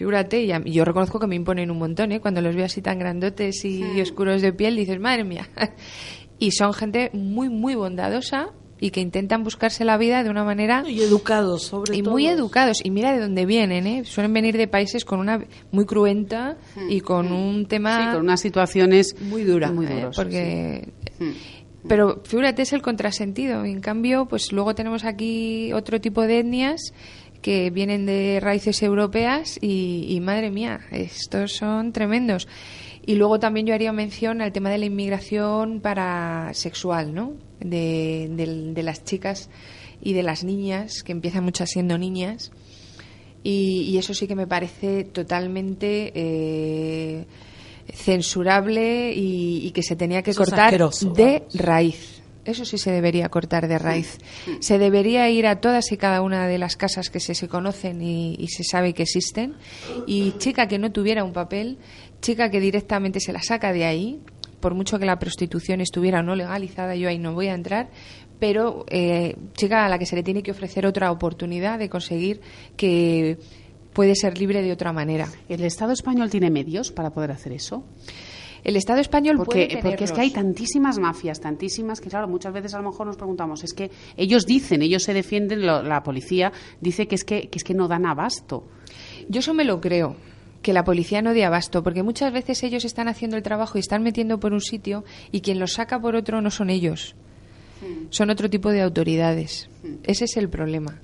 Figúrate, 0.00 0.42
y 0.44 0.50
a- 0.50 0.62
y 0.64 0.72
yo 0.72 0.86
reconozco 0.86 1.20
que 1.20 1.26
me 1.26 1.36
imponen 1.36 1.70
un 1.70 1.76
montón, 1.76 2.10
¿eh? 2.10 2.20
Cuando 2.20 2.40
los 2.40 2.56
veo 2.56 2.64
así 2.64 2.80
tan 2.80 2.98
grandotes 2.98 3.62
y 3.66 4.00
oscuros 4.00 4.40
de 4.40 4.50
piel, 4.54 4.74
dices, 4.74 4.98
madre 4.98 5.24
mía. 5.24 5.46
y 6.38 6.52
son 6.52 6.72
gente 6.72 7.10
muy, 7.12 7.50
muy 7.50 7.74
bondadosa 7.74 8.48
y 8.80 8.92
que 8.92 9.00
intentan 9.02 9.42
buscarse 9.44 9.84
la 9.84 9.98
vida 9.98 10.24
de 10.24 10.30
una 10.30 10.42
manera 10.42 10.84
Y 10.88 11.02
educados, 11.02 11.64
sobre 11.64 11.98
y 11.98 12.02
todo. 12.02 12.12
muy 12.12 12.26
educados. 12.28 12.78
Y 12.82 12.90
mira 12.90 13.12
de 13.12 13.20
dónde 13.20 13.44
vienen, 13.44 13.86
¿eh? 13.86 14.04
Suelen 14.06 14.32
venir 14.32 14.56
de 14.56 14.68
países 14.68 15.04
con 15.04 15.20
una 15.20 15.44
muy 15.70 15.84
cruenta 15.84 16.56
y 16.88 17.02
con 17.02 17.30
un 17.30 17.66
tema 17.66 17.98
Sí, 18.06 18.10
con 18.14 18.22
unas 18.24 18.40
situaciones 18.40 19.14
muy 19.20 19.44
dura, 19.44 19.70
muy 19.70 19.84
¿eh? 19.84 19.94
duros, 19.96 20.16
porque 20.16 20.92
sí. 21.18 21.24
Mm. 21.24 21.88
pero 21.88 22.22
fíjate 22.24 22.62
es 22.62 22.72
el 22.72 22.80
contrasentido. 22.80 23.66
En 23.66 23.82
cambio, 23.82 24.24
pues 24.24 24.50
luego 24.50 24.74
tenemos 24.74 25.04
aquí 25.04 25.74
otro 25.74 26.00
tipo 26.00 26.22
de 26.22 26.38
etnias 26.38 26.94
que 27.42 27.70
vienen 27.70 28.06
de 28.06 28.38
raíces 28.40 28.82
europeas 28.82 29.58
y, 29.60 30.06
y 30.08 30.20
madre 30.20 30.50
mía, 30.50 30.80
estos 30.90 31.52
son 31.52 31.92
tremendos. 31.92 32.46
Y 33.04 33.14
luego 33.14 33.38
también 33.40 33.66
yo 33.66 33.74
haría 33.74 33.92
mención 33.92 34.42
al 34.42 34.52
tema 34.52 34.70
de 34.70 34.78
la 34.78 34.84
inmigración 34.86 35.80
para 35.80 36.52
sexual, 36.52 37.14
¿no? 37.14 37.32
De, 37.58 38.30
las 38.76 39.04
chicas 39.04 39.48
y 40.02 40.12
de 40.12 40.22
las 40.22 40.44
niñas, 40.44 41.02
que 41.02 41.12
empiezan 41.12 41.44
muchas 41.44 41.70
siendo 41.70 41.96
niñas. 41.98 42.52
Y, 43.42 43.82
y 43.88 43.98
eso 43.98 44.12
sí 44.12 44.26
que 44.26 44.36
me 44.36 44.46
parece 44.46 45.04
totalmente 45.04 46.12
eh, 46.14 47.24
censurable 47.92 49.12
y, 49.14 49.66
y 49.66 49.70
que 49.70 49.82
se 49.82 49.96
tenía 49.96 50.22
que 50.22 50.32
Eso 50.32 50.44
cortar 50.44 50.78
de 51.14 51.42
raíz. 51.54 52.19
Eso 52.44 52.64
sí 52.64 52.78
se 52.78 52.90
debería 52.90 53.28
cortar 53.28 53.68
de 53.68 53.78
raíz. 53.78 54.18
Se 54.60 54.78
debería 54.78 55.28
ir 55.28 55.46
a 55.46 55.60
todas 55.60 55.92
y 55.92 55.96
cada 55.96 56.22
una 56.22 56.46
de 56.46 56.58
las 56.58 56.76
casas 56.76 57.10
que 57.10 57.20
se, 57.20 57.34
se 57.34 57.48
conocen 57.48 58.00
y, 58.00 58.34
y 58.38 58.48
se 58.48 58.64
sabe 58.64 58.94
que 58.94 59.02
existen. 59.02 59.54
Y 60.06 60.32
chica 60.38 60.66
que 60.66 60.78
no 60.78 60.90
tuviera 60.90 61.22
un 61.22 61.32
papel, 61.32 61.78
chica 62.20 62.50
que 62.50 62.60
directamente 62.60 63.20
se 63.20 63.32
la 63.32 63.42
saca 63.42 63.72
de 63.72 63.84
ahí, 63.84 64.20
por 64.60 64.74
mucho 64.74 64.98
que 64.98 65.06
la 65.06 65.18
prostitución 65.18 65.80
estuviera 65.80 66.20
o 66.20 66.22
no 66.22 66.34
legalizada, 66.34 66.94
yo 66.94 67.08
ahí 67.08 67.18
no 67.18 67.34
voy 67.34 67.48
a 67.48 67.54
entrar, 67.54 67.90
pero 68.38 68.84
eh, 68.88 69.36
chica 69.54 69.84
a 69.84 69.88
la 69.88 69.98
que 69.98 70.06
se 70.06 70.16
le 70.16 70.22
tiene 70.22 70.42
que 70.42 70.50
ofrecer 70.50 70.86
otra 70.86 71.10
oportunidad 71.10 71.78
de 71.78 71.88
conseguir 71.88 72.40
que 72.76 73.38
puede 73.92 74.14
ser 74.14 74.38
libre 74.38 74.62
de 74.62 74.72
otra 74.72 74.92
manera. 74.92 75.28
¿El 75.48 75.64
Estado 75.64 75.92
español 75.92 76.30
tiene 76.30 76.50
medios 76.50 76.92
para 76.92 77.10
poder 77.10 77.32
hacer 77.32 77.52
eso? 77.52 77.84
El 78.64 78.76
Estado 78.76 79.00
español 79.00 79.36
Porque, 79.36 79.66
puede 79.66 79.82
porque 79.82 80.04
es 80.04 80.12
que 80.12 80.20
hay 80.20 80.30
tantísimas 80.30 80.98
mafias, 80.98 81.40
tantísimas, 81.40 82.00
que 82.00 82.08
claro, 82.10 82.28
muchas 82.28 82.52
veces 82.52 82.74
a 82.74 82.78
lo 82.80 82.90
mejor 82.90 83.06
nos 83.06 83.16
preguntamos, 83.16 83.64
es 83.64 83.72
que 83.72 83.90
ellos 84.16 84.44
dicen, 84.46 84.82
ellos 84.82 85.02
se 85.02 85.14
defienden, 85.14 85.66
lo- 85.66 85.82
la 85.82 86.02
policía 86.02 86.52
dice 86.80 87.06
que 87.08 87.14
es 87.14 87.24
que, 87.24 87.48
que 87.48 87.58
es 87.58 87.64
que 87.64 87.74
no 87.74 87.88
dan 87.88 88.06
abasto. 88.06 88.64
Yo 89.28 89.40
eso 89.40 89.54
me 89.54 89.64
lo 89.64 89.80
creo 89.80 90.16
que 90.62 90.72
la 90.74 90.84
policía 90.84 91.22
no 91.22 91.32
dé 91.32 91.44
abasto, 91.44 91.82
porque 91.82 92.02
muchas 92.02 92.32
veces 92.34 92.62
ellos 92.62 92.84
están 92.84 93.08
haciendo 93.08 93.36
el 93.38 93.42
trabajo 93.42 93.78
y 93.78 93.80
están 93.80 94.02
metiendo 94.02 94.38
por 94.38 94.52
un 94.52 94.60
sitio 94.60 95.04
y 95.32 95.40
quien 95.40 95.58
los 95.58 95.72
saca 95.72 95.98
por 95.98 96.14
otro 96.16 96.42
no 96.42 96.50
son 96.50 96.68
ellos, 96.68 97.14
son 98.10 98.28
otro 98.28 98.50
tipo 98.50 98.70
de 98.70 98.82
autoridades. 98.82 99.70
Ese 100.02 100.26
es 100.26 100.36
el 100.36 100.50
problema. 100.50 101.00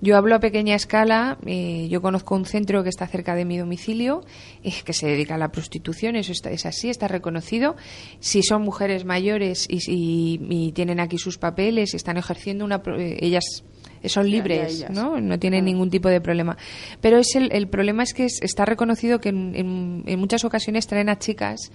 Yo 0.00 0.16
hablo 0.16 0.36
a 0.36 0.40
pequeña 0.40 0.76
escala, 0.76 1.38
eh, 1.44 1.88
yo 1.90 2.00
conozco 2.00 2.36
un 2.36 2.44
centro 2.44 2.84
que 2.84 2.88
está 2.88 3.06
cerca 3.08 3.34
de 3.34 3.44
mi 3.44 3.58
domicilio, 3.58 4.24
eh, 4.62 4.72
que 4.84 4.92
se 4.92 5.06
dedica 5.08 5.34
a 5.34 5.38
la 5.38 5.50
prostitución, 5.50 6.14
eso 6.14 6.30
está, 6.32 6.50
es 6.52 6.66
así, 6.66 6.88
está 6.88 7.08
reconocido. 7.08 7.74
Si 8.20 8.42
son 8.44 8.62
mujeres 8.62 9.04
mayores 9.04 9.66
y, 9.68 9.78
y- 9.90 10.40
y 10.48 10.72
tienen 10.72 11.00
aquí 11.00 11.18
sus 11.18 11.38
papeles, 11.38 11.94
están 11.94 12.16
ejerciendo 12.16 12.64
una... 12.64 12.82
pro- 12.82 12.98
eh, 12.98 13.16
ellas 13.20 13.64
son 14.04 14.30
libres. 14.30 14.78
¿no? 14.94 15.20
No 15.20 15.38
tienen 15.40 15.64
ningún 15.64 15.90
tipo 15.90 16.08
de 16.08 16.20
problema. 16.20 16.56
Pero 17.00 17.18
es 17.18 17.34
el, 17.34 17.50
el 17.52 17.66
problema 17.66 18.04
es 18.04 18.14
que 18.14 18.26
es- 18.26 18.40
está 18.42 18.64
reconocido 18.64 19.20
que 19.20 19.30
en, 19.30 19.56
en- 19.56 20.04
en 20.06 20.18
muchas 20.20 20.44
ocasiones 20.44 20.86
traen 20.86 21.08
a 21.08 21.18
chicas 21.18 21.72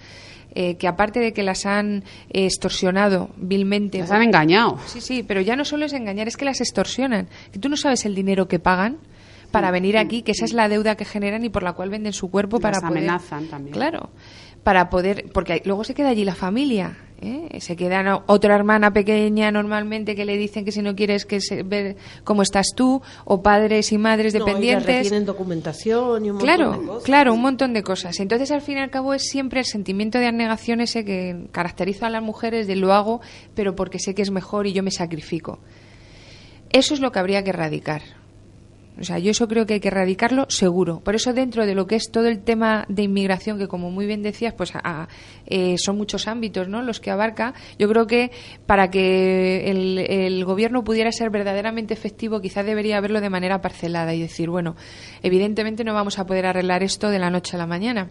eh, 0.54 0.76
que 0.76 0.88
aparte 0.88 1.20
de 1.20 1.32
que 1.32 1.42
las 1.42 1.66
han 1.66 2.04
eh, 2.30 2.46
extorsionado 2.46 3.30
vilmente... 3.36 3.98
Las 3.98 4.10
han 4.10 4.22
engañado. 4.22 4.78
Sí, 4.86 5.00
sí, 5.00 5.22
pero 5.22 5.40
ya 5.40 5.56
no 5.56 5.64
solo 5.64 5.86
es 5.86 5.92
engañar, 5.92 6.28
es 6.28 6.36
que 6.36 6.44
las 6.44 6.60
extorsionan. 6.60 7.28
Que 7.52 7.58
tú 7.58 7.68
no 7.68 7.76
sabes 7.76 8.04
el 8.04 8.14
dinero 8.14 8.48
que 8.48 8.58
pagan 8.58 8.98
para 9.50 9.70
venir 9.70 9.96
aquí, 9.98 10.22
que 10.22 10.32
esa 10.32 10.44
es 10.44 10.52
la 10.52 10.68
deuda 10.68 10.96
que 10.96 11.04
generan 11.04 11.44
y 11.44 11.48
por 11.48 11.62
la 11.62 11.74
cual 11.74 11.90
venden 11.90 12.12
su 12.12 12.30
cuerpo 12.30 12.58
para 12.60 12.78
Las 12.78 12.82
poder... 12.88 12.98
amenazan 12.98 13.46
también. 13.46 13.72
Claro, 13.72 14.10
para 14.62 14.90
poder... 14.90 15.26
Porque 15.32 15.62
luego 15.64 15.84
se 15.84 15.94
queda 15.94 16.08
allí 16.08 16.24
la 16.24 16.34
familia, 16.34 16.96
¿eh? 17.20 17.60
Se 17.60 17.76
queda 17.76 18.02
no- 18.02 18.22
otra 18.26 18.54
hermana 18.54 18.92
pequeña 18.92 19.50
normalmente 19.50 20.14
que 20.16 20.24
le 20.24 20.36
dicen 20.36 20.64
que 20.64 20.72
si 20.72 20.82
no 20.82 20.94
quieres 20.94 21.24
que 21.24 21.40
se, 21.40 21.62
ver 21.62 21.96
cómo 22.24 22.42
estás 22.42 22.68
tú, 22.76 23.00
o 23.24 23.42
padres 23.42 23.92
y 23.92 23.98
madres 23.98 24.34
No, 24.34 24.38
y 24.38 24.44
dependientes... 24.44 24.86
retienen 24.86 25.24
documentación 25.24 26.24
y 26.24 26.30
un 26.30 26.36
montón 26.36 26.54
Claro, 26.56 26.72
de 26.72 26.86
cosas. 26.86 27.04
claro, 27.04 27.34
un 27.34 27.40
montón 27.40 27.72
de 27.72 27.82
cosas. 27.82 28.20
Entonces, 28.20 28.50
al 28.50 28.60
fin 28.62 28.78
y 28.78 28.80
al 28.80 28.90
cabo, 28.90 29.14
es 29.14 29.22
siempre 29.28 29.60
el 29.60 29.66
sentimiento 29.66 30.18
de 30.18 30.26
abnegación 30.26 30.80
ese 30.80 31.04
que 31.04 31.46
caracteriza 31.52 32.06
a 32.06 32.10
las 32.10 32.22
mujeres 32.22 32.66
de 32.66 32.76
lo 32.76 32.92
hago, 32.92 33.20
pero 33.54 33.74
porque 33.76 33.98
sé 33.98 34.14
que 34.14 34.22
es 34.22 34.30
mejor 34.30 34.66
y 34.66 34.72
yo 34.72 34.82
me 34.82 34.90
sacrifico. 34.90 35.58
Eso 36.70 36.94
es 36.94 37.00
lo 37.00 37.12
que 37.12 37.18
habría 37.20 37.44
que 37.44 37.50
erradicar. 37.50 38.02
O 38.98 39.02
sea, 39.02 39.18
yo 39.18 39.32
eso 39.32 39.48
creo 39.48 39.66
que 39.66 39.74
hay 39.74 39.80
que 39.80 39.88
erradicarlo 39.88 40.46
seguro. 40.48 41.00
Por 41.00 41.14
eso 41.16 41.32
dentro 41.32 41.66
de 41.66 41.74
lo 41.74 41.86
que 41.86 41.96
es 41.96 42.10
todo 42.12 42.28
el 42.28 42.44
tema 42.44 42.84
de 42.88 43.02
inmigración, 43.02 43.58
que 43.58 43.66
como 43.66 43.90
muy 43.90 44.06
bien 44.06 44.22
decías, 44.22 44.54
pues 44.54 44.72
a- 44.74 45.08
eh, 45.46 45.74
son 45.78 45.96
muchos 45.96 46.28
ámbitos, 46.28 46.68
¿no? 46.68 46.80
Los 46.82 47.00
que 47.00 47.10
abarca. 47.10 47.54
Yo 47.78 47.88
creo 47.88 48.06
que 48.06 48.30
para 48.66 48.90
que 48.90 49.70
el, 49.70 49.98
el 49.98 50.44
gobierno 50.44 50.84
pudiera 50.84 51.10
ser 51.10 51.30
verdaderamente 51.30 51.92
efectivo, 51.92 52.40
quizás 52.40 52.64
debería 52.64 53.00
verlo 53.00 53.20
de 53.20 53.30
manera 53.30 53.60
parcelada 53.60 54.14
y 54.14 54.20
decir, 54.20 54.48
bueno, 54.48 54.76
evidentemente 55.22 55.82
no 55.84 55.92
vamos 55.92 56.18
a 56.18 56.26
poder 56.26 56.46
arreglar 56.46 56.82
esto 56.82 57.10
de 57.10 57.18
la 57.18 57.30
noche 57.30 57.56
a 57.56 57.58
la 57.58 57.66
mañana. 57.66 58.10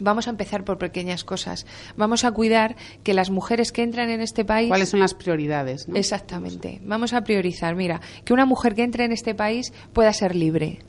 Vamos 0.00 0.26
a 0.26 0.30
empezar 0.30 0.64
por 0.64 0.78
pequeñas 0.78 1.24
cosas. 1.24 1.66
Vamos 1.96 2.24
a 2.24 2.32
cuidar 2.32 2.76
que 3.02 3.14
las 3.14 3.30
mujeres 3.30 3.72
que 3.72 3.82
entran 3.82 4.10
en 4.10 4.20
este 4.20 4.44
país 4.44 4.68
¿Cuáles 4.68 4.90
son 4.90 5.00
las 5.00 5.14
prioridades? 5.14 5.88
no? 5.88 5.96
Exactamente. 5.96 6.80
Vamos 6.84 7.12
a 7.12 7.22
priorizar. 7.22 7.74
Mira, 7.74 8.00
que 8.24 8.32
una 8.32 8.46
mujer 8.46 8.74
que 8.74 8.82
entre 8.82 9.04
en 9.04 9.12
este 9.12 9.34
país 9.34 9.72
pueda 9.92 10.12
ser 10.12 10.34
libre, 10.34 10.80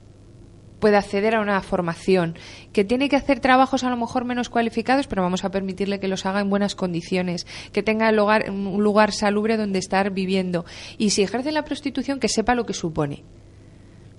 pueda 0.80 1.00
acceder 1.00 1.36
a 1.36 1.42
una 1.42 1.62
formación, 1.62 2.38
que 2.74 2.84
tiene 2.84 3.10
que 3.10 3.16
hacer 3.16 3.40
trabajos 3.40 3.84
a 3.84 3.90
lo 3.90 3.98
mejor 3.98 4.26
menos 4.26 4.50
cualificados, 4.50 5.08
pero 5.08 5.22
vamos 5.22 5.44
a 5.44 5.52
permitirle 5.52 6.00
que 6.00 6.08
los 6.08 6.26
haga 6.26 6.40
en 6.40 6.50
buenas 6.50 6.76
condiciones, 6.76 7.46
que 7.72 7.84
tenga 7.84 8.12
lugar, 8.12 8.50
un 8.50 8.82
lugar 8.84 9.12
salubre 9.12 9.58
donde 9.58 9.80
estar 9.80 10.12
viviendo. 10.12 10.66
Y 10.98 11.12
si 11.12 11.22
ejerce 11.22 11.52
la 11.52 11.66
prostitución, 11.66 12.20
que 12.20 12.30
sepa 12.30 12.56
lo 12.56 12.66
que 12.66 12.74
supone. 12.74 13.24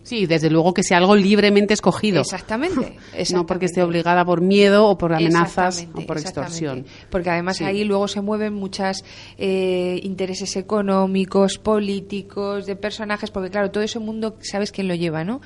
Sí, 0.03 0.27
desde 0.27 0.51
luego 0.51 0.73
que 0.73 0.83
sea 0.83 0.99
algo 0.99 1.15
libremente 1.15 1.75
escogido. 1.75 2.23
Exactamente. 2.23 2.97
no 3.33 3.47
porque 3.47 3.67
esté 3.67 3.83
obligada 3.83 4.25
por 4.25 4.41
miedo 4.41 4.87
o 4.87 4.97
por 4.97 5.13
amenazas 5.13 5.87
o 5.95 6.07
por 6.07 6.19
extorsión. 6.19 6.87
Porque 7.11 7.31
además 7.31 7.61
ahí 7.61 7.85
luego 7.85 8.09
se 8.09 8.21
mueven 8.21 8.55
muchos 8.55 9.05
eh, 9.37 10.01
intereses 10.03 10.57
económicos, 10.57 11.59
políticos, 11.59 12.67
de 12.67 12.77
personajes, 12.77 13.31
porque 13.31 13.51
claro, 13.51 13.71
todo 13.71 13.83
ese 13.83 13.99
mundo, 13.99 14.37
¿sabes 14.41 14.73
quién 14.73 14.89
lo 14.89 14.95
lleva, 14.95 15.25
no? 15.25 15.41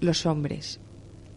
Los 0.00 0.26
hombres. 0.26 0.80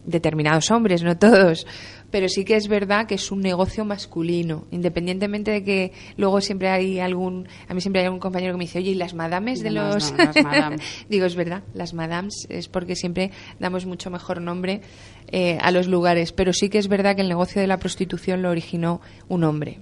Determinados 0.04 0.70
hombres, 0.70 1.02
no 1.02 1.16
todos 1.16 1.66
pero 2.10 2.28
sí 2.28 2.44
que 2.44 2.56
es 2.56 2.68
verdad 2.68 3.06
que 3.06 3.14
es 3.14 3.30
un 3.30 3.40
negocio 3.40 3.84
masculino, 3.84 4.64
independientemente 4.70 5.50
de 5.50 5.64
que 5.64 5.92
luego 6.16 6.40
siempre 6.40 6.68
hay 6.68 7.00
algún, 7.00 7.48
a 7.68 7.74
mí 7.74 7.80
siempre 7.80 8.00
hay 8.00 8.06
algún 8.06 8.20
compañero 8.20 8.52
que 8.54 8.58
me 8.58 8.64
dice, 8.64 8.78
oye, 8.78 8.90
¿y 8.90 8.94
las 8.94 9.14
madames 9.14 9.62
de 9.62 9.70
los...? 9.70 10.14
Digo, 11.08 11.26
es 11.26 11.36
verdad, 11.36 11.62
las 11.74 11.94
madames 11.94 12.46
es 12.48 12.68
porque 12.68 12.96
siempre 12.96 13.30
damos 13.58 13.86
mucho 13.86 14.10
mejor 14.10 14.40
nombre 14.40 14.80
eh, 15.28 15.58
a 15.60 15.70
los 15.70 15.86
lugares, 15.86 16.32
pero 16.32 16.52
sí 16.52 16.68
que 16.68 16.78
es 16.78 16.88
verdad 16.88 17.14
que 17.14 17.22
el 17.22 17.28
negocio 17.28 17.60
de 17.60 17.66
la 17.66 17.78
prostitución 17.78 18.42
lo 18.42 18.50
originó 18.50 19.00
un 19.28 19.44
hombre. 19.44 19.78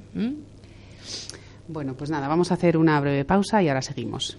Bueno, 1.69 1.95
pues 1.95 2.11
nada, 2.11 2.29
vamos 2.29 2.51
a 2.51 2.55
hacer 2.55 2.77
una 2.77 3.01
breve 3.01 3.25
pausa 3.25 3.63
y 3.63 3.69
ahora 3.69 3.83
seguimos. 3.83 4.39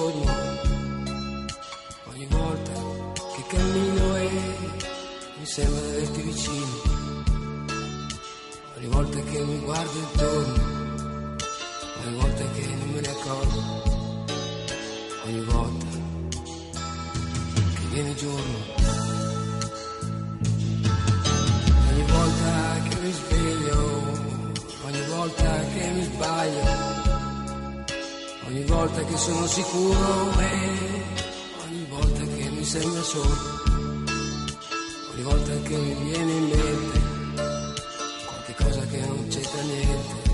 sogni. 0.00 0.26
Ogni 2.10 2.26
volta 2.26 2.72
che 3.34 3.42
cammino 3.48 4.16
e 4.16 4.30
mi 5.38 5.46
sembra 5.46 5.80
di 5.80 5.88
averti 5.88 6.20
vicino. 6.22 6.74
Ogni 8.76 8.86
volta 8.86 9.18
che 9.20 9.38
mi 9.44 9.58
guardo 9.58 9.98
intorno. 9.98 10.62
Ogni 12.00 12.14
volta 12.20 12.44
che 12.54 12.66
non 12.78 12.88
me 12.94 13.00
ne 13.00 13.08
accorgo. 13.08 13.60
Ogni 15.26 15.40
volta 15.40 15.86
che 17.74 17.86
viene 17.92 18.14
giorno. 18.14 18.58
Ogni 21.90 22.04
volta 22.16 22.52
che 22.88 22.96
mi 23.02 23.12
sveglio. 23.12 23.78
Ogni 24.86 25.02
volta 25.08 25.60
che 25.74 25.90
mi 25.90 26.02
sbaglio 26.04 26.89
volta 28.70 29.04
che 29.04 29.16
sono 29.16 29.46
sicuro 29.46 30.38
e 30.38 31.02
ogni 31.66 31.86
volta 31.88 32.20
che 32.20 32.48
mi 32.50 32.64
sembra 32.64 33.02
solo, 33.02 33.36
ogni 35.12 35.22
volta 35.22 35.52
che 35.62 35.76
mi 35.76 35.94
viene 36.04 36.32
in 36.32 36.48
mente 36.48 37.00
qualche 38.26 38.54
cosa 38.54 38.80
che 38.86 39.00
non 39.00 39.26
c'entra 39.28 39.62
niente. 39.62 40.29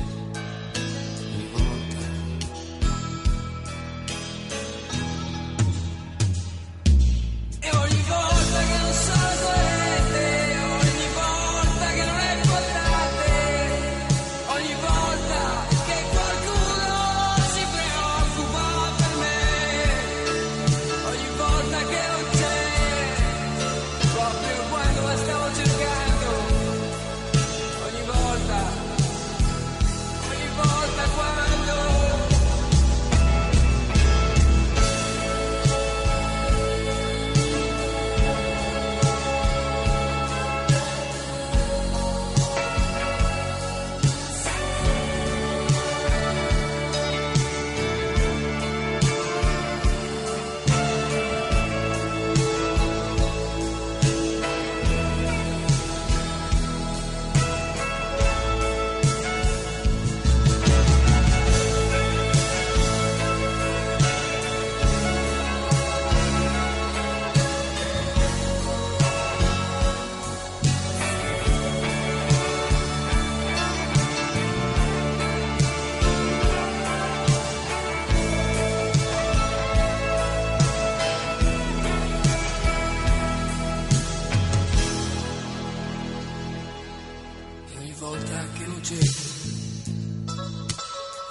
volta 87.99 88.47
che 88.53 88.67
non 88.67 88.83
cerco, 88.83 89.23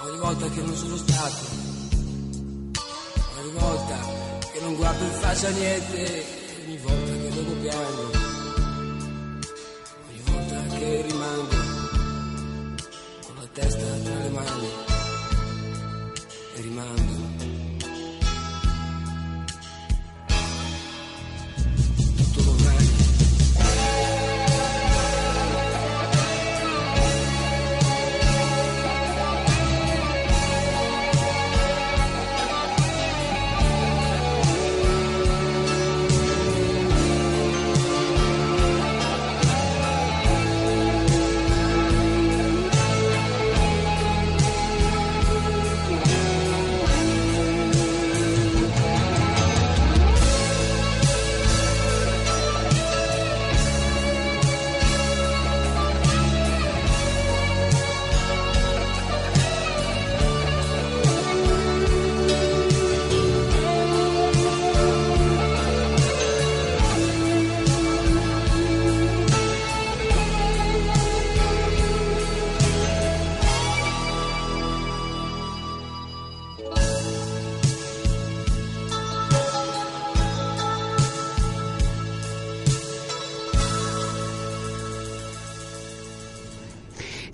ogni 0.02 0.18
volta 0.18 0.48
che 0.48 0.60
non 0.62 0.74
sono 0.74 0.96
stato, 0.96 1.46
ogni 3.38 3.52
volta 3.52 3.98
che 4.52 4.60
non 4.60 4.74
guardo 4.74 5.04
in 5.04 5.10
faccia 5.12 5.48
niente, 5.50 6.24
ogni 6.64 6.78
volta 6.78 7.12
che 7.12 7.30
devo 7.30 7.52
piango, 7.60 8.10
ogni 10.08 10.22
volta 10.24 10.76
che 10.76 11.02
rimango 11.02 11.56
con 13.26 13.34
la 13.36 13.48
testa 13.52 13.86
tra 14.02 14.14
le 14.14 14.28
mani. 14.30 14.85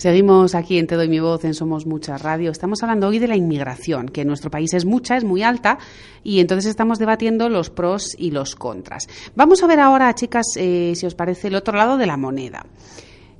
Seguimos 0.03 0.57
aquí 0.57 0.78
en 0.78 0.88
Te 0.88 0.96
doy 0.96 1.09
mi 1.09 1.20
voz 1.20 1.44
en 1.44 1.55
Somos 1.55 1.86
Muchas 1.86 2.20
Radio. 2.20 2.50
Estamos 2.50 2.82
hablando 2.82 3.07
hoy 3.07 3.20
de 3.20 3.28
la 3.28 3.36
inmigración, 3.36 4.09
que 4.09 4.22
en 4.22 4.26
nuestro 4.26 4.50
país 4.50 4.74
es 4.74 4.84
mucha, 4.84 5.16
es 5.16 5.22
muy 5.22 5.44
alta, 5.44 5.78
y 6.24 6.40
entonces 6.40 6.70
estamos 6.70 6.98
debatiendo 6.98 7.48
los 7.48 7.70
pros 7.70 8.16
y 8.18 8.32
los 8.32 8.57
contras. 8.57 9.07
Vamos 9.36 9.62
a 9.62 9.68
ver 9.68 9.78
ahora, 9.78 10.12
chicas, 10.16 10.44
eh, 10.57 10.94
si 10.96 11.07
os 11.07 11.14
parece, 11.14 11.46
el 11.46 11.55
otro 11.55 11.76
lado 11.78 11.98
de 11.98 12.07
la 12.07 12.16
moneda. 12.16 12.66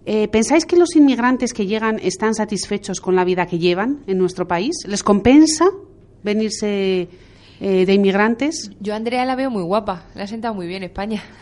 Eh, 0.07 0.29
¿Pensáis 0.29 0.65
que 0.65 0.77
los 0.77 0.95
inmigrantes 0.95 1.53
que 1.53 1.67
llegan 1.67 1.99
están 2.01 2.33
satisfechos 2.33 3.01
con 3.01 3.17
la 3.17 3.25
vida 3.25 3.47
que 3.47 3.59
llevan 3.59 4.05
en 4.07 4.19
nuestro 4.19 4.47
país? 4.47 4.87
¿Les 4.87 5.03
compensa 5.03 5.65
venirse 6.23 7.09
eh, 7.65 7.87
de 7.87 7.95
inmigrantes? 7.95 8.73
Yo 8.81 8.93
a 8.93 8.97
Andrea 8.97 9.25
la 9.25 9.37
veo 9.37 9.49
muy 9.49 9.63
guapa, 9.63 10.07
la 10.17 10.25
ha 10.25 10.27
sentado 10.27 10.53
muy 10.53 10.67
bien 10.67 10.83
España. 10.83 11.23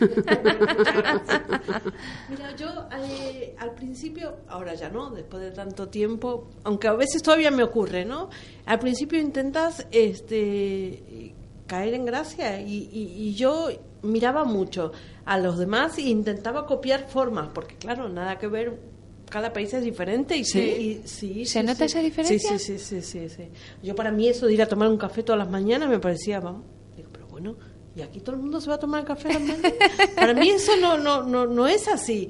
Mira, 2.29 2.55
yo 2.55 2.87
eh, 3.03 3.55
al 3.57 3.71
principio, 3.71 4.35
ahora 4.47 4.75
ya 4.75 4.89
no, 4.89 5.09
después 5.09 5.41
de 5.41 5.49
tanto 5.49 5.89
tiempo, 5.89 6.47
aunque 6.63 6.87
a 6.87 6.93
veces 6.93 7.23
todavía 7.23 7.49
me 7.49 7.63
ocurre, 7.63 8.05
¿no? 8.05 8.29
Al 8.67 8.77
principio 8.77 9.19
intentas 9.19 9.87
este, 9.89 11.33
caer 11.65 11.95
en 11.95 12.05
gracia 12.05 12.61
y, 12.61 12.87
y 12.93 13.33
yo 13.33 13.69
miraba 14.03 14.43
mucho 14.43 14.91
a 15.25 15.39
los 15.39 15.57
demás 15.57 15.97
e 15.97 16.01
intentaba 16.01 16.67
copiar 16.67 17.07
formas, 17.09 17.49
porque 17.51 17.77
claro, 17.77 18.09
nada 18.09 18.37
que 18.37 18.45
ver 18.45 18.90
cada 19.31 19.53
país 19.53 19.73
es 19.73 19.83
diferente 19.83 20.35
y 20.35 20.43
sí, 20.43 21.01
sí, 21.05 21.45
¿Se 21.45 21.63
nota 21.63 21.85
esa 21.85 22.01
diferencia? 22.01 22.59
Sí, 22.59 22.77
sí, 22.77 23.01
sí, 23.01 23.29
sí, 23.29 23.43
Yo 23.81 23.95
para 23.95 24.11
mí 24.11 24.27
eso 24.27 24.45
de 24.45 24.53
ir 24.53 24.61
a 24.61 24.67
tomar 24.67 24.89
un 24.89 24.97
café 24.97 25.23
todas 25.23 25.39
las 25.39 25.49
mañanas 25.49 25.89
me 25.89 25.99
parecía, 25.99 26.41
vamos, 26.41 26.63
digo, 26.97 27.09
pero 27.13 27.27
bueno, 27.27 27.55
y 27.95 28.01
aquí 28.01 28.19
todo 28.19 28.35
el 28.35 28.41
mundo 28.41 28.59
se 28.59 28.69
va 28.69 28.75
a 28.75 28.79
tomar 28.79 29.05
café 29.05 29.29
a 29.29 29.33
las 29.33 29.41
mañanas. 29.41 29.73
para 30.15 30.33
mí 30.33 30.49
eso 30.49 30.75
no, 30.75 30.97
no, 30.97 31.23
no, 31.23 31.47
no 31.47 31.65
es 31.65 31.87
así. 31.87 32.29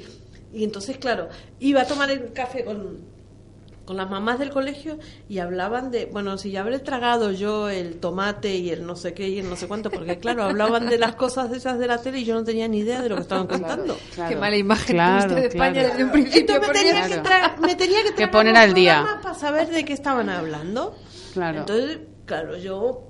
Y 0.54 0.64
entonces, 0.64 0.98
claro, 0.98 1.30
iba 1.60 1.82
a 1.82 1.88
tomar 1.88 2.12
el 2.12 2.34
café 2.34 2.64
con 2.64 3.00
con 3.86 3.98
las 3.98 4.10
mamás 4.10 4.40
del 4.40 4.52
colegio 4.52 5.00
y 5.28 5.40
hablaban 5.40 5.92
de, 5.92 6.06
bueno, 6.06 6.38
si 6.38 6.52
ya 6.52 6.62
habré 6.62 6.80
tragado 6.80 7.32
yo 7.32 7.70
el 7.70 8.00
tomate 8.00 8.56
y 8.56 8.70
el 8.70 8.86
no 8.86 8.96
sé 8.96 9.14
qué 9.14 9.28
y 9.28 9.40
el 9.40 9.50
no 9.50 9.56
sé 9.56 9.68
cuánto, 9.68 9.90
porque 9.90 10.20
claro, 10.20 10.44
hablaban 10.44 10.88
de 10.88 10.98
las 10.98 11.16
cosas 11.16 11.52
esas 11.52 11.80
de 11.80 11.88
la 11.88 12.00
tele 12.00 12.20
y 12.20 12.26
yo 12.26 12.36
no 12.36 12.44
tenía 12.44 12.68
ni 12.68 12.80
idea 12.80 13.02
de 13.02 13.10
lo 13.10 13.16
que 13.16 13.22
estaban 13.24 13.48
contando. 13.48 13.98
Qué 14.28 14.36
mala 14.36 14.56
imagen 14.56 14.98
tuviste 14.98 15.36
de 15.36 15.48
España 15.48 15.84
desde 15.84 16.04
un 16.04 16.12
principio. 16.12 16.62
me, 16.62 16.68
tenía 16.68 17.08
que 17.08 17.62
me 17.62 17.76
tenía 17.76 18.04
que, 18.04 18.14
que 18.14 18.28
poner 18.28 18.56
al 18.56 18.74
día 18.74 19.20
para 19.22 19.36
saber 19.36 19.70
de 19.70 19.84
qué 19.84 19.94
estaban 19.94 20.30
hablando. 20.30 20.96
Claro. 21.34 21.60
Entonces, 21.60 22.00
claro, 22.26 22.58
yo, 22.58 23.08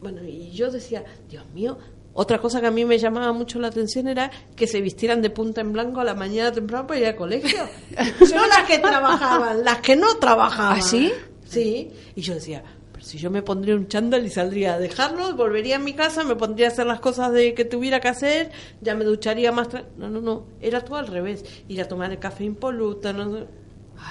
bueno, 0.00 0.22
y 0.24 0.50
yo 0.50 0.70
decía, 0.70 1.04
Dios 1.28 1.44
mío, 1.54 1.78
otra 2.20 2.40
cosa 2.40 2.60
que 2.60 2.66
a 2.66 2.72
mí 2.72 2.84
me 2.84 2.98
llamaba 2.98 3.32
mucho 3.32 3.60
la 3.60 3.68
atención 3.68 4.08
era 4.08 4.28
que 4.56 4.66
se 4.66 4.80
vistieran 4.80 5.22
de 5.22 5.30
punta 5.30 5.60
en 5.60 5.72
blanco 5.72 6.00
a 6.00 6.04
la 6.04 6.14
mañana 6.14 6.50
temprano 6.50 6.84
para 6.88 6.98
ir 6.98 7.06
al 7.06 7.14
colegio. 7.14 7.60
no 8.34 8.46
las 8.48 8.66
que 8.66 8.80
trabajaban, 8.80 9.62
las 9.62 9.78
que 9.78 9.94
no 9.94 10.16
trabajaban. 10.16 10.80
¿Ah, 10.80 10.82
sí? 10.82 11.12
Sí. 11.44 11.92
Y 12.16 12.20
yo 12.20 12.34
decía, 12.34 12.64
pero 12.90 13.04
si 13.04 13.18
yo 13.18 13.30
me 13.30 13.42
pondría 13.42 13.76
un 13.76 13.86
chándal 13.86 14.26
y 14.26 14.30
saldría 14.30 14.74
a 14.74 14.78
dejarlo, 14.80 15.36
volvería 15.36 15.76
a 15.76 15.78
mi 15.78 15.92
casa, 15.92 16.24
me 16.24 16.34
pondría 16.34 16.66
a 16.66 16.70
hacer 16.72 16.86
las 16.86 16.98
cosas 16.98 17.30
de 17.30 17.54
que 17.54 17.64
tuviera 17.64 18.00
que 18.00 18.08
hacer, 18.08 18.50
ya 18.80 18.96
me 18.96 19.04
ducharía 19.04 19.52
más. 19.52 19.68
No, 19.96 20.10
no, 20.10 20.20
no. 20.20 20.46
Era 20.60 20.80
todo 20.80 20.96
al 20.96 21.06
revés. 21.06 21.44
Ir 21.68 21.80
a 21.80 21.86
tomar 21.86 22.10
el 22.10 22.18
café 22.18 22.42
impoluto, 22.42 23.12
no 23.12 23.46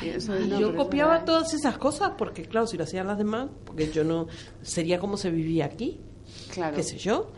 y 0.01 0.59
yo 0.59 0.75
copiaba 0.75 1.25
todas 1.25 1.53
esas 1.53 1.77
cosas 1.77 2.11
porque, 2.17 2.43
claro, 2.43 2.67
si 2.67 2.77
lo 2.77 2.83
hacían 2.83 3.07
las 3.07 3.17
demás, 3.17 3.49
porque 3.65 3.91
yo 3.91 4.03
no. 4.03 4.27
Sería 4.61 4.97
como 4.97 5.17
se 5.17 5.29
vivía 5.29 5.65
aquí. 5.65 5.99
Claro. 6.53 6.75
¿Qué 6.75 6.83
sé 6.83 6.97
yo? 6.97 7.31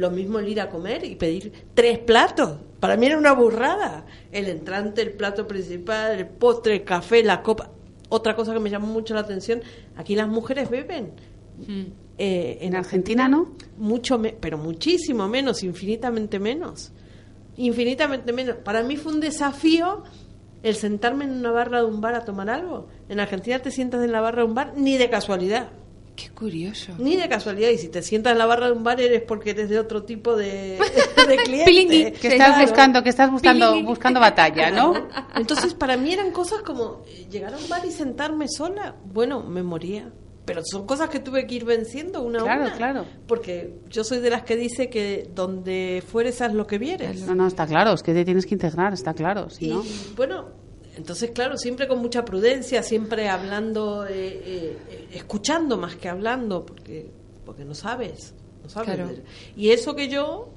Lo 0.00 0.10
mismo 0.10 0.38
el 0.38 0.48
ir 0.48 0.62
a 0.62 0.70
comer 0.70 1.04
y 1.04 1.14
pedir 1.14 1.52
tres 1.74 1.98
platos. 1.98 2.56
Para 2.80 2.96
mí 2.96 3.04
era 3.04 3.18
una 3.18 3.34
burrada. 3.34 4.06
El 4.32 4.48
entrante, 4.48 5.02
el 5.02 5.12
plato 5.12 5.46
principal, 5.46 6.18
el 6.18 6.26
postre, 6.26 6.76
el 6.76 6.84
café, 6.84 7.22
la 7.22 7.42
copa. 7.42 7.70
Otra 8.08 8.34
cosa 8.34 8.54
que 8.54 8.60
me 8.60 8.70
llamó 8.70 8.86
mucho 8.86 9.12
la 9.12 9.20
atención, 9.20 9.60
aquí 9.96 10.14
las 10.14 10.26
mujeres 10.26 10.70
beben. 10.70 11.12
Mm. 11.58 11.82
Eh, 12.16 12.58
en, 12.62 12.76
Argentina, 12.76 13.28
no? 13.28 13.54
Mucho, 13.76 14.18
pero 14.40 14.56
muchísimo 14.56 15.28
menos, 15.28 15.62
infinitamente 15.62 16.38
menos. 16.38 16.92
Infinitamente 17.58 18.32
menos. 18.32 18.56
Para 18.56 18.82
mí 18.82 18.96
fue 18.96 19.12
un 19.12 19.20
desafío 19.20 20.02
el 20.62 20.76
sentarme 20.76 21.24
en 21.24 21.32
una 21.32 21.50
barra 21.50 21.80
de 21.80 21.84
un 21.84 22.00
bar 22.00 22.14
a 22.14 22.24
tomar 22.24 22.48
algo. 22.48 22.88
En 23.10 23.20
Argentina 23.20 23.58
te 23.58 23.70
sientas 23.70 24.02
en 24.02 24.12
la 24.12 24.22
barra 24.22 24.44
de 24.44 24.48
un 24.48 24.54
bar 24.54 24.72
ni 24.78 24.96
de 24.96 25.10
casualidad. 25.10 25.68
Qué 26.20 26.28
curioso. 26.30 26.92
Ni 26.98 27.16
de 27.16 27.28
casualidad. 27.28 27.70
Y 27.70 27.78
si 27.78 27.88
te 27.88 28.02
sientas 28.02 28.32
en 28.32 28.38
la 28.38 28.46
barra 28.46 28.66
de 28.66 28.72
un 28.72 28.84
bar 28.84 29.00
eres 29.00 29.22
porque 29.22 29.50
eres 29.50 29.70
de 29.70 29.78
otro 29.78 30.02
tipo 30.02 30.36
de, 30.36 30.78
de 31.28 31.36
cliente. 31.36 32.12
que 32.12 32.28
estás 32.28 32.60
buscando, 32.60 33.02
que 33.02 33.08
estás 33.08 33.30
buscando, 33.30 33.82
buscando 33.82 34.20
batalla, 34.20 34.70
¿no? 34.70 34.92
Entonces 35.34 35.72
para 35.74 35.96
mí 35.96 36.12
eran 36.12 36.30
cosas 36.30 36.60
como 36.62 37.04
eh, 37.06 37.26
llegar 37.30 37.54
a 37.54 37.56
un 37.56 37.68
bar 37.68 37.84
y 37.86 37.90
sentarme 37.90 38.46
sola. 38.48 38.96
Bueno, 39.04 39.42
me 39.42 39.62
moría. 39.62 40.12
Pero 40.44 40.62
son 40.64 40.84
cosas 40.86 41.08
que 41.08 41.20
tuve 41.20 41.46
que 41.46 41.54
ir 41.54 41.64
venciendo 41.64 42.22
una 42.22 42.40
a 42.40 42.42
claro, 42.42 42.62
una. 42.62 42.76
Claro, 42.76 43.06
Porque 43.26 43.78
yo 43.88 44.04
soy 44.04 44.18
de 44.18 44.30
las 44.30 44.42
que 44.42 44.56
dice 44.56 44.90
que 44.90 45.30
donde 45.32 46.02
fueres 46.06 46.42
haz 46.42 46.52
lo 46.52 46.66
que 46.66 46.78
vieres. 46.78 47.22
No, 47.22 47.34
no, 47.34 47.46
está 47.46 47.66
claro. 47.66 47.92
Es 47.92 48.02
que 48.02 48.12
te 48.12 48.24
tienes 48.24 48.46
que 48.46 48.54
integrar, 48.54 48.92
está 48.92 49.14
claro. 49.14 49.48
Si 49.48 49.66
y 49.66 49.70
no... 49.70 49.84
bueno, 50.16 50.48
entonces, 51.00 51.30
claro, 51.30 51.56
siempre 51.56 51.88
con 51.88 51.98
mucha 51.98 52.26
prudencia, 52.26 52.82
siempre 52.82 53.30
hablando, 53.30 54.06
eh, 54.06 54.42
eh, 54.44 55.08
escuchando 55.14 55.78
más 55.78 55.96
que 55.96 56.10
hablando, 56.10 56.66
porque, 56.66 57.10
porque 57.46 57.64
no 57.64 57.74
sabes. 57.74 58.34
No 58.62 58.68
sabes. 58.68 59.22
Y 59.56 59.70
eso 59.70 59.96
que 59.96 60.08
yo, 60.08 60.50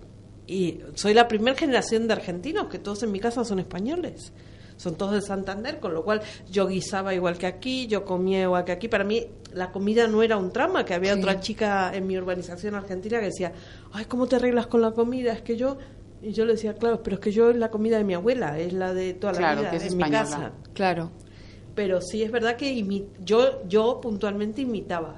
y 0.46 0.80
soy 0.96 1.14
la 1.14 1.30
primera 1.30 1.58
generación 1.58 2.08
de 2.08 2.14
argentinos, 2.16 2.68
que 2.68 2.78
todos 2.78 3.04
en 3.04 3.14
mi 3.14 3.22
casa 3.22 3.46
son 3.46 3.60
españoles. 3.60 4.34
Son 4.76 4.96
todos 4.96 5.14
de 5.14 5.22
Santander, 5.22 5.80
con 5.80 5.94
lo 5.94 6.04
cual 6.04 6.22
yo 6.52 6.68
guisaba 6.68 7.14
igual 7.14 7.38
que 7.38 7.48
aquí, 7.48 7.88
yo 7.88 8.04
comía 8.04 8.42
igual 8.42 8.66
que 8.66 8.74
aquí. 8.74 8.90
Para 8.90 9.06
mí 9.06 9.26
la 9.54 9.72
comida 9.72 10.08
no 10.08 10.24
era 10.24 10.36
un 10.36 10.52
trama, 10.52 10.84
que 10.84 10.94
había 10.94 11.14
otra 11.14 11.40
chica 11.40 11.96
en 11.96 12.06
mi 12.06 12.18
urbanización 12.18 12.76
argentina 12.76 13.20
que 13.20 13.28
decía, 13.28 13.54
ay, 13.94 14.04
¿cómo 14.06 14.28
te 14.28 14.36
arreglas 14.36 14.68
con 14.68 14.82
la 14.82 14.92
comida? 14.92 15.32
Es 15.32 15.42
que 15.42 15.56
yo 15.56 15.78
y 16.24 16.32
yo 16.32 16.46
le 16.46 16.54
decía, 16.54 16.74
claro, 16.74 17.04
pero 17.04 17.16
es 17.16 17.20
que 17.20 17.32
yo 17.32 17.50
es 17.50 17.58
la 17.58 17.70
comida 17.70 17.98
de 17.98 18.06
mi 18.06 18.14
abuela, 18.14 18.58
es 18.58 18.72
la 18.72 18.94
de 18.94 19.14
toda 19.14 19.34
la 19.34 19.56
vida, 19.56 19.72
es 19.74 19.92
en 19.92 19.98
mi 19.98 20.10
casa. 20.10 20.54
Claro. 20.74 21.12
Pero 21.76 22.02
sí 22.02 22.24
es 22.24 22.32
verdad 22.32 22.56
que 22.56 22.86
yo, 23.20 23.68
yo 23.68 24.00
puntualmente 24.00 24.62
imitaba. 24.62 25.18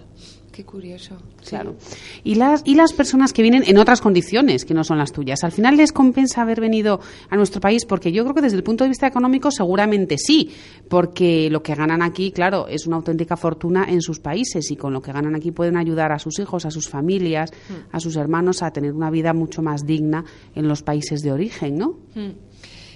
Qué 0.56 0.64
curioso. 0.64 1.18
Claro. 1.50 1.76
Y 2.24 2.36
las, 2.36 2.62
y 2.64 2.76
las 2.76 2.94
personas 2.94 3.34
que 3.34 3.42
vienen 3.42 3.66
en 3.68 3.78
otras 3.78 4.00
condiciones 4.00 4.64
que 4.64 4.74
no 4.74 4.86
son 4.86 4.98
las 4.98 5.12
tuyas, 5.12 5.44
¿al 5.44 5.52
final 5.52 5.76
les 5.76 5.92
compensa 5.92 6.44
haber 6.44 6.62
venido 6.62 7.02
a 7.30 7.36
nuestro 7.36 7.60
país? 7.60 7.84
Porque 7.84 8.14
yo 8.14 8.24
creo 8.24 8.36
que 8.36 8.42
desde 8.42 8.56
el 8.56 8.64
punto 8.64 8.86
de 8.86 8.88
vista 8.88 9.06
económico 9.06 9.52
seguramente 9.52 10.18
sí, 10.18 10.50
porque 10.88 11.50
lo 11.50 11.62
que 11.62 11.76
ganan 11.76 12.02
aquí, 12.02 12.32
claro, 12.32 12.70
es 12.70 12.88
una 12.88 12.96
auténtica 12.96 13.36
fortuna 13.36 13.84
en 13.90 14.02
sus 14.02 14.22
países 14.22 14.72
y 14.72 14.78
con 14.78 14.94
lo 14.94 15.02
que 15.02 15.12
ganan 15.12 15.36
aquí 15.36 15.52
pueden 15.52 15.76
ayudar 15.76 16.14
a 16.14 16.20
sus 16.20 16.40
hijos, 16.40 16.66
a 16.66 16.72
sus 16.72 16.88
familias, 16.88 17.52
hmm. 17.52 17.94
a 17.94 18.00
sus 18.00 18.16
hermanos 18.16 18.64
a 18.64 18.72
tener 18.72 18.94
una 18.94 19.10
vida 19.10 19.34
mucho 19.34 19.62
más 19.62 19.86
digna 19.86 20.24
en 20.56 20.70
los 20.70 20.84
países 20.84 21.22
de 21.22 21.34
origen, 21.34 21.78
¿no? 21.78 22.00
Hmm. 22.16 22.32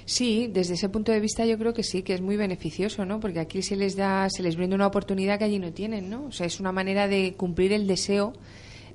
Sí, 0.10 0.50
desde 0.52 0.74
ese 0.74 0.90
punto 0.90 1.12
de 1.12 1.20
vista 1.20 1.46
yo 1.46 1.60
creo 1.60 1.72
que 1.72 1.84
sí, 1.84 2.02
que 2.02 2.16
es 2.16 2.22
muy 2.22 2.36
beneficioso, 2.36 3.06
¿no? 3.06 3.20
Porque 3.20 3.40
aquí 3.40 3.62
se 3.62 3.76
les 3.76 3.96
da, 3.96 4.28
se 4.32 4.42
les 4.42 4.56
brinda 4.56 4.76
una 4.76 4.88
oportunidad 4.88 5.38
que 5.38 5.46
allí 5.46 5.60
no 5.60 5.72
tienen, 5.72 6.10
¿no? 6.10 6.26
O 6.26 6.32
sea, 6.32 6.48
es 6.48 6.60
una 6.60 6.72
manera 6.72 7.08
de 7.08 7.36
cumplir 7.38 7.74
el 7.74 7.86
deseo 7.86 8.34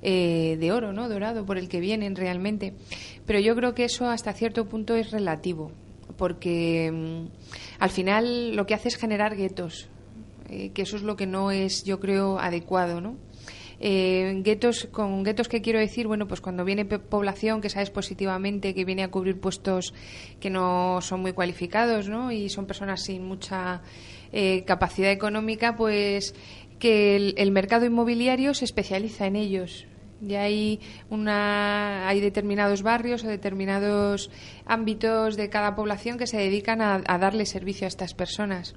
eh, 0.01 0.57
de 0.59 0.71
oro, 0.73 0.91
¿no? 0.91 1.07
Dorado 1.07 1.45
por 1.45 1.57
el 1.57 1.69
que 1.69 1.79
vienen 1.79 2.17
realmente. 2.17 2.73
Pero 3.25 3.39
yo 3.39 3.55
creo 3.55 3.73
que 3.73 3.85
eso 3.85 4.09
hasta 4.09 4.33
cierto 4.33 4.67
punto 4.67 4.93
es 4.93 5.11
relativo, 5.11 5.71
porque 6.17 6.91
mm, 6.91 7.27
al 7.79 7.89
final 7.91 8.53
lo 8.53 8.65
que 8.65 8.73
hace 8.73 8.89
es 8.89 8.97
generar 8.97 9.37
guetos, 9.37 9.87
eh, 10.49 10.71
que 10.73 10.81
eso 10.81 10.97
es 10.97 11.03
lo 11.03 11.15
que 11.15 11.27
no 11.27 11.49
es, 11.49 11.85
yo 11.85 12.01
creo, 12.01 12.39
adecuado, 12.39 12.99
¿no? 12.99 13.15
Eh, 13.79 14.41
guetos, 14.43 14.87
con 14.91 15.23
guetos, 15.23 15.47
¿qué 15.47 15.61
quiero 15.61 15.79
decir? 15.79 16.07
Bueno, 16.07 16.27
pues 16.27 16.41
cuando 16.41 16.63
viene 16.63 16.85
población 16.85 17.61
que 17.61 17.69
sabes 17.69 17.89
positivamente 17.89 18.73
que 18.73 18.85
viene 18.85 19.03
a 19.03 19.11
cubrir 19.11 19.39
puestos 19.39 19.93
que 20.39 20.49
no 20.49 21.01
son 21.01 21.21
muy 21.21 21.33
cualificados, 21.33 22.07
¿no? 22.07 22.31
Y 22.31 22.49
son 22.49 22.65
personas 22.65 23.03
sin 23.03 23.25
mucha 23.25 23.81
eh, 24.31 24.63
capacidad 24.65 25.11
económica, 25.11 25.75
pues 25.75 26.33
que 26.79 27.33
el, 27.35 27.51
mercado 27.51 27.85
inmobiliario 27.85 28.53
se 28.53 28.65
especializa 28.65 29.27
en 29.27 29.35
ellos. 29.35 29.85
Y 30.25 30.35
hay, 30.35 30.79
una, 31.09 32.07
hay 32.07 32.21
determinados 32.21 32.81
barrios 32.81 33.23
o 33.23 33.27
determinados 33.27 34.31
ámbitos 34.65 35.35
de 35.35 35.49
cada 35.49 35.75
población 35.75 36.17
que 36.17 36.25
se 36.25 36.37
dedican 36.37 36.81
a, 36.81 36.99
darle 37.17 37.45
servicio 37.45 37.85
a 37.85 37.89
estas 37.89 38.13
personas. 38.13 38.75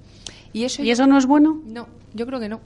¿Y 0.52 0.64
eso, 0.64 0.82
¿Y 0.82 0.90
eso 0.90 1.06
no 1.06 1.18
es 1.18 1.26
bueno? 1.26 1.60
No, 1.64 1.88
yo 2.14 2.26
creo 2.26 2.40
que 2.40 2.48
no. 2.48 2.60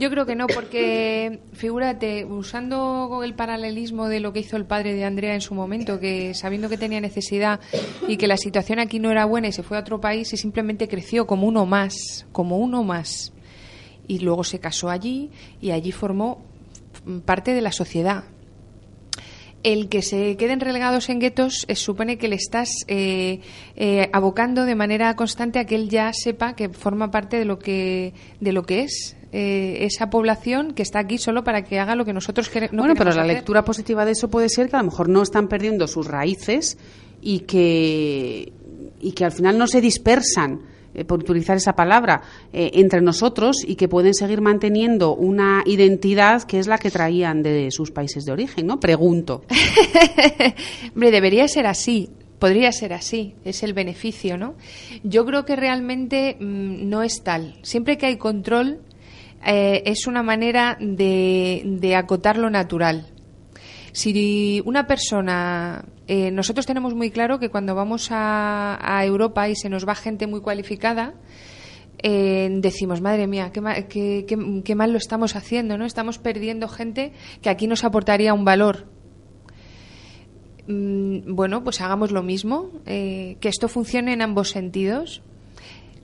Yo 0.00 0.08
creo 0.08 0.24
que 0.24 0.34
no, 0.34 0.46
porque 0.46 1.40
figúrate, 1.52 2.24
usando 2.24 3.20
el 3.22 3.34
paralelismo 3.34 4.08
de 4.08 4.20
lo 4.20 4.32
que 4.32 4.40
hizo 4.40 4.56
el 4.56 4.64
padre 4.64 4.94
de 4.94 5.04
Andrea 5.04 5.34
en 5.34 5.42
su 5.42 5.54
momento, 5.54 6.00
que 6.00 6.32
sabiendo 6.32 6.70
que 6.70 6.78
tenía 6.78 7.02
necesidad 7.02 7.60
y 8.08 8.16
que 8.16 8.26
la 8.26 8.38
situación 8.38 8.78
aquí 8.78 8.98
no 8.98 9.10
era 9.10 9.26
buena 9.26 9.48
y 9.48 9.52
se 9.52 9.62
fue 9.62 9.76
a 9.76 9.80
otro 9.80 10.00
país 10.00 10.32
y 10.32 10.38
simplemente 10.38 10.88
creció 10.88 11.26
como 11.26 11.46
uno 11.46 11.66
más, 11.66 12.26
como 12.32 12.56
uno 12.56 12.82
más. 12.82 13.34
Y 14.08 14.20
luego 14.20 14.42
se 14.42 14.58
casó 14.58 14.88
allí 14.88 15.28
y 15.60 15.70
allí 15.72 15.92
formó 15.92 16.42
parte 17.26 17.52
de 17.52 17.60
la 17.60 17.70
sociedad. 17.70 18.24
el 19.62 19.90
que 19.90 20.00
se 20.00 20.38
queden 20.38 20.60
relegados 20.60 21.10
en 21.10 21.18
guetos 21.18 21.66
eh, 21.68 21.74
supone 21.74 22.16
que 22.16 22.28
le 22.28 22.36
estás 22.36 22.70
eh, 22.88 23.40
eh, 23.76 24.08
abocando 24.14 24.64
de 24.64 24.74
manera 24.74 25.14
constante 25.14 25.58
a 25.58 25.66
que 25.66 25.74
él 25.74 25.90
ya 25.90 26.10
sepa 26.14 26.56
que 26.56 26.70
forma 26.70 27.10
parte 27.10 27.36
de 27.36 27.44
lo 27.44 27.58
que 27.58 28.14
de 28.40 28.52
lo 28.52 28.62
que 28.62 28.84
es 28.84 29.19
esa 29.32 30.10
población 30.10 30.72
que 30.72 30.82
está 30.82 30.98
aquí 30.98 31.18
solo 31.18 31.44
para 31.44 31.62
que 31.62 31.78
haga 31.78 31.94
lo 31.94 32.04
que 32.04 32.12
nosotros 32.12 32.48
queremos. 32.48 32.76
bueno, 32.76 32.94
pero 32.96 33.12
la 33.12 33.24
lectura 33.24 33.64
positiva 33.64 34.04
de 34.04 34.12
eso 34.12 34.28
puede 34.28 34.48
ser 34.48 34.68
que 34.68 34.76
a 34.76 34.80
lo 34.80 34.86
mejor 34.86 35.08
no 35.08 35.22
están 35.22 35.48
perdiendo 35.48 35.86
sus 35.86 36.06
raíces 36.06 36.78
y 37.22 37.40
que 37.40 38.52
y 39.00 39.12
que 39.12 39.24
al 39.24 39.32
final 39.32 39.56
no 39.56 39.66
se 39.66 39.80
dispersan 39.80 40.60
eh, 40.92 41.04
por 41.04 41.20
utilizar 41.20 41.56
esa 41.56 41.74
palabra, 41.74 42.20
eh, 42.52 42.72
entre 42.74 43.00
nosotros 43.00 43.58
y 43.64 43.76
que 43.76 43.86
pueden 43.86 44.12
seguir 44.12 44.40
manteniendo 44.40 45.14
una 45.14 45.62
identidad 45.64 46.42
que 46.42 46.58
es 46.58 46.66
la 46.66 46.78
que 46.78 46.90
traían 46.90 47.44
de 47.44 47.70
sus 47.70 47.92
países 47.92 48.24
de 48.24 48.32
origen, 48.32 48.66
¿no? 48.66 48.80
Pregunto. 48.80 49.44
Hombre, 50.94 51.12
debería 51.12 51.46
ser 51.46 51.66
así. 51.66 52.10
Podría 52.40 52.72
ser 52.72 52.94
así, 52.94 53.34
es 53.44 53.62
el 53.62 53.74
beneficio, 53.74 54.38
¿no? 54.38 54.54
Yo 55.04 55.26
creo 55.26 55.44
que 55.44 55.56
realmente 55.56 56.36
mm, 56.40 56.88
no 56.88 57.02
es 57.02 57.22
tal. 57.22 57.58
Siempre 57.62 57.98
que 57.98 58.06
hay 58.06 58.16
control, 58.16 58.80
eh, 59.44 59.82
es 59.86 60.06
una 60.06 60.22
manera 60.22 60.76
de, 60.80 61.94
acotar 61.96 62.36
lo 62.36 62.50
natural. 62.50 63.06
Si 63.92 64.62
una 64.64 64.86
persona, 64.86 65.84
eh, 66.06 66.30
nosotros 66.30 66.66
tenemos 66.66 66.94
muy 66.94 67.10
claro 67.10 67.38
que 67.38 67.48
cuando 67.48 67.74
vamos 67.74 68.08
a, 68.10 69.00
Europa 69.04 69.48
y 69.48 69.56
se 69.56 69.68
nos 69.68 69.86
va 69.86 69.94
gente 69.94 70.26
muy 70.26 70.40
cualificada, 70.40 71.14
eh, 72.02 72.48
decimos, 72.60 73.00
madre 73.00 73.26
mía, 73.26 73.50
qué, 73.52 74.24
qué, 74.64 74.74
mal 74.74 74.92
lo 74.92 74.98
estamos 74.98 75.36
haciendo, 75.36 75.76
¿no? 75.76 75.84
Estamos 75.84 76.18
perdiendo 76.18 76.68
gente 76.68 77.12
que 77.42 77.50
aquí 77.50 77.66
nos 77.66 77.84
aportaría 77.84 78.32
un 78.32 78.44
valor. 78.44 78.86
Mm, 80.70 81.34
bueno, 81.34 81.64
pues 81.64 81.80
hagamos 81.80 82.12
lo 82.12 82.22
mismo, 82.22 82.70
eh, 82.86 83.36
que 83.40 83.48
esto 83.48 83.68
funcione 83.68 84.12
en 84.12 84.22
ambos 84.22 84.50
sentidos. 84.50 85.22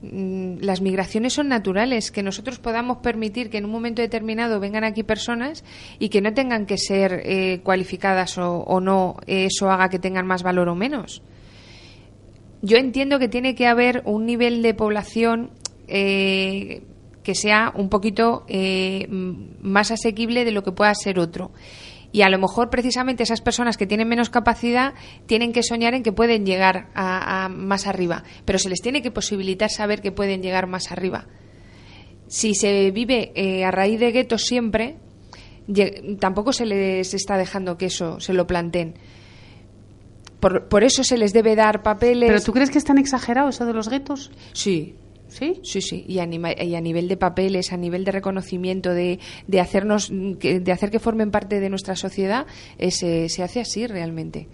Mm, 0.01 0.59
las 0.59 0.81
migraciones 0.81 1.33
son 1.33 1.47
naturales, 1.47 2.11
que 2.11 2.21
nosotros 2.21 2.59
podamos 2.59 2.97
permitir 2.97 3.49
que 3.49 3.57
en 3.57 3.65
un 3.65 3.71
momento 3.71 4.01
determinado 4.01 4.59
vengan 4.59 4.83
aquí 4.83 5.01
personas 5.01 5.63
y 5.97 6.09
que 6.09 6.21
no 6.21 6.33
tengan 6.33 6.67
que 6.67 6.77
ser 6.77 7.23
eh, 7.25 7.61
cualificadas 7.63 8.37
o, 8.37 8.79
no, 8.79 9.17
eso 9.25 9.71
haga 9.71 9.89
que 9.89 9.97
tengan 9.97 10.27
más 10.27 10.43
valor 10.43 10.69
o 10.69 10.75
menos. 10.75 11.23
Yo 12.61 12.77
entiendo 12.77 13.17
que 13.17 13.27
tiene 13.27 13.55
que 13.55 13.65
haber 13.65 14.03
un 14.05 14.25
nivel 14.25 14.61
de 14.61 14.75
población 14.75 15.49
eh, 15.87 16.83
que 17.23 17.33
sea 17.33 17.71
un 17.75 17.89
poquito 17.89 18.45
eh, 18.47 19.07
más 19.09 19.89
asequible 19.89 20.45
de 20.45 20.51
lo 20.51 20.63
que 20.63 20.71
pueda 20.71 20.93
ser 20.93 21.19
otro 21.19 21.51
y 22.11 22.21
a 22.21 22.29
lo 22.29 22.39
mejor 22.39 22.69
precisamente 22.69 23.23
esas 23.23 23.41
personas 23.41 23.77
que 23.77 23.85
tienen 23.85 24.07
menos 24.07 24.29
capacidad 24.29 24.93
tienen 25.25 25.51
que 25.51 25.63
soñar 25.63 25.93
en 25.93 26.03
que 26.03 26.11
pueden 26.11 26.45
llegar 26.45 26.89
a, 26.95 27.49
más 27.49 27.87
arriba, 27.87 28.23
pero 28.45 28.59
se 28.59 28.69
les 28.69 28.81
tiene 28.81 29.01
que 29.01 29.11
posibilitar 29.11 29.69
saber 29.69 30.01
que 30.01 30.11
pueden 30.11 30.41
llegar 30.41 30.67
más 30.67 30.91
arriba. 30.91 31.27
Si 32.27 32.55
se 32.55 32.91
vive 32.91 33.31
eh, 33.35 33.63
a 33.63 33.71
raíz 33.71 33.99
de 33.99 34.11
guetos 34.11 34.43
siempre, 34.43 34.97
tampoco 36.19 36.53
se 36.53 36.65
les 36.65 37.13
está 37.13 37.37
dejando 37.37 37.77
que 37.77 37.87
eso 37.87 38.19
se 38.19 38.33
lo 38.33 38.47
planteen. 38.47 38.95
Por, 40.39 40.67
por, 40.67 40.83
eso 40.83 41.03
se 41.03 41.17
les 41.17 41.33
debe 41.33 41.55
dar 41.55 41.81
papeles. 41.81 42.29
¿Pero 42.29 42.41
tú 42.41 42.53
crees 42.53 42.69
que 42.69 42.77
es 42.77 42.83
tan 42.83 42.99
exagerado 42.99 43.49
eso 43.49 43.65
de 43.65 43.73
los 43.73 43.89
guetos? 43.89 44.31
Sí, 44.53 44.95
¿Sí? 45.27 45.59
Sí, 45.63 45.81
sí. 45.81 46.05
Y 46.07 46.19
a, 46.19 46.25
y 46.25 46.75
a, 46.75 46.81
nivel 46.81 47.07
de 47.07 47.17
papeles, 47.17 47.73
a 47.73 47.77
nivel 47.77 48.05
de 48.05 48.11
reconocimiento, 48.11 48.93
de, 48.93 49.19
de, 49.47 49.59
hacernos, 49.59 50.09
de 50.09 50.71
hacer 50.71 50.89
que 50.89 50.99
formen 50.99 51.31
parte 51.31 51.59
de 51.59 51.69
nuestra 51.69 51.95
sociedad, 51.95 52.45
se, 52.89 53.29
se 53.29 53.43
hace 53.43 53.59
así 53.59 53.87
realmente. 53.87 54.47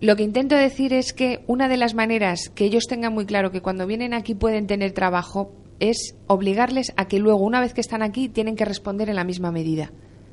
Lo 0.00 0.16
que 0.16 0.22
intento 0.22 0.56
decir 0.56 0.94
es 0.94 1.12
que 1.12 1.44
una 1.46 1.68
de 1.68 1.76
las 1.76 1.94
maneras 1.94 2.48
que 2.54 2.64
ellos 2.64 2.86
tengan 2.88 3.12
muy 3.12 3.26
claro 3.26 3.50
que 3.50 3.60
cuando 3.60 3.86
vienen 3.86 4.14
aquí 4.14 4.34
pueden 4.34 4.66
tener 4.66 4.92
trabajo 4.92 5.52
es 5.78 6.16
obligarles 6.26 6.92
a 6.96 7.06
que 7.06 7.18
luego, 7.18 7.44
una 7.44 7.60
vez 7.60 7.74
que 7.74 7.82
están 7.82 8.02
aquí, 8.02 8.30
tienen 8.30 8.56
que 8.56 8.64
responder 8.64 9.10
en 9.10 9.16
la 9.16 9.24
misma 9.24 9.52
medida. 9.52 9.92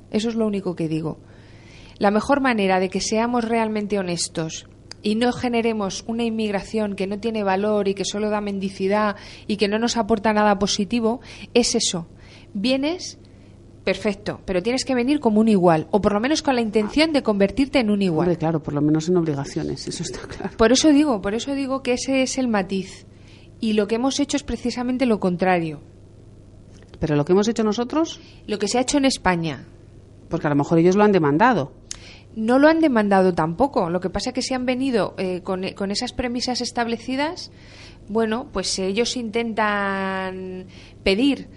Eso 0.10 0.30
es 0.30 0.36
lo 0.36 0.48
único 0.48 0.76
que 0.76 0.88
digo. 0.88 1.20
La 1.98 2.12
mejor 2.12 2.40
manera 2.40 2.80
de 2.80 2.90
que 2.90 3.02
seamos 3.02 3.44
realmente 3.44 4.00
honestos 4.00 4.68
y 5.08 5.16
no 5.16 5.32
generemos 5.32 6.04
una 6.06 6.26
inmigración 6.26 6.98
que 6.98 7.08
no 7.08 7.18
tiene 7.18 7.42
valor 7.42 7.88
y 7.88 7.94
que 7.94 8.04
solo 8.04 8.30
da 8.30 8.42
mendicidad 8.42 9.16
y 9.48 9.56
que 9.56 9.70
no 9.70 9.80
nos 9.80 9.96
aporta 9.96 10.34
nada 10.34 10.60
positivo, 10.60 11.22
es 11.54 11.76
eso. 11.76 12.08
Vienes, 12.54 13.18
perfecto, 13.86 14.42
pero 14.44 14.62
tienes 14.62 14.84
que 14.84 14.96
venir 14.96 15.22
como 15.22 15.40
un 15.40 15.48
igual, 15.48 15.88
o 15.92 16.02
por 16.02 16.12
lo 16.12 16.20
menos 16.20 16.42
con 16.42 16.56
la 16.56 16.62
intención 16.62 17.14
de 17.14 17.24
convertirte 17.24 17.80
en 17.80 17.90
un 17.90 18.02
igual. 18.02 18.38
claro, 18.38 18.62
por 18.62 18.74
lo 18.74 18.82
menos 18.82 19.08
en 19.08 19.16
obligaciones, 19.16 19.88
eso 19.88 20.04
está 20.04 20.20
claro. 20.28 20.58
Por 20.58 20.74
eso 20.74 20.90
digo, 20.90 21.22
por 21.22 21.36
eso 21.36 21.56
digo 21.56 21.84
que 21.84 21.94
ese 21.94 22.22
es 22.22 22.38
el 22.38 22.50
matiz. 22.50 23.06
Y 23.62 23.74
lo 23.74 23.88
que 23.88 23.96
hemos 23.96 24.20
hecho 24.20 24.36
es 24.36 24.44
precisamente 24.44 25.06
lo 25.06 25.22
contrario. 25.22 25.80
¿Pero 27.00 27.16
lo 27.16 27.24
que 27.24 27.32
hemos 27.32 27.48
hecho 27.48 27.64
nosotros? 27.64 28.20
Lo 28.46 28.60
que 28.60 28.68
se 28.68 28.78
ha 28.78 28.82
hecho 28.82 28.98
en 28.98 29.06
España. 29.06 29.68
Porque 30.28 30.48
a 30.48 30.50
lo 30.50 30.58
mejor 30.58 30.80
ellos 30.80 30.98
lo 30.98 31.06
han 31.06 31.14
demandado. 31.14 31.72
No 32.38 32.60
lo 32.60 32.68
han 32.68 32.82
demandado 32.82 33.34
tampoco. 33.34 33.90
Lo 33.90 34.00
que 34.00 34.12
pasa 34.12 34.30
es 34.30 34.36
que 34.36 34.44
si 34.44 34.54
han 34.54 34.68
venido 34.68 35.16
eh, 35.18 35.42
con, 35.42 35.68
con 35.74 35.90
esas 35.90 36.14
premisas 36.14 36.62
establecidas, 36.62 37.50
bueno, 38.10 38.48
pues 38.54 38.78
ellos 38.78 39.18
intentan 39.18 40.68
pedir 41.04 41.48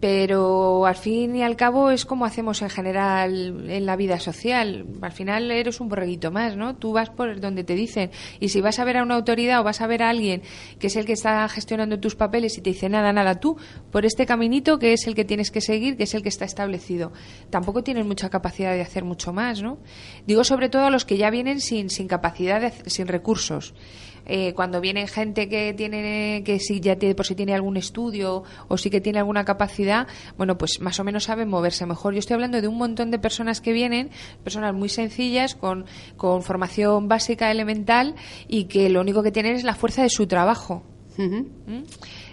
pero 0.00 0.86
al 0.86 0.96
fin 0.96 1.36
y 1.36 1.42
al 1.42 1.56
cabo 1.56 1.90
es 1.90 2.06
como 2.06 2.24
hacemos 2.24 2.62
en 2.62 2.70
general 2.70 3.70
en 3.70 3.84
la 3.84 3.96
vida 3.96 4.18
social. 4.18 4.86
Al 5.02 5.12
final 5.12 5.50
eres 5.50 5.78
un 5.78 5.90
borreguito 5.90 6.30
más, 6.30 6.56
¿no? 6.56 6.74
Tú 6.74 6.92
vas 6.92 7.10
por 7.10 7.38
donde 7.38 7.64
te 7.64 7.74
dicen. 7.74 8.10
Y 8.40 8.48
si 8.48 8.62
vas 8.62 8.78
a 8.78 8.84
ver 8.84 8.96
a 8.96 9.02
una 9.02 9.16
autoridad 9.16 9.60
o 9.60 9.64
vas 9.64 9.82
a 9.82 9.86
ver 9.86 10.02
a 10.02 10.08
alguien 10.08 10.40
que 10.78 10.86
es 10.86 10.96
el 10.96 11.04
que 11.04 11.12
está 11.12 11.46
gestionando 11.50 12.00
tus 12.00 12.16
papeles 12.16 12.56
y 12.56 12.62
te 12.62 12.70
dice 12.70 12.88
nada, 12.88 13.12
nada, 13.12 13.40
tú, 13.40 13.58
por 13.92 14.06
este 14.06 14.24
caminito 14.24 14.78
que 14.78 14.94
es 14.94 15.06
el 15.06 15.14
que 15.14 15.26
tienes 15.26 15.50
que 15.50 15.60
seguir, 15.60 15.98
que 15.98 16.04
es 16.04 16.14
el 16.14 16.22
que 16.22 16.30
está 16.30 16.46
establecido. 16.46 17.12
Tampoco 17.50 17.84
tienen 17.84 18.08
mucha 18.08 18.30
capacidad 18.30 18.72
de 18.72 18.80
hacer 18.80 19.04
mucho 19.04 19.34
más, 19.34 19.60
¿no? 19.60 19.78
Digo 20.26 20.44
sobre 20.44 20.70
todo 20.70 20.84
a 20.86 20.90
los 20.90 21.04
que 21.04 21.18
ya 21.18 21.28
vienen 21.28 21.60
sin, 21.60 21.90
sin 21.90 22.08
capacidad, 22.08 22.72
sin 22.86 23.06
recursos. 23.06 23.74
Eh, 24.32 24.54
cuando 24.54 24.80
viene 24.80 25.08
gente 25.08 25.48
que 25.48 25.74
tiene 25.74 26.42
que 26.44 26.60
si 26.60 26.78
ya 26.78 26.94
tiene, 26.94 27.16
por 27.16 27.26
si 27.26 27.34
tiene 27.34 27.52
algún 27.52 27.76
estudio 27.76 28.44
o 28.68 28.78
si 28.78 28.88
que 28.88 29.00
tiene 29.00 29.18
alguna 29.18 29.44
capacidad, 29.44 30.06
bueno, 30.38 30.56
pues 30.56 30.80
más 30.80 31.00
o 31.00 31.04
menos 31.04 31.24
saben 31.24 31.48
moverse 31.48 31.84
mejor. 31.84 32.14
Yo 32.14 32.20
estoy 32.20 32.34
hablando 32.34 32.60
de 32.60 32.68
un 32.68 32.78
montón 32.78 33.10
de 33.10 33.18
personas 33.18 33.60
que 33.60 33.72
vienen, 33.72 34.10
personas 34.44 34.72
muy 34.72 34.88
sencillas, 34.88 35.56
con, 35.56 35.84
con 36.16 36.44
formación 36.44 37.08
básica 37.08 37.50
elemental 37.50 38.14
y 38.46 38.66
que 38.66 38.88
lo 38.88 39.00
único 39.00 39.24
que 39.24 39.32
tienen 39.32 39.56
es 39.56 39.64
la 39.64 39.74
fuerza 39.74 40.04
de 40.04 40.10
su 40.10 40.28
trabajo. 40.28 40.84
¿Mm? 41.18 41.82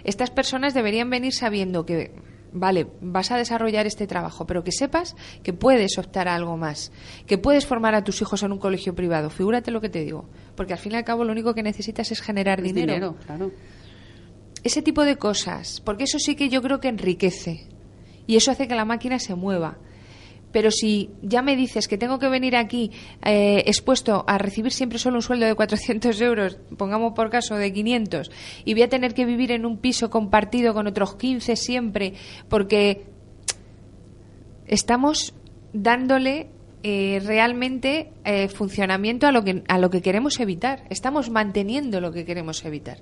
Estas 0.04 0.30
personas 0.30 0.74
deberían 0.74 1.10
venir 1.10 1.34
sabiendo 1.34 1.84
que 1.84 2.12
vale, 2.52 2.86
vas 3.00 3.30
a 3.30 3.36
desarrollar 3.36 3.86
este 3.86 4.06
trabajo, 4.06 4.46
pero 4.46 4.64
que 4.64 4.72
sepas 4.72 5.16
que 5.42 5.52
puedes 5.52 5.98
optar 5.98 6.28
a 6.28 6.34
algo 6.34 6.56
más, 6.56 6.92
que 7.26 7.38
puedes 7.38 7.66
formar 7.66 7.94
a 7.94 8.04
tus 8.04 8.20
hijos 8.22 8.42
en 8.42 8.52
un 8.52 8.58
colegio 8.58 8.94
privado. 8.94 9.30
Figúrate 9.30 9.70
lo 9.70 9.80
que 9.80 9.88
te 9.88 10.04
digo, 10.04 10.28
porque 10.56 10.72
al 10.72 10.78
fin 10.78 10.92
y 10.92 10.96
al 10.96 11.04
cabo 11.04 11.24
lo 11.24 11.32
único 11.32 11.54
que 11.54 11.62
necesitas 11.62 12.10
es 12.12 12.20
generar 12.20 12.62
dinero. 12.62 12.92
dinero 12.92 13.16
claro. 13.24 13.50
Ese 14.64 14.82
tipo 14.82 15.04
de 15.04 15.16
cosas, 15.16 15.80
porque 15.84 16.04
eso 16.04 16.18
sí 16.18 16.34
que 16.34 16.48
yo 16.48 16.62
creo 16.62 16.80
que 16.80 16.88
enriquece 16.88 17.68
y 18.26 18.36
eso 18.36 18.50
hace 18.50 18.68
que 18.68 18.74
la 18.74 18.84
máquina 18.84 19.18
se 19.18 19.34
mueva. 19.34 19.78
Pero 20.52 20.70
si 20.70 21.10
ya 21.22 21.42
me 21.42 21.56
dices 21.56 21.88
que 21.88 21.98
tengo 21.98 22.18
que 22.18 22.28
venir 22.28 22.56
aquí 22.56 22.90
eh, 23.24 23.62
expuesto 23.66 24.24
a 24.26 24.38
recibir 24.38 24.72
siempre 24.72 24.98
solo 24.98 25.16
un 25.16 25.22
sueldo 25.22 25.46
de 25.46 25.54
400 25.54 26.20
euros, 26.20 26.58
pongamos 26.76 27.12
por 27.14 27.30
caso 27.30 27.56
de 27.56 27.72
500, 27.72 28.30
y 28.64 28.74
voy 28.74 28.82
a 28.82 28.88
tener 28.88 29.14
que 29.14 29.24
vivir 29.24 29.52
en 29.52 29.66
un 29.66 29.78
piso 29.78 30.10
compartido 30.10 30.74
con 30.74 30.86
otros 30.86 31.16
15 31.16 31.56
siempre, 31.56 32.14
porque 32.48 33.06
estamos 34.66 35.34
dándole 35.72 36.48
eh, 36.82 37.20
realmente 37.24 38.12
eh, 38.24 38.48
funcionamiento 38.48 39.26
a 39.26 39.32
lo, 39.32 39.44
que, 39.44 39.64
a 39.68 39.78
lo 39.78 39.90
que 39.90 40.00
queremos 40.00 40.40
evitar. 40.40 40.84
Estamos 40.90 41.28
manteniendo 41.28 42.00
lo 42.00 42.12
que 42.12 42.24
queremos 42.24 42.64
evitar. 42.64 42.98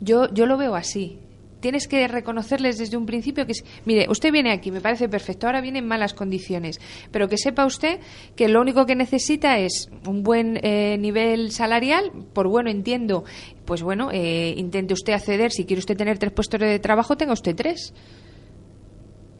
Yo, 0.00 0.32
yo 0.32 0.46
lo 0.46 0.56
veo 0.56 0.74
así 0.74 1.18
tienes 1.60 1.88
que 1.88 2.06
reconocerles 2.08 2.78
desde 2.78 2.96
un 2.96 3.06
principio 3.06 3.46
que, 3.46 3.52
mire, 3.84 4.06
usted 4.08 4.32
viene 4.32 4.52
aquí, 4.52 4.70
me 4.70 4.80
parece 4.80 5.08
perfecto, 5.08 5.46
ahora 5.46 5.60
viene 5.60 5.78
en 5.78 5.86
malas 5.86 6.14
condiciones, 6.14 6.80
pero 7.10 7.28
que 7.28 7.36
sepa 7.38 7.66
usted 7.66 8.00
que 8.34 8.48
lo 8.48 8.60
único 8.60 8.86
que 8.86 8.94
necesita 8.94 9.58
es 9.58 9.88
un 10.06 10.22
buen 10.22 10.58
eh, 10.62 10.96
nivel 10.98 11.50
salarial, 11.52 12.12
por 12.32 12.48
bueno 12.48 12.70
entiendo, 12.70 13.24
pues 13.64 13.82
bueno, 13.82 14.10
eh, 14.12 14.54
intente 14.56 14.94
usted 14.94 15.12
acceder, 15.12 15.52
si 15.52 15.64
quiere 15.64 15.80
usted 15.80 15.96
tener 15.96 16.18
tres 16.18 16.32
puestos 16.32 16.60
de 16.60 16.78
trabajo, 16.78 17.16
tenga 17.16 17.32
usted 17.32 17.54
tres. 17.54 17.92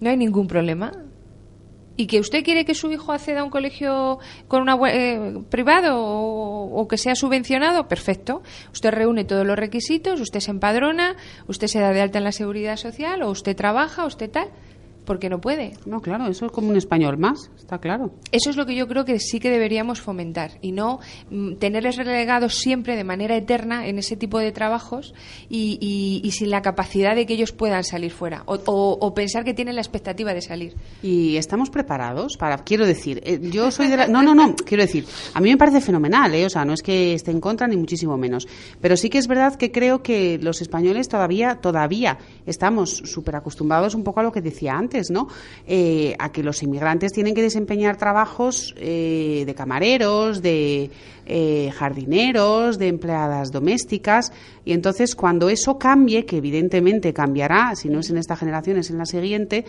No 0.00 0.10
hay 0.10 0.16
ningún 0.16 0.46
problema 0.46 1.05
y 1.96 2.06
que 2.06 2.20
usted 2.20 2.44
quiere 2.44 2.64
que 2.64 2.74
su 2.74 2.90
hijo 2.92 3.12
acceda 3.12 3.40
a 3.40 3.44
un 3.44 3.50
colegio 3.50 4.18
con 4.48 4.62
una 4.62 4.78
eh, 4.90 5.42
privado 5.50 5.96
o, 5.98 6.86
que 6.88 6.98
sea 6.98 7.14
subvencionado, 7.14 7.88
perfecto. 7.88 8.42
Usted 8.72 8.90
reúne 8.90 9.24
todos 9.24 9.46
los 9.46 9.58
requisitos, 9.58 10.20
usted 10.20 10.40
se 10.40 10.50
empadrona, 10.50 11.16
usted 11.48 11.66
se 11.66 11.80
da 11.80 11.92
de 11.92 12.02
alta 12.02 12.18
en 12.18 12.24
la 12.24 12.32
seguridad 12.32 12.76
social 12.76 13.22
o 13.22 13.30
usted 13.30 13.56
trabaja, 13.56 14.04
usted 14.04 14.30
tal. 14.30 14.48
Porque 15.06 15.30
no 15.30 15.40
puede. 15.40 15.72
No, 15.86 16.02
claro, 16.02 16.26
eso 16.26 16.46
es 16.46 16.52
como 16.52 16.68
un 16.68 16.76
español 16.76 17.16
más, 17.16 17.50
está 17.56 17.78
claro. 17.78 18.12
Eso 18.32 18.50
es 18.50 18.56
lo 18.56 18.66
que 18.66 18.74
yo 18.74 18.86
creo 18.86 19.04
que 19.04 19.18
sí 19.18 19.40
que 19.40 19.50
deberíamos 19.50 20.00
fomentar 20.00 20.58
y 20.60 20.72
no 20.72 21.00
mm, 21.30 21.54
tenerles 21.54 21.96
relegados 21.96 22.56
siempre 22.56 22.96
de 22.96 23.04
manera 23.04 23.36
eterna 23.36 23.86
en 23.86 23.98
ese 23.98 24.16
tipo 24.16 24.38
de 24.38 24.52
trabajos 24.52 25.14
y, 25.48 26.20
y, 26.22 26.30
sin 26.32 26.50
la 26.50 26.60
capacidad 26.60 27.14
de 27.14 27.24
que 27.24 27.34
ellos 27.34 27.52
puedan 27.52 27.84
salir 27.84 28.10
fuera 28.10 28.42
o, 28.46 28.58
o, 28.66 29.14
pensar 29.14 29.44
que 29.44 29.54
tienen 29.54 29.76
la 29.76 29.80
expectativa 29.80 30.34
de 30.34 30.42
salir. 30.42 30.74
Y 31.02 31.36
estamos 31.36 31.70
preparados 31.70 32.36
para, 32.36 32.58
quiero 32.58 32.84
decir, 32.84 33.22
eh, 33.24 33.38
yo 33.40 33.70
soy 33.70 33.88
de 33.88 33.96
la, 33.96 34.08
no, 34.08 34.22
no, 34.22 34.34
no, 34.34 34.54
quiero 34.66 34.82
decir, 34.82 35.06
a 35.32 35.40
mí 35.40 35.50
me 35.50 35.56
parece 35.56 35.80
fenomenal, 35.80 36.34
¿eh? 36.34 36.44
o 36.44 36.50
sea, 36.50 36.64
no 36.64 36.74
es 36.74 36.82
que 36.82 37.14
esté 37.14 37.30
en 37.30 37.40
contra 37.40 37.66
ni 37.68 37.76
muchísimo 37.76 38.18
menos, 38.18 38.46
pero 38.80 38.96
sí 38.96 39.08
que 39.08 39.18
es 39.18 39.28
verdad 39.28 39.54
que 39.54 39.72
creo 39.72 40.02
que 40.02 40.38
los 40.42 40.60
españoles 40.60 41.08
todavía, 41.08 41.56
todavía 41.60 42.18
estamos 42.44 42.90
súper 43.04 43.36
acostumbrados 43.36 43.94
un 43.94 44.02
poco 44.02 44.20
a 44.20 44.22
lo 44.22 44.32
que 44.32 44.42
decía 44.42 44.74
antes, 44.74 44.95
¿no? 45.10 45.28
Eh, 45.66 46.14
a 46.18 46.32
que 46.32 46.42
los 46.42 46.62
inmigrantes 46.62 47.12
tienen 47.12 47.34
que 47.34 47.42
desempeñar 47.42 47.96
trabajos 47.96 48.74
eh, 48.78 49.44
de 49.46 49.54
camareros, 49.54 50.42
de 50.42 50.90
eh, 51.26 51.70
jardineros, 51.74 52.78
de 52.78 52.88
empleadas 52.88 53.50
domésticas, 53.50 54.32
y 54.64 54.72
entonces 54.72 55.14
cuando 55.14 55.48
eso 55.48 55.78
cambie, 55.78 56.24
que 56.24 56.38
evidentemente 56.38 57.12
cambiará, 57.12 57.74
si 57.76 57.88
no 57.88 58.00
es 58.00 58.10
en 58.10 58.18
esta 58.18 58.36
generación, 58.36 58.78
es 58.78 58.90
en 58.90 58.98
la 58.98 59.06
siguiente, 59.06 59.64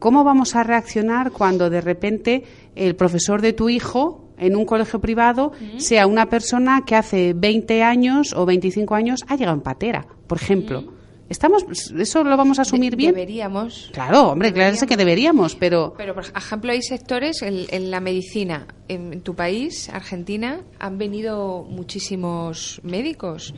¿cómo 0.00 0.24
vamos 0.24 0.56
a 0.56 0.64
reaccionar 0.64 1.30
cuando 1.30 1.70
de 1.70 1.80
repente 1.80 2.42
el 2.74 2.96
profesor 2.96 3.40
de 3.40 3.52
tu 3.52 3.68
hijo 3.68 4.26
en 4.38 4.56
un 4.56 4.64
colegio 4.64 5.00
privado 5.00 5.52
sea 5.76 6.06
una 6.06 6.26
persona 6.26 6.82
que 6.84 6.96
hace 6.96 7.32
20 7.32 7.82
años 7.82 8.34
o 8.34 8.44
25 8.44 8.94
años 8.94 9.20
ha 9.28 9.36
llegado 9.36 9.56
en 9.56 9.62
patera, 9.62 10.06
por 10.26 10.38
ejemplo? 10.38 10.95
Estamos, 11.28 11.64
eso 11.98 12.22
lo 12.22 12.36
vamos 12.36 12.58
a 12.58 12.62
asumir 12.62 12.94
bien. 12.94 13.12
Deberíamos. 13.12 13.90
Claro, 13.92 14.30
hombre, 14.30 14.52
claro 14.52 14.76
que 14.86 14.96
deberíamos, 14.96 15.56
pero. 15.56 15.94
Pero 15.96 16.14
por 16.14 16.24
ejemplo 16.24 16.70
hay 16.70 16.82
sectores 16.82 17.42
en, 17.42 17.90
la 17.90 18.00
medicina. 18.00 18.66
En, 18.88 19.20
tu 19.22 19.34
país, 19.34 19.88
Argentina, 19.88 20.60
han 20.78 20.98
venido 20.98 21.64
muchísimos 21.68 22.80
médicos. 22.84 23.54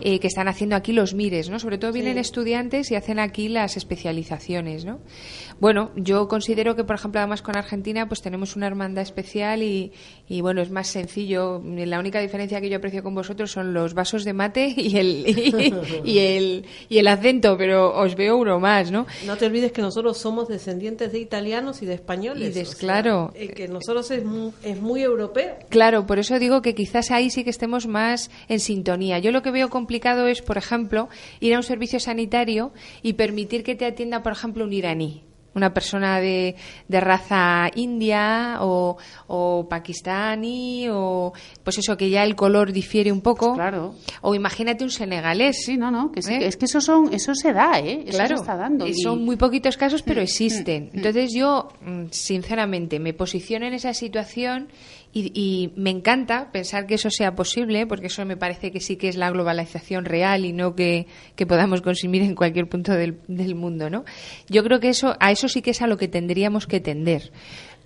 Eh, 0.00 0.20
que 0.20 0.26
están 0.26 0.46
haciendo 0.46 0.76
aquí 0.76 0.92
los 0.92 1.14
mires, 1.14 1.48
¿no? 1.48 1.58
Sobre 1.58 1.78
todo 1.78 1.90
vienen 1.90 2.18
estudiantes 2.18 2.90
y 2.90 2.96
hacen 2.96 3.18
aquí 3.18 3.48
las 3.48 3.78
especializaciones, 3.78 4.84
¿no? 4.84 4.98
Bueno, 5.58 5.90
yo 5.96 6.28
considero 6.28 6.76
que, 6.76 6.84
por 6.84 6.96
ejemplo, 6.96 7.20
además 7.20 7.40
con 7.40 7.56
Argentina, 7.56 8.06
pues 8.08 8.20
tenemos 8.20 8.56
una 8.56 8.66
hermandad 8.66 9.02
especial 9.02 9.62
y, 9.62 9.92
y, 10.28 10.42
bueno, 10.42 10.60
es 10.60 10.70
más 10.70 10.88
sencillo. 10.88 11.62
La 11.64 11.98
única 11.98 12.20
diferencia 12.20 12.60
que 12.60 12.68
yo 12.68 12.76
aprecio 12.76 13.02
con 13.02 13.14
vosotros 13.14 13.50
son 13.52 13.72
los 13.72 13.94
vasos 13.94 14.24
de 14.24 14.34
mate 14.34 14.66
y 14.76 14.98
el, 14.98 15.24
y, 16.04 16.18
el, 16.18 16.66
y 16.88 16.98
el 16.98 17.08
acento, 17.08 17.56
pero 17.56 17.96
os 17.96 18.14
veo 18.16 18.36
uno 18.36 18.60
más, 18.60 18.90
¿no? 18.90 19.06
No 19.26 19.36
te 19.36 19.46
olvides 19.46 19.72
que 19.72 19.80
nosotros 19.80 20.18
somos 20.18 20.48
descendientes 20.48 21.12
de 21.12 21.20
italianos 21.20 21.80
y 21.80 21.86
de 21.86 21.94
españoles. 21.94 22.56
Y 22.56 22.76
claro. 22.76 23.32
Eh, 23.34 23.48
que 23.48 23.66
nosotros 23.66 24.10
es 24.10 24.24
muy, 24.24 24.52
es 24.62 24.80
muy 24.80 25.02
europeo. 25.02 25.56
Claro, 25.70 26.06
por 26.06 26.18
eso 26.18 26.38
digo 26.38 26.60
que 26.60 26.74
quizás 26.74 27.10
ahí 27.10 27.30
sí 27.30 27.44
que 27.44 27.50
estemos 27.50 27.86
más 27.86 28.30
en 28.48 28.60
sintonía. 28.60 29.18
Yo 29.20 29.32
lo 29.32 29.42
que 29.42 29.50
veo 29.50 29.70
complicado 29.70 30.26
es, 30.26 30.42
por 30.42 30.58
ejemplo, 30.58 31.08
ir 31.40 31.54
a 31.54 31.56
un 31.56 31.62
servicio 31.62 31.98
sanitario 31.98 32.72
y 33.02 33.14
permitir 33.14 33.62
que 33.62 33.74
te 33.74 33.86
atienda, 33.86 34.22
por 34.22 34.32
ejemplo, 34.32 34.64
un 34.64 34.72
iraní 34.74 35.22
una 35.56 35.74
persona 35.74 36.20
de, 36.20 36.54
de 36.86 37.00
raza 37.00 37.68
india 37.74 38.58
o, 38.60 38.96
o 39.26 39.66
pakistaní 39.68 40.88
o 40.90 41.32
pues 41.64 41.78
eso 41.78 41.96
que 41.96 42.10
ya 42.10 42.22
el 42.22 42.36
color 42.36 42.72
difiere 42.72 43.10
un 43.10 43.22
poco. 43.22 43.54
Claro. 43.54 43.94
O 44.20 44.34
imagínate 44.34 44.84
un 44.84 44.90
senegalés. 44.90 45.64
Sí 45.64 45.76
no 45.76 45.90
no 45.90 46.12
que, 46.12 46.20
¿Eh? 46.20 46.46
es 46.46 46.56
que 46.56 46.66
eso 46.66 46.80
son 46.80 47.12
eso 47.12 47.34
se 47.34 47.52
da 47.52 47.80
eh 47.80 48.04
eso 48.06 48.18
claro. 48.18 48.36
se 48.36 48.42
está 48.42 48.56
dando 48.56 48.86
son 49.02 49.24
muy 49.24 49.36
poquitos 49.36 49.76
casos 49.76 50.02
pero 50.02 50.20
mm, 50.20 50.24
existen. 50.24 50.84
mm, 50.84 50.86
mm. 50.86 50.96
entonces 50.96 51.32
yo 51.34 51.68
sinceramente 52.10 53.00
me 53.00 53.14
posiciono 53.14 53.66
en 53.66 53.74
esa 53.74 53.94
situación 53.94 54.68
y, 55.18 55.72
me 55.76 55.90
encanta 55.90 56.50
pensar 56.52 56.86
que 56.86 56.94
eso 56.94 57.10
sea 57.10 57.34
posible, 57.34 57.86
porque 57.86 58.08
eso 58.08 58.24
me 58.26 58.36
parece 58.36 58.70
que 58.70 58.80
sí 58.80 58.96
que 58.96 59.08
es 59.08 59.16
la 59.16 59.30
globalización 59.30 60.04
real 60.04 60.44
y 60.44 60.52
no 60.52 60.74
que, 60.74 61.06
podamos 61.48 61.80
consumir 61.80 62.22
en 62.22 62.34
cualquier 62.34 62.68
punto 62.68 62.92
del, 62.92 63.18
del, 63.26 63.54
mundo, 63.54 63.88
¿no? 63.88 64.04
Yo 64.48 64.62
creo 64.62 64.78
que 64.78 64.90
eso, 64.90 65.16
a 65.18 65.32
eso 65.32 65.48
sí 65.48 65.62
que 65.62 65.70
es 65.70 65.80
a 65.80 65.86
lo 65.86 65.96
que 65.96 66.08
tendríamos 66.08 66.66
que 66.66 66.80
tender. 66.80 67.32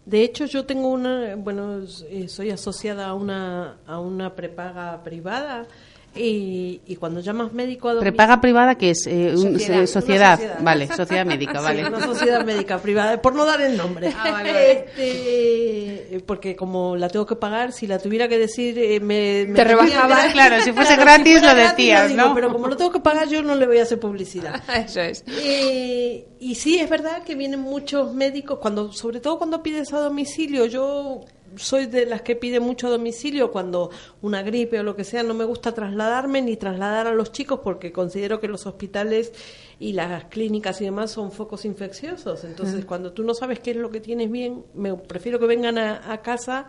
De 0.06 0.22
hecho, 0.22 0.46
yo 0.46 0.64
tengo 0.64 0.88
una, 0.88 1.36
bueno, 1.36 1.84
eh, 2.08 2.26
soy 2.26 2.50
asociada 2.50 3.06
a 3.06 3.14
una, 3.14 3.76
a 3.86 4.00
una 4.00 4.34
prepaga 4.34 5.02
privada 5.04 5.68
y, 6.14 6.80
y, 6.86 6.96
cuando 6.96 7.20
llamas 7.20 7.52
médico 7.52 7.88
a 7.88 8.00
Prepaga 8.00 8.40
privada, 8.40 8.74
que 8.74 8.90
es? 8.90 9.06
Eh, 9.06 9.36
sociedad, 9.36 9.86
sociedad. 9.86 10.58
Vale, 10.60 10.88
sociedad 10.88 11.24
médica, 11.24 11.60
vale. 11.60 11.86
una 11.86 12.04
sociedad 12.04 12.44
médica 12.44 12.78
privada, 12.78 13.22
por 13.22 13.34
no 13.34 13.44
dar 13.44 13.60
el 13.60 13.76
nombre. 13.76 14.12
Ah, 14.16 14.42
este, 14.44 16.20
porque 16.26 16.56
como 16.56 16.96
la 16.96 17.08
tengo 17.08 17.26
que 17.26 17.36
pagar, 17.36 17.72
si 17.72 17.86
la 17.86 18.00
tuviera 18.00 18.26
que 18.26 18.38
decir, 18.38 18.76
eh, 18.78 18.98
me, 18.98 19.46
Te 19.54 19.62
rebajaba, 19.62 20.18
claro, 20.32 20.60
si 20.62 20.72
fuese 20.72 20.96
gratis 21.00 21.42
lo 21.42 21.54
decías, 21.54 22.12
¿no? 22.12 22.34
Pero 22.34 22.52
como 22.52 22.66
lo 22.66 22.76
tengo 22.76 22.90
que 22.90 23.00
pagar, 23.00 23.28
yo 23.28 23.42
no 23.42 23.54
le 23.54 23.66
voy 23.66 23.78
a 23.78 23.82
hacer 23.82 24.00
publicidad. 24.00 24.62
Eso 24.74 25.00
es. 25.00 25.22
Eh, 25.28 26.26
y 26.40 26.56
sí, 26.56 26.80
es 26.80 26.90
verdad 26.90 27.22
que 27.22 27.36
vienen 27.36 27.60
muchos 27.60 28.14
médicos, 28.14 28.58
cuando 28.58 28.92
sobre 28.92 29.20
todo 29.20 29.38
cuando 29.38 29.62
pides 29.62 29.92
a 29.92 30.00
domicilio, 30.00 30.66
yo 30.66 31.24
soy 31.56 31.86
de 31.86 32.06
las 32.06 32.22
que 32.22 32.36
pide 32.36 32.60
mucho 32.60 32.86
a 32.86 32.90
domicilio 32.90 33.50
cuando 33.50 33.90
una 34.22 34.42
gripe 34.42 34.80
o 34.80 34.82
lo 34.82 34.96
que 34.96 35.04
sea, 35.04 35.22
no 35.22 35.34
me 35.34 35.44
gusta 35.44 35.72
trasladarme 35.72 36.42
ni 36.42 36.56
trasladar 36.56 37.06
a 37.06 37.14
los 37.14 37.32
chicos 37.32 37.60
porque 37.62 37.92
considero 37.92 38.40
que 38.40 38.48
los 38.48 38.66
hospitales 38.66 39.32
y 39.78 39.92
las 39.92 40.24
clínicas 40.24 40.80
y 40.80 40.84
demás 40.84 41.10
son 41.10 41.32
focos 41.32 41.64
infecciosos. 41.64 42.44
Entonces, 42.44 42.84
cuando 42.84 43.12
tú 43.12 43.24
no 43.24 43.34
sabes 43.34 43.60
qué 43.60 43.72
es 43.72 43.76
lo 43.76 43.90
que 43.90 44.00
tienes 44.00 44.30
bien, 44.30 44.64
me 44.74 44.94
prefiero 44.94 45.38
que 45.38 45.46
vengan 45.46 45.78
a, 45.78 46.20
casa 46.22 46.68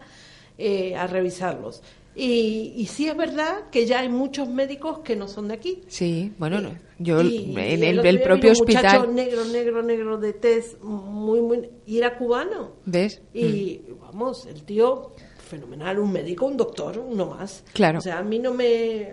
eh, 0.58 0.96
a 0.96 1.08
revisarlos. 1.08 1.82
Y, 2.14 2.74
y, 2.76 2.88
sí 2.88 3.08
es 3.08 3.16
verdad 3.16 3.70
que 3.72 3.86
ya 3.86 4.02
hay 4.02 4.10
muchos 4.10 4.50
médicos 4.50 5.00
que 5.00 5.16
no 5.16 5.30
son 5.30 5.48
de 5.48 5.54
aquí. 5.54 5.82
Sí, 5.88 6.34
bueno, 6.38 6.60
yo 7.00 7.22
en 7.22 7.58
el, 7.84 8.22
propio 8.22 8.52
hospital. 8.52 9.08
Un 9.08 9.16
negro, 9.16 9.46
negro, 9.46 9.82
negro 9.82 10.18
de 10.18 10.34
test, 10.34 10.82
muy, 10.82 11.40
muy. 11.40 11.70
Y 11.86 12.00
era 12.00 12.18
cubano. 12.18 12.74
¿Ves? 12.86 13.22
Y 13.34 13.82
mm. 13.88 13.91
Vamos, 14.12 14.46
el 14.46 14.64
tío 14.64 15.12
fenomenal, 15.52 16.00
un 16.00 16.12
médico, 16.12 16.46
un 16.46 16.56
doctor, 16.56 16.98
uno 16.98 17.26
más. 17.26 17.64
Claro. 17.74 18.00
O 18.00 18.02
sea, 18.02 18.20
a 18.20 18.24
mí 18.24 18.40
no 18.40 18.54
me, 18.54 19.12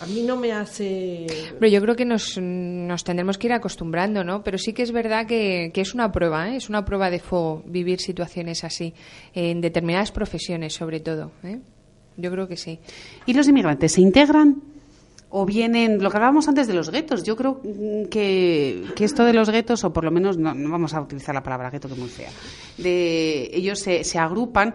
a 0.00 0.06
mí 0.06 0.22
no 0.22 0.36
me 0.36 0.52
hace. 0.52 1.26
Pero 1.58 1.70
yo 1.70 1.80
creo 1.82 1.94
que 1.94 2.06
nos, 2.06 2.38
nos 2.40 3.04
tendremos 3.04 3.36
que 3.36 3.48
ir 3.48 3.52
acostumbrando, 3.52 4.24
¿no? 4.24 4.42
Pero 4.42 4.56
sí 4.56 4.72
que 4.72 4.82
es 4.82 4.92
verdad 4.92 5.26
que, 5.26 5.70
que 5.74 5.82
es 5.82 5.92
una 5.92 6.10
prueba, 6.10 6.48
¿eh? 6.48 6.56
es 6.56 6.70
una 6.70 6.84
prueba 6.84 7.10
de 7.10 7.18
fuego 7.18 7.62
vivir 7.66 8.00
situaciones 8.00 8.64
así, 8.64 8.94
en 9.34 9.60
determinadas 9.60 10.10
profesiones 10.10 10.72
sobre 10.72 11.00
todo. 11.00 11.32
¿eh? 11.42 11.60
Yo 12.16 12.30
creo 12.30 12.48
que 12.48 12.56
sí. 12.56 12.78
¿Y 13.26 13.34
los 13.34 13.46
inmigrantes 13.48 13.92
se 13.92 14.00
integran? 14.00 14.73
O 15.36 15.44
vienen, 15.44 16.00
lo 16.00 16.10
que 16.10 16.16
hablábamos 16.16 16.46
antes 16.46 16.68
de 16.68 16.74
los 16.74 16.90
guetos, 16.90 17.24
yo 17.24 17.34
creo 17.34 17.60
que, 18.08 18.84
que 18.94 19.04
esto 19.04 19.24
de 19.24 19.32
los 19.32 19.50
guetos, 19.50 19.82
o 19.82 19.92
por 19.92 20.04
lo 20.04 20.12
menos 20.12 20.38
no, 20.38 20.54
vamos 20.70 20.94
a 20.94 21.00
utilizar 21.00 21.34
la 21.34 21.42
palabra 21.42 21.70
gueto 21.70 21.88
que 21.88 21.96
muy 21.96 22.08
fea, 22.08 22.30
de, 22.78 23.50
ellos 23.52 23.80
se, 23.80 24.04
se 24.04 24.16
agrupan 24.16 24.72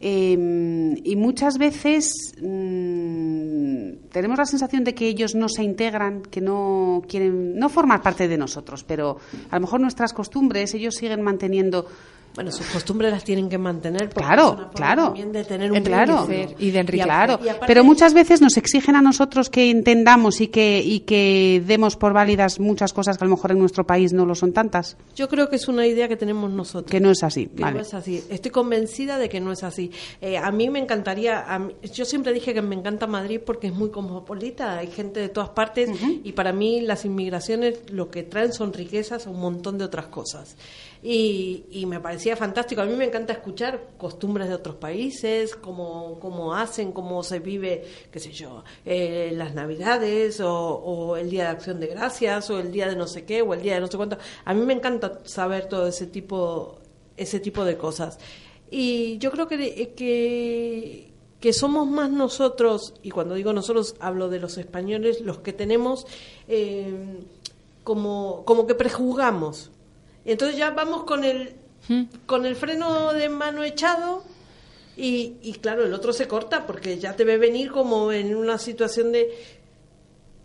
em, 0.00 0.96
y 1.04 1.14
muchas 1.14 1.58
veces 1.58 2.34
mm, 2.42 4.08
tenemos 4.10 4.36
la 4.36 4.46
sensación 4.46 4.82
de 4.82 4.94
que 4.96 5.06
ellos 5.06 5.36
no 5.36 5.48
se 5.48 5.62
integran, 5.62 6.22
que 6.22 6.40
no 6.40 7.02
quieren, 7.06 7.56
no 7.56 7.68
formar 7.68 8.02
parte 8.02 8.26
de 8.26 8.36
nosotros, 8.36 8.82
pero 8.82 9.18
a 9.48 9.54
lo 9.54 9.60
mejor 9.60 9.80
nuestras 9.80 10.12
costumbres, 10.12 10.74
ellos 10.74 10.96
siguen 10.96 11.22
manteniendo 11.22 11.86
bueno, 12.34 12.52
sus 12.52 12.66
costumbres 12.66 13.10
las 13.10 13.24
tienen 13.24 13.48
que 13.48 13.58
mantener. 13.58 14.08
claro, 14.10 14.70
claro. 14.74 15.14
de 15.14 15.44
tener 15.44 15.72
un 15.72 15.82
claro, 15.82 16.26
y 16.58 16.70
de 16.70 16.78
enriquecer. 16.78 17.06
Claro. 17.06 17.40
Pero 17.66 17.84
muchas 17.84 18.14
veces 18.14 18.40
nos 18.40 18.56
exigen 18.56 18.96
a 18.96 19.02
nosotros 19.02 19.50
que 19.50 19.70
entendamos 19.70 20.40
y 20.40 20.48
que, 20.48 20.80
y 20.84 21.00
que 21.00 21.62
demos 21.66 21.96
por 21.96 22.12
válidas 22.12 22.60
muchas 22.60 22.92
cosas 22.92 23.18
que 23.18 23.24
a 23.24 23.26
lo 23.26 23.34
mejor 23.34 23.52
en 23.52 23.58
nuestro 23.58 23.84
país 23.84 24.12
no 24.12 24.26
lo 24.26 24.34
son 24.34 24.52
tantas. 24.52 24.96
Yo 25.16 25.28
creo 25.28 25.48
que 25.48 25.56
es 25.56 25.68
una 25.68 25.86
idea 25.86 26.08
que 26.08 26.16
tenemos 26.16 26.50
nosotros. 26.50 26.90
Que 26.90 27.00
no 27.00 27.10
es 27.10 27.22
así. 27.22 27.46
Que 27.46 27.62
no 27.62 27.80
es 27.80 27.94
así. 27.94 28.22
Estoy 28.30 28.50
convencida 28.50 29.18
de 29.18 29.28
que 29.28 29.40
no 29.40 29.52
es 29.52 29.64
así. 29.64 29.90
Eh, 30.20 30.36
a 30.36 30.50
mí 30.52 30.70
me 30.70 30.78
encantaría, 30.78 31.44
yo 31.92 32.04
siempre 32.04 32.32
dije 32.32 32.54
que 32.54 32.62
me 32.62 32.76
encanta 32.76 33.06
Madrid 33.06 33.40
porque 33.44 33.66
es 33.68 33.74
muy 33.74 33.90
cosmopolita, 33.90 34.78
hay 34.78 34.88
gente 34.88 35.20
de 35.20 35.28
todas 35.28 35.50
partes 35.50 35.90
y 36.22 36.32
para 36.32 36.52
mí 36.52 36.80
las 36.80 37.04
inmigraciones 37.04 37.90
lo 37.90 38.10
que 38.10 38.22
traen 38.22 38.52
son 38.52 38.72
riquezas, 38.72 39.26
un 39.26 39.40
montón 39.40 39.78
de 39.78 39.84
otras 39.84 40.06
cosas 40.06 40.56
y, 41.02 41.84
me 41.86 41.98
parecía 42.00 42.36
fantástico. 42.36 42.82
A 42.82 42.84
mí 42.84 42.94
me 42.94 43.06
encanta 43.06 43.32
escuchar 43.32 43.88
costumbres 43.96 44.48
de 44.48 44.54
otros 44.54 44.76
países, 44.76 45.56
cómo, 45.56 46.18
cómo 46.20 46.54
hacen, 46.54 46.92
cómo 46.92 47.22
se 47.22 47.38
vive, 47.38 47.84
qué 48.10 48.20
sé 48.20 48.32
yo, 48.32 48.64
eh, 48.84 49.32
las 49.34 49.54
Navidades 49.54 50.40
o, 50.42 51.16
el 51.16 51.30
Día 51.30 51.44
de 51.44 51.50
Acción 51.50 51.80
de 51.80 51.86
Gracias 51.86 52.50
o 52.50 52.58
el 52.58 52.70
Día 52.70 52.86
de 52.86 52.96
no 52.96 53.06
sé 53.06 53.24
qué 53.24 53.40
o 53.40 53.54
el 53.54 53.62
Día 53.62 53.74
de 53.74 53.80
no 53.80 53.86
sé 53.86 53.96
cuánto. 53.96 54.18
A 54.44 54.52
mí 54.52 54.60
me 54.64 54.74
encanta 54.74 55.20
saber 55.24 55.66
todo 55.66 55.86
ese 55.86 56.06
tipo, 56.06 56.78
ese 57.16 57.40
tipo 57.40 57.64
de 57.64 57.76
cosas. 57.78 58.18
Y 58.70 59.16
yo 59.18 59.30
creo 59.30 59.48
que, 59.48 59.94
que, 59.96 61.12
que 61.40 61.52
somos 61.54 61.88
más 61.88 62.10
nosotros, 62.10 62.94
y 63.02 63.10
cuando 63.10 63.34
digo 63.34 63.54
nosotros 63.54 63.96
hablo 64.00 64.28
de 64.28 64.38
los 64.38 64.58
españoles, 64.58 65.22
los 65.22 65.38
que 65.38 65.54
tenemos 65.54 66.06
eh, 66.46 66.92
como, 67.84 68.44
como 68.44 68.66
que 68.66 68.74
prejuzgamos 68.74 69.70
Entonces 70.24 70.56
ya 70.56 70.70
vamos 70.70 71.04
con 71.04 71.24
el, 71.24 71.54
Mm. 71.88 72.02
con 72.26 72.44
el 72.44 72.56
freno 72.56 73.12
de 73.14 73.28
mano 73.30 73.64
echado 73.64 74.22
y, 74.98 75.36
y 75.42 75.54
claro, 75.54 75.84
el 75.86 75.94
otro 75.94 76.12
se 76.12 76.28
corta 76.28 76.66
porque 76.66 76.98
ya 76.98 77.16
te 77.16 77.24
ve 77.24 77.38
venir 77.38 77.70
como 77.70 78.12
en 78.12 78.36
una 78.36 78.58
situación 78.58 79.12
de... 79.12 79.30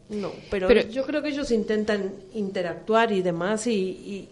No, 0.10 0.32
pero, 0.50 0.68
Pero- 0.68 0.88
yo 0.90 1.04
creo 1.06 1.22
que 1.22 1.30
ellos 1.30 1.52
intentan 1.52 2.14
interactuar 2.34 3.12
y 3.12 3.22
demás 3.22 3.68
y, 3.68 3.74
y, 3.74 4.30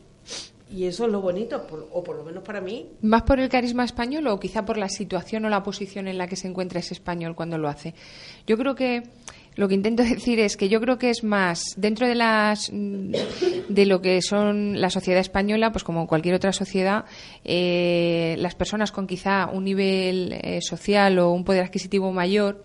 y 0.71 0.85
eso 0.85 1.05
es 1.05 1.11
lo 1.11 1.19
bonito, 1.19 1.67
por- 1.67 1.89
o 1.91 2.03
por 2.03 2.15
lo 2.15 2.23
menos 2.23 2.41
para 2.43 2.61
mí. 2.61 2.87
¿Más 3.01 3.23
por 3.23 3.39
el 3.39 3.49
carisma 3.49 3.83
español 3.83 4.27
o 4.27 4.39
quizá 4.39 4.63
por 4.65 4.77
la 4.77 4.87
situación 4.87 5.43
o 5.45 5.49
la 5.49 5.61
posición 5.63 6.07
en 6.07 6.17
la 6.17 6.27
que 6.27 6.35
se 6.35 6.47
encuentra 6.47 6.79
ese 6.79 6.93
español 6.93 7.35
cuando 7.35 7.57
lo 7.57 7.67
hace? 7.67 7.93
Yo 8.47 8.57
creo 8.57 8.75
que 8.75 9.03
lo 9.56 9.68
que 9.68 9.76
intento 9.76 10.04
decir 10.04 10.39
es 10.39 10.58
que 10.58 10.70
yo 10.70 10.80
creo 10.82 10.97
que 10.97 11.10
es 11.10 11.24
más 11.24 11.64
dentro 11.78 12.08
de 12.08 12.16
las 12.16 12.72
mm, 12.72 13.12
de 13.70 13.86
lo 13.86 14.01
que 14.01 14.22
son 14.22 14.80
la 14.80 14.89
sociedad 14.89 15.22
española, 15.22 15.72
pues 15.72 15.84
como 15.84 16.08
cualquier 16.08 16.36
otra 16.36 16.54
sociedad, 16.54 17.06
eh, 17.43 18.36
las 18.39 18.56
personas 18.56 18.91
con 18.91 19.08
quizá 19.08 19.47
un 19.47 19.64
nivel 19.64 20.34
eh, 20.34 20.60
social 20.62 21.20
o 21.20 21.32
un 21.32 21.43
poder 21.43 21.64
adquisitivo 21.64 22.12
mayor 22.12 22.64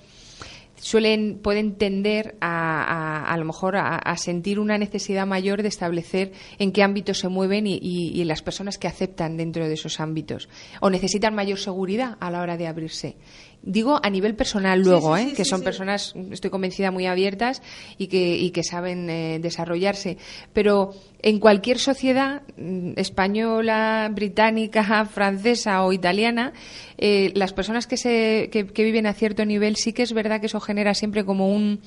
suelen 0.80 1.38
pueden 1.42 1.74
tender 1.76 2.36
a, 2.40 2.82
a, 2.82 3.32
a 3.32 3.36
lo 3.36 3.44
mejor 3.44 3.76
a, 3.76 3.96
a 3.96 4.16
sentir 4.16 4.58
una 4.60 4.78
necesidad 4.78 5.26
mayor 5.26 5.62
de 5.62 5.68
establecer 5.68 6.32
en 6.58 6.72
qué 6.72 6.82
ámbitos 6.82 7.18
se 7.18 7.28
mueven 7.28 7.66
y, 7.66 7.74
y- 7.82 8.10
y 8.20 8.24
las 8.24 8.42
personas 8.42 8.78
que 8.78 8.86
aceptan 8.88 9.36
dentro 9.36 9.66
de 9.66 9.74
esos 9.74 10.00
ámbitos. 10.00 10.48
O 10.80 10.90
necesitan 10.90 11.34
mayor 11.34 11.58
seguridad 11.58 12.16
a 12.20 12.30
la 12.30 12.40
hora 12.40 12.56
de 12.56 12.66
abrirse. 12.66 13.16
Digo 13.60 13.98
a 14.02 14.08
nivel 14.08 14.36
personal 14.36 14.80
luego 14.80 15.16
sí, 15.16 15.22
¿eh? 15.22 15.26
sí, 15.30 15.34
que 15.34 15.44
son 15.44 15.62
personas 15.62 16.14
estoy 16.30 16.48
convencida 16.48 16.92
muy 16.92 17.06
abiertas 17.06 17.60
y 17.98 18.06
que 18.06 18.36
y 18.36 18.50
que 18.50 18.62
saben 18.62 19.10
eh, 19.10 19.40
desarrollarse. 19.42 20.16
Pero 20.52 20.94
en 21.20 21.38
cualquier 21.40 21.78
sociedad 21.78 22.42
mm, 22.56 22.92
española 22.96 24.08
británica 24.12 25.04
francesa 25.04 25.84
o 25.84 25.92
italiana 25.92 26.52
eh, 26.96 27.32
las 27.34 27.52
personas 27.52 27.86
que 27.86 27.96
se 27.96 28.48
que, 28.52 28.66
que 28.66 28.84
viven 28.84 29.06
a 29.06 29.14
cierto 29.14 29.44
nivel 29.44 29.76
sí 29.76 29.92
que 29.92 30.02
es 30.02 30.12
verdad 30.12 30.40
que 30.40 30.46
eso 30.46 30.60
genera 30.60 30.94
siempre 30.94 31.24
como 31.24 31.52
un 31.52 31.80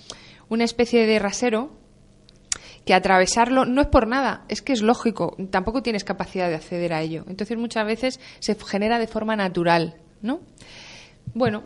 una 0.50 0.66
especie 0.66 1.06
de 1.06 1.18
rasero 1.20 1.72
que 2.86 2.94
atravesarlo 2.94 3.66
no 3.66 3.82
es 3.82 3.88
por 3.88 4.08
nada, 4.08 4.44
es 4.50 4.62
que 4.62 4.74
es 4.74 4.82
lógico, 4.82 5.36
tampoco 5.50 5.84
tienes 5.84 6.04
capacidad 6.04 6.50
de 6.50 6.56
acceder 6.56 6.94
a 6.94 7.02
ello. 7.02 7.24
Entonces 7.28 7.58
muchas 7.58 7.86
veces 7.86 8.20
se 8.40 8.56
genera 8.56 9.00
de 9.00 9.08
forma 9.08 9.36
natural, 9.36 9.96
¿no? 10.22 10.42
Bueno, 11.34 11.64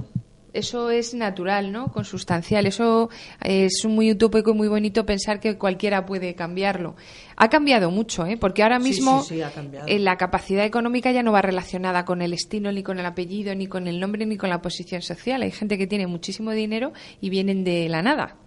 eso 0.55 0.89
es 0.89 1.13
natural, 1.13 1.71
¿no? 1.71 1.91
Consustancial. 1.91 2.65
Eso 2.65 3.09
es 3.41 3.85
muy 3.85 4.11
utópico 4.11 4.51
y 4.51 4.53
muy 4.53 4.67
bonito 4.67 5.05
pensar 5.05 5.39
que 5.39 5.57
cualquiera 5.57 6.05
puede 6.05 6.35
cambiarlo. 6.35 6.95
Ha 7.35 7.49
cambiado 7.49 7.91
mucho, 7.91 8.25
¿eh? 8.25 8.37
Porque 8.37 8.63
ahora 8.63 8.79
mismo 8.79 9.21
sí, 9.21 9.35
sí, 9.35 9.41
eh, 9.87 9.99
la 9.99 10.17
capacidad 10.17 10.65
económica 10.65 11.11
ya 11.11 11.23
no 11.23 11.31
va 11.31 11.41
relacionada 11.41 12.05
con 12.05 12.21
el 12.21 12.33
estilo, 12.33 12.71
ni 12.71 12.83
con 12.83 12.99
el 12.99 13.05
apellido, 13.05 13.53
ni 13.55 13.67
con 13.67 13.87
el 13.87 13.99
nombre, 13.99 14.25
ni 14.25 14.37
con 14.37 14.49
la 14.49 14.61
posición 14.61 15.01
social. 15.01 15.41
Hay 15.41 15.51
gente 15.51 15.77
que 15.77 15.87
tiene 15.87 16.07
muchísimo 16.07 16.51
dinero 16.51 16.93
y 17.19 17.29
vienen 17.29 17.63
de 17.63 17.89
la 17.89 18.01
nada. 18.01 18.37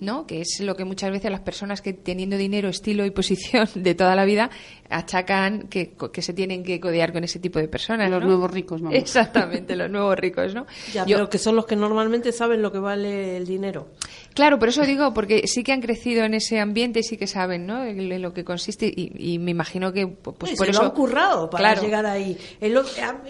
¿No? 0.00 0.26
Que 0.26 0.40
es 0.40 0.60
lo 0.60 0.76
que 0.76 0.84
muchas 0.84 1.10
veces 1.10 1.30
las 1.30 1.40
personas 1.40 1.80
que 1.82 1.92
teniendo 1.92 2.36
dinero, 2.36 2.68
estilo 2.68 3.04
y 3.04 3.10
posición 3.10 3.68
de 3.74 3.94
toda 3.94 4.14
la 4.16 4.24
vida 4.24 4.50
achacan 4.90 5.68
que, 5.68 5.94
que 6.12 6.22
se 6.22 6.32
tienen 6.32 6.62
que 6.62 6.78
codear 6.80 7.12
con 7.12 7.24
ese 7.24 7.38
tipo 7.38 7.58
de 7.58 7.68
personas. 7.68 8.10
Los 8.10 8.20
¿no? 8.20 8.28
nuevos 8.28 8.50
ricos, 8.50 8.80
vamos. 8.80 8.96
Exactamente, 8.98 9.76
los 9.76 9.90
nuevos 9.90 10.16
ricos, 10.16 10.54
¿no? 10.54 10.66
Ya, 10.92 11.04
Yo- 11.06 11.16
pero 11.16 11.30
que 11.30 11.38
son 11.38 11.56
los 11.56 11.66
que 11.66 11.76
normalmente 11.76 12.32
saben 12.32 12.62
lo 12.62 12.70
que 12.70 12.78
vale 12.78 13.36
el 13.36 13.46
dinero. 13.46 13.88
Claro, 14.34 14.58
por 14.58 14.68
eso 14.68 14.82
digo, 14.84 15.14
porque 15.14 15.46
sí 15.46 15.62
que 15.62 15.72
han 15.72 15.80
crecido 15.80 16.24
en 16.24 16.34
ese 16.34 16.58
ambiente 16.60 17.00
y 17.00 17.02
sí 17.02 17.16
que 17.16 17.26
saben, 17.26 17.66
¿no? 17.66 17.84
En 17.84 18.20
lo 18.22 18.32
que 18.32 18.44
consiste 18.44 18.86
y, 18.86 19.12
y 19.34 19.38
me 19.38 19.50
imagino 19.52 19.92
que 19.92 20.06
pues 20.06 20.52
Y 20.52 20.56
por 20.56 20.66
se 20.66 20.72
eso 20.72 20.82
lo 20.82 20.88
han 20.88 20.94
currado 20.94 21.50
para 21.50 21.70
Claro. 21.72 21.82
llegar 21.82 22.06
ahí. 22.06 22.36
El 22.60 22.74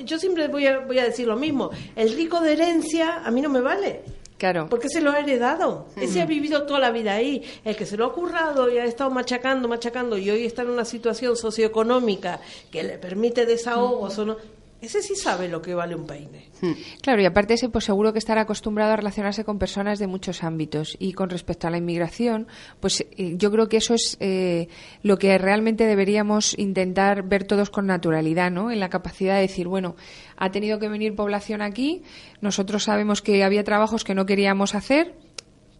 yo 0.04 0.18
siempre 0.18 0.48
voy 0.48 0.66
a, 0.66 0.80
voy 0.80 0.98
a 0.98 1.04
decir 1.04 1.26
lo 1.26 1.36
mismo. 1.36 1.70
El 1.94 2.14
rico 2.16 2.40
de 2.40 2.52
herencia 2.54 3.22
a 3.24 3.30
mí 3.30 3.40
no 3.40 3.48
me 3.50 3.60
vale. 3.60 4.00
Claro. 4.38 4.66
Porque 4.68 4.88
se 4.88 5.00
lo 5.00 5.12
ha 5.12 5.20
heredado. 5.20 5.86
Ese 5.96 6.20
ha 6.20 6.26
vivido 6.26 6.64
toda 6.64 6.80
la 6.80 6.90
vida 6.90 7.14
ahí. 7.14 7.42
El 7.64 7.76
que 7.76 7.86
se 7.86 7.96
lo 7.96 8.06
ha 8.06 8.12
currado 8.12 8.68
y 8.70 8.78
ha 8.78 8.84
estado 8.84 9.10
machacando, 9.10 9.68
machacando 9.68 10.18
y 10.18 10.28
hoy 10.28 10.44
está 10.44 10.62
en 10.62 10.70
una 10.70 10.84
situación 10.84 11.36
socioeconómica 11.36 12.40
que 12.70 12.82
le 12.82 12.98
permite 12.98 13.46
desahogos 13.46 14.18
o 14.18 14.24
no. 14.24 14.36
Ese 14.84 15.00
sí 15.00 15.16
sabe 15.16 15.48
lo 15.48 15.62
que 15.62 15.74
vale 15.74 15.94
un 15.94 16.04
peine. 16.04 16.50
Claro, 17.00 17.22
y 17.22 17.24
aparte 17.24 17.54
ese, 17.54 17.70
pues 17.70 17.86
seguro 17.86 18.12
que 18.12 18.18
estará 18.18 18.42
acostumbrado 18.42 18.92
a 18.92 18.96
relacionarse 18.96 19.42
con 19.42 19.58
personas 19.58 19.98
de 19.98 20.06
muchos 20.06 20.44
ámbitos. 20.44 20.94
Y 20.98 21.14
con 21.14 21.30
respecto 21.30 21.66
a 21.66 21.70
la 21.70 21.78
inmigración, 21.78 22.48
pues 22.80 23.00
eh, 23.00 23.34
yo 23.38 23.50
creo 23.50 23.70
que 23.70 23.78
eso 23.78 23.94
es 23.94 24.18
eh, 24.20 24.68
lo 25.02 25.16
que 25.16 25.38
realmente 25.38 25.86
deberíamos 25.86 26.58
intentar 26.58 27.22
ver 27.22 27.44
todos 27.44 27.70
con 27.70 27.86
naturalidad, 27.86 28.50
¿no? 28.50 28.70
En 28.70 28.78
la 28.78 28.90
capacidad 28.90 29.36
de 29.36 29.40
decir, 29.40 29.68
bueno, 29.68 29.96
ha 30.36 30.50
tenido 30.50 30.78
que 30.78 30.88
venir 30.88 31.14
población 31.14 31.62
aquí, 31.62 32.02
nosotros 32.42 32.84
sabemos 32.84 33.22
que 33.22 33.42
había 33.42 33.64
trabajos 33.64 34.04
que 34.04 34.14
no 34.14 34.26
queríamos 34.26 34.74
hacer, 34.74 35.14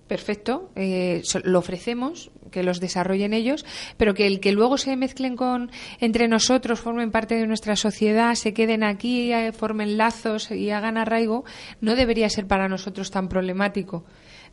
perfecto, 0.09 0.71
eh, 0.77 1.23
lo 1.45 1.59
ofrecemos, 1.59 2.31
que 2.55 2.63
los 2.63 2.79
desarrollen 2.79 3.35
ellos, 3.35 3.67
pero 3.97 4.15
que 4.15 4.29
el 4.29 4.39
que 4.39 4.53
luego 4.53 4.79
se 4.79 4.97
mezclen 4.97 5.35
con 5.35 5.73
entre 5.99 6.29
nosotros, 6.29 6.81
formen 6.81 7.11
parte 7.11 7.35
de 7.35 7.49
nuestra 7.49 7.75
sociedad, 7.75 8.35
se 8.37 8.55
queden 8.55 8.85
aquí, 8.85 9.33
eh, 9.33 9.53
formen 9.53 9.99
lazos 9.99 10.53
y 10.53 10.71
hagan 10.71 10.97
arraigo, 10.97 11.45
no 11.81 11.97
debería 11.97 12.31
ser 12.31 12.47
para 12.47 12.69
nosotros 12.69 13.11
tan 13.11 13.29
problemático. 13.29 14.05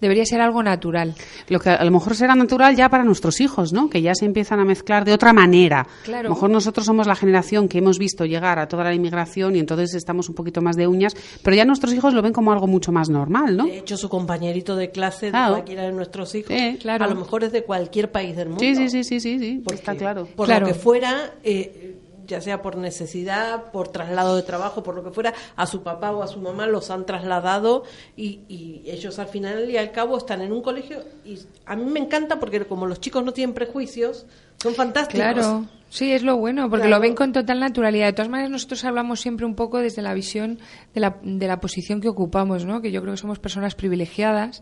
Debería 0.02 0.26
ser 0.26 0.42
algo 0.42 0.62
natural. 0.64 1.14
Lo 1.48 1.60
que 1.60 1.70
a 1.70 1.84
lo 1.86 1.92
mejor 1.92 2.16
será 2.16 2.36
natural 2.36 2.76
ya 2.76 2.90
para 2.90 3.04
nuestros 3.04 3.40
hijos, 3.40 3.72
¿no? 3.72 3.90
Que 3.90 4.02
ya 4.02 4.14
se 4.16 4.26
empiezan 4.26 4.60
a 4.60 4.66
mezclar 4.66 5.06
de 5.06 5.14
otra 5.14 5.32
manera. 5.32 5.88
Claro. 6.04 6.22
A 6.22 6.24
lo 6.24 6.30
mejor 6.36 6.50
nosotros 6.50 6.86
somos 6.86 7.08
la 7.08 7.16
generación 7.16 7.68
que 7.68 7.78
hemos 7.78 8.00
visto 8.00 8.26
llegar 8.26 8.60
a 8.60 8.68
toda 8.68 8.84
la 8.84 8.94
inmigración 8.94 9.56
y 9.56 9.60
entonces 9.60 9.94
estamos 9.94 10.28
un 10.28 10.36
poquito 10.36 10.62
más 10.62 10.76
de 10.76 10.88
uñas, 10.88 11.16
pero 11.44 11.56
ya 11.56 11.64
nuestros 11.66 11.94
hijos 11.94 12.14
lo 12.14 12.22
ven 12.22 12.34
como 12.34 12.52
algo 12.52 12.68
mucho 12.68 12.92
más 12.92 13.10
normal, 13.10 13.56
¿no? 13.56 13.66
De 13.66 13.78
hecho, 13.78 13.96
su 13.96 14.10
compañerito 14.10 14.76
de 14.76 14.90
clase 14.92 15.28
de 15.28 15.32
Claro. 15.32 15.54
cualquiera 15.54 15.84
de 15.84 15.92
nuestros 15.92 16.34
hijos, 16.36 16.52
Sí, 16.56 16.78
claro. 16.82 17.06
a 17.06 17.08
lo 17.08 17.16
mejor 17.16 17.44
es 17.44 17.52
de 17.52 17.64
cualquier 17.64 18.12
país 18.12 18.36
del 18.36 18.50
mundo. 18.50 18.62
Sí, 18.64 18.76
sí, 18.76 18.90
sí, 18.90 19.04
sí, 19.04 19.20
sí, 19.20 19.40
sí, 19.40 19.62
Porque 19.64 19.76
está 19.80 19.96
claro. 19.96 20.28
Por 20.36 20.48
Claro. 20.48 20.66
lo 20.68 20.74
que 20.74 20.80
fuera, 20.80 21.36
eh, 21.44 22.00
ya 22.32 22.42
sea 22.42 22.62
por 22.64 22.76
necesidad, 22.78 23.72
por 23.72 23.90
traslado 23.90 24.36
de 24.36 24.42
trabajo, 24.44 24.82
por 24.82 24.96
lo 24.96 25.04
que 25.04 25.12
fuera, 25.12 25.34
a 25.56 25.68
su 25.68 25.84
papá 25.84 26.12
o 26.12 26.24
a 26.24 26.28
su 26.28 26.40
mamá 26.40 26.66
los 26.66 26.90
han 26.90 27.06
trasladado 27.06 27.84
y, 28.18 28.40
y 28.48 28.82
ellos 28.86 29.20
al 29.20 29.28
final 29.28 29.70
y 29.70 29.78
al 29.78 29.92
cabo 29.92 30.18
están 30.18 30.42
en 30.42 30.52
un 30.52 30.62
colegio 30.64 31.04
y 31.24 31.38
a 31.66 31.76
mí 31.76 31.86
me 31.92 32.00
encanta 32.00 32.40
porque 32.40 32.66
como 32.66 32.88
los 32.88 33.00
chicos 33.00 33.24
no 33.24 33.32
tienen 33.34 33.54
prejuicios, 33.54 34.26
son 34.58 34.74
fantásticos. 34.76 35.20
Claro, 35.34 35.66
sí, 35.90 36.12
es 36.12 36.22
lo 36.24 36.38
bueno, 36.38 36.70
porque 36.70 36.88
Claro. 36.88 36.98
lo 36.98 37.02
ven 37.02 37.16
con 37.16 37.34
total 37.34 37.60
naturalidad. 37.60 38.08
De 38.08 38.14
todas 38.14 38.30
maneras, 38.30 38.52
nosotros 38.52 38.84
hablamos 38.86 39.20
siempre 39.20 39.46
un 39.46 39.56
poco 39.56 39.80
desde 39.80 40.02
la 40.04 40.14
visión 40.14 40.60
de 40.94 41.00
la, 41.02 41.18
de 41.24 41.48
la 41.48 41.60
posición 41.60 42.00
que 42.00 42.08
ocupamos, 42.10 42.64
¿no? 42.66 42.80
Que 42.82 42.92
yo 42.92 43.02
creo 43.02 43.14
que 43.14 43.18
somos 43.22 43.40
personas 43.40 43.74
privilegiadas, 43.76 44.62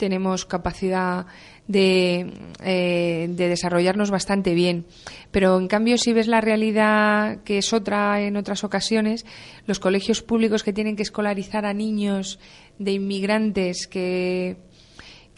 tenemos 0.00 0.44
capacidad 0.44 1.26
de, 1.68 2.32
eh, 2.64 3.28
de 3.30 3.48
desarrollarnos 3.48 4.10
bastante 4.10 4.54
bien. 4.54 4.86
Pero 5.30 5.56
en 5.56 5.68
cambio, 5.68 5.96
si 5.96 6.12
ves 6.12 6.26
la 6.26 6.40
realidad 6.40 7.44
que 7.44 7.58
es 7.58 7.72
otra 7.72 8.20
en 8.22 8.36
otras 8.36 8.64
ocasiones, 8.64 9.24
los 9.66 9.78
colegios 9.78 10.22
públicos 10.22 10.64
que 10.64 10.72
tienen 10.72 10.96
que 10.96 11.04
escolarizar 11.04 11.64
a 11.64 11.72
niños 11.72 12.40
de 12.78 12.92
inmigrantes 12.92 13.86
que 13.86 14.56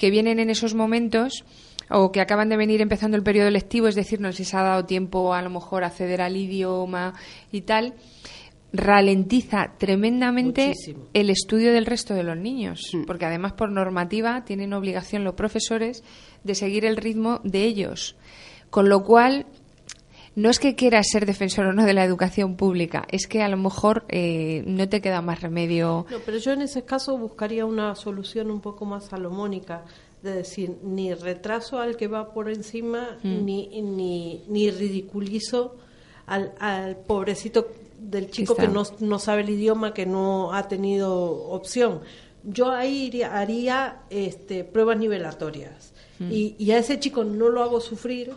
que 0.03 0.11
vienen 0.11 0.41
en 0.41 0.51
esos 0.51 0.75
momentos 0.75 1.45
o 1.89 2.11
que 2.11 2.21
acaban 2.21 2.49
de 2.49 2.57
venir 2.57 2.81
empezando 2.81 3.17
el 3.17 3.23
periodo 3.23 3.51
lectivo, 3.51 3.87
es 3.87 3.95
decir, 3.95 4.21
no 4.21 4.31
les 4.31 4.55
ha 4.55 4.63
dado 4.63 4.85
tiempo 4.85 5.35
a 5.35 5.43
lo 5.43 5.51
mejor 5.51 5.85
acceder 5.85 6.23
al 6.23 6.37
idioma 6.37 7.15
y 7.53 7.61
tal, 7.63 7.95
ralentiza 8.73 9.73
tremendamente 9.79 10.69
Muchísimo. 10.69 11.05
el 11.13 11.31
estudio 11.31 11.73
del 11.73 11.87
resto 11.87 12.15
de 12.15 12.23
los 12.23 12.37
niños, 12.37 12.81
porque 13.07 13.27
además 13.27 13.53
por 13.53 13.71
normativa 13.71 14.45
tienen 14.45 14.73
obligación 14.73 15.25
los 15.25 15.35
profesores 15.35 16.03
de 16.45 16.55
seguir 16.55 16.85
el 16.85 16.97
ritmo 16.97 17.41
de 17.45 17.65
ellos, 17.65 18.17
con 18.71 18.89
lo 18.89 19.05
cual 19.05 19.47
no 20.35 20.49
es 20.49 20.59
que 20.59 20.75
quieras 20.75 21.07
ser 21.13 21.27
defensor 21.27 21.67
o 21.67 21.73
no 21.75 21.85
de 21.85 21.93
la 21.93 22.05
educación 22.05 22.57
pública, 22.57 23.05
es 23.11 23.27
que 23.27 23.43
a 23.43 23.49
lo 23.49 23.59
mejor 23.59 24.07
eh, 24.09 24.63
no 24.67 24.89
te 24.89 25.03
queda 25.03 25.21
más 25.21 25.43
remedio. 25.43 26.07
No, 26.11 26.17
pero 26.25 26.39
yo 26.39 26.53
en 26.53 26.63
ese 26.63 26.85
caso 26.85 27.19
buscaría 27.19 27.67
una 27.67 27.95
solución 27.95 28.51
un 28.51 28.63
poco 28.63 28.87
más 28.87 29.05
salomónica, 29.09 29.85
de 30.23 30.33
decir, 30.33 30.79
ni 30.85 31.13
retraso 31.13 31.81
al 31.81 31.97
que 31.97 32.07
va 32.07 32.33
por 32.33 32.49
encima, 32.49 33.19
Mm. 33.23 33.45
ni, 33.45 33.83
ni, 33.83 34.43
ni 34.49 34.71
ridiculizo 34.71 35.77
al, 36.27 36.53
al 36.61 36.97
pobrecito 36.97 37.67
del 38.11 38.31
chico 38.31 38.53
está. 38.55 38.67
que 38.67 38.69
no, 38.73 38.85
no 39.01 39.19
sabe 39.19 39.43
el 39.43 39.51
idioma, 39.51 39.95
que 39.95 40.07
no 40.07 40.53
ha 40.53 40.69
tenido 40.69 41.15
opción. 41.49 42.01
Yo 42.45 42.71
ahí 42.71 43.07
iría- 43.07 43.37
haría 43.39 44.03
este, 44.11 44.65
pruebas 44.65 44.99
nivelatorias 44.99 45.93
Mm. 46.19 46.31
y, 46.33 46.55
y 46.59 46.71
a 46.73 46.79
ese 46.79 46.99
chico 47.01 47.25
no 47.25 47.49
lo 47.49 47.63
hago 47.63 47.81
sufrir 47.81 48.33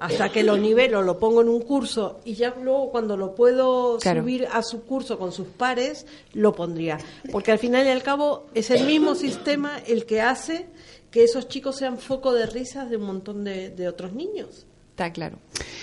hasta 0.00 0.28
que 0.30 0.42
lo 0.42 0.56
nivelo, 0.56 1.02
lo 1.02 1.18
pongo 1.18 1.40
en 1.42 1.48
un 1.48 1.60
curso 1.62 2.20
y 2.24 2.34
ya 2.34 2.54
luego 2.60 2.90
cuando 2.90 3.16
lo 3.16 3.34
puedo 3.34 3.98
Claro. 3.98 4.22
subir 4.22 4.46
a 4.52 4.62
su 4.62 4.82
curso 4.84 5.18
con 5.18 5.30
sus 5.32 5.46
pares, 5.48 6.06
lo 6.32 6.54
pondría. 6.54 6.98
Porque 7.30 7.52
al 7.52 7.58
final 7.58 7.86
y 7.86 7.90
al 7.90 8.02
cabo 8.02 8.46
es 8.54 8.70
el 8.70 8.84
mismo 8.86 9.14
sistema 9.14 9.78
el 9.86 10.04
que 10.06 10.20
hace 10.20 10.66
que 11.10 11.22
esos 11.24 11.48
chicos 11.48 11.76
sean 11.76 11.98
foco 11.98 12.32
de 12.32 12.46
risas 12.46 12.90
de 12.90 12.96
un 12.96 13.04
montón 13.04 13.44
de, 13.44 13.70
de 13.70 13.88
otros 13.88 14.12
niños. 14.14 14.66
Está 14.94 15.10
claro. 15.10 15.38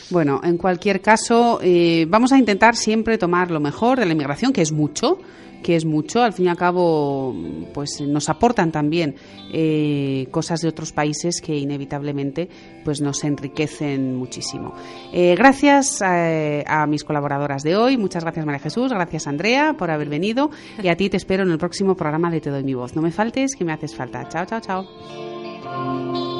Bueno, 0.10 0.40
en 0.42 0.58
cualquier 0.58 1.02
caso, 1.02 1.60
eh, 1.62 2.06
vamos 2.08 2.32
a 2.32 2.38
intentar 2.38 2.78
siempre 2.78 3.18
tomar 3.18 3.52
lo 3.52 3.60
mejor 3.60 4.00
de 4.00 4.06
la 4.06 4.14
inmigración, 4.14 4.54
que 4.54 4.62
es 4.62 4.72
mucho, 4.72 5.20
que 5.62 5.76
es 5.76 5.84
mucho. 5.84 6.24
Al 6.24 6.32
fin 6.32 6.46
y 6.46 6.48
al 6.48 6.56
cabo, 6.56 7.36
pues 7.74 8.00
nos 8.00 8.30
aportan 8.30 8.72
también 8.72 9.16
eh, 9.52 10.30
cosas 10.32 10.62
de 10.62 10.70
otros 10.70 10.94
países 10.94 11.42
que 11.42 11.58
inevitablemente 11.58 12.48
pues 12.86 13.02
nos 13.02 13.22
enriquecen 13.26 14.16
muchísimo. 14.16 14.74
Eh, 15.12 15.36
gracias 15.38 16.02
a, 16.02 16.84
a, 16.84 16.88
mis 16.88 17.04
colaboradoras 17.04 17.64
de 17.64 17.76
hoy. 17.76 17.98
Muchas 17.98 18.24
gracias, 18.24 18.46
María 18.46 18.60
Jesús. 18.60 18.94
Gracias, 18.94 19.28
Andrea, 19.28 19.76
por 19.78 19.92
haber 19.92 20.08
venido. 20.08 20.52
Y 20.82 20.88
a 20.88 20.96
ti 20.96 21.10
te 21.10 21.18
espero 21.18 21.44
en 21.44 21.52
el 21.52 21.58
próximo 21.58 21.98
programa 21.98 22.32
de 22.32 22.40
Te 22.40 22.50
doy 22.50 22.64
mi 22.64 22.76
voz. 22.76 22.96
No 22.96 23.02
me 23.02 23.12
faltes, 23.12 23.58
que 23.58 23.66
me 23.66 23.74
haces 23.74 23.94
falta. 23.94 24.30
Chao, 24.30 24.46
chao, 24.46 24.62
chao. 24.62 26.31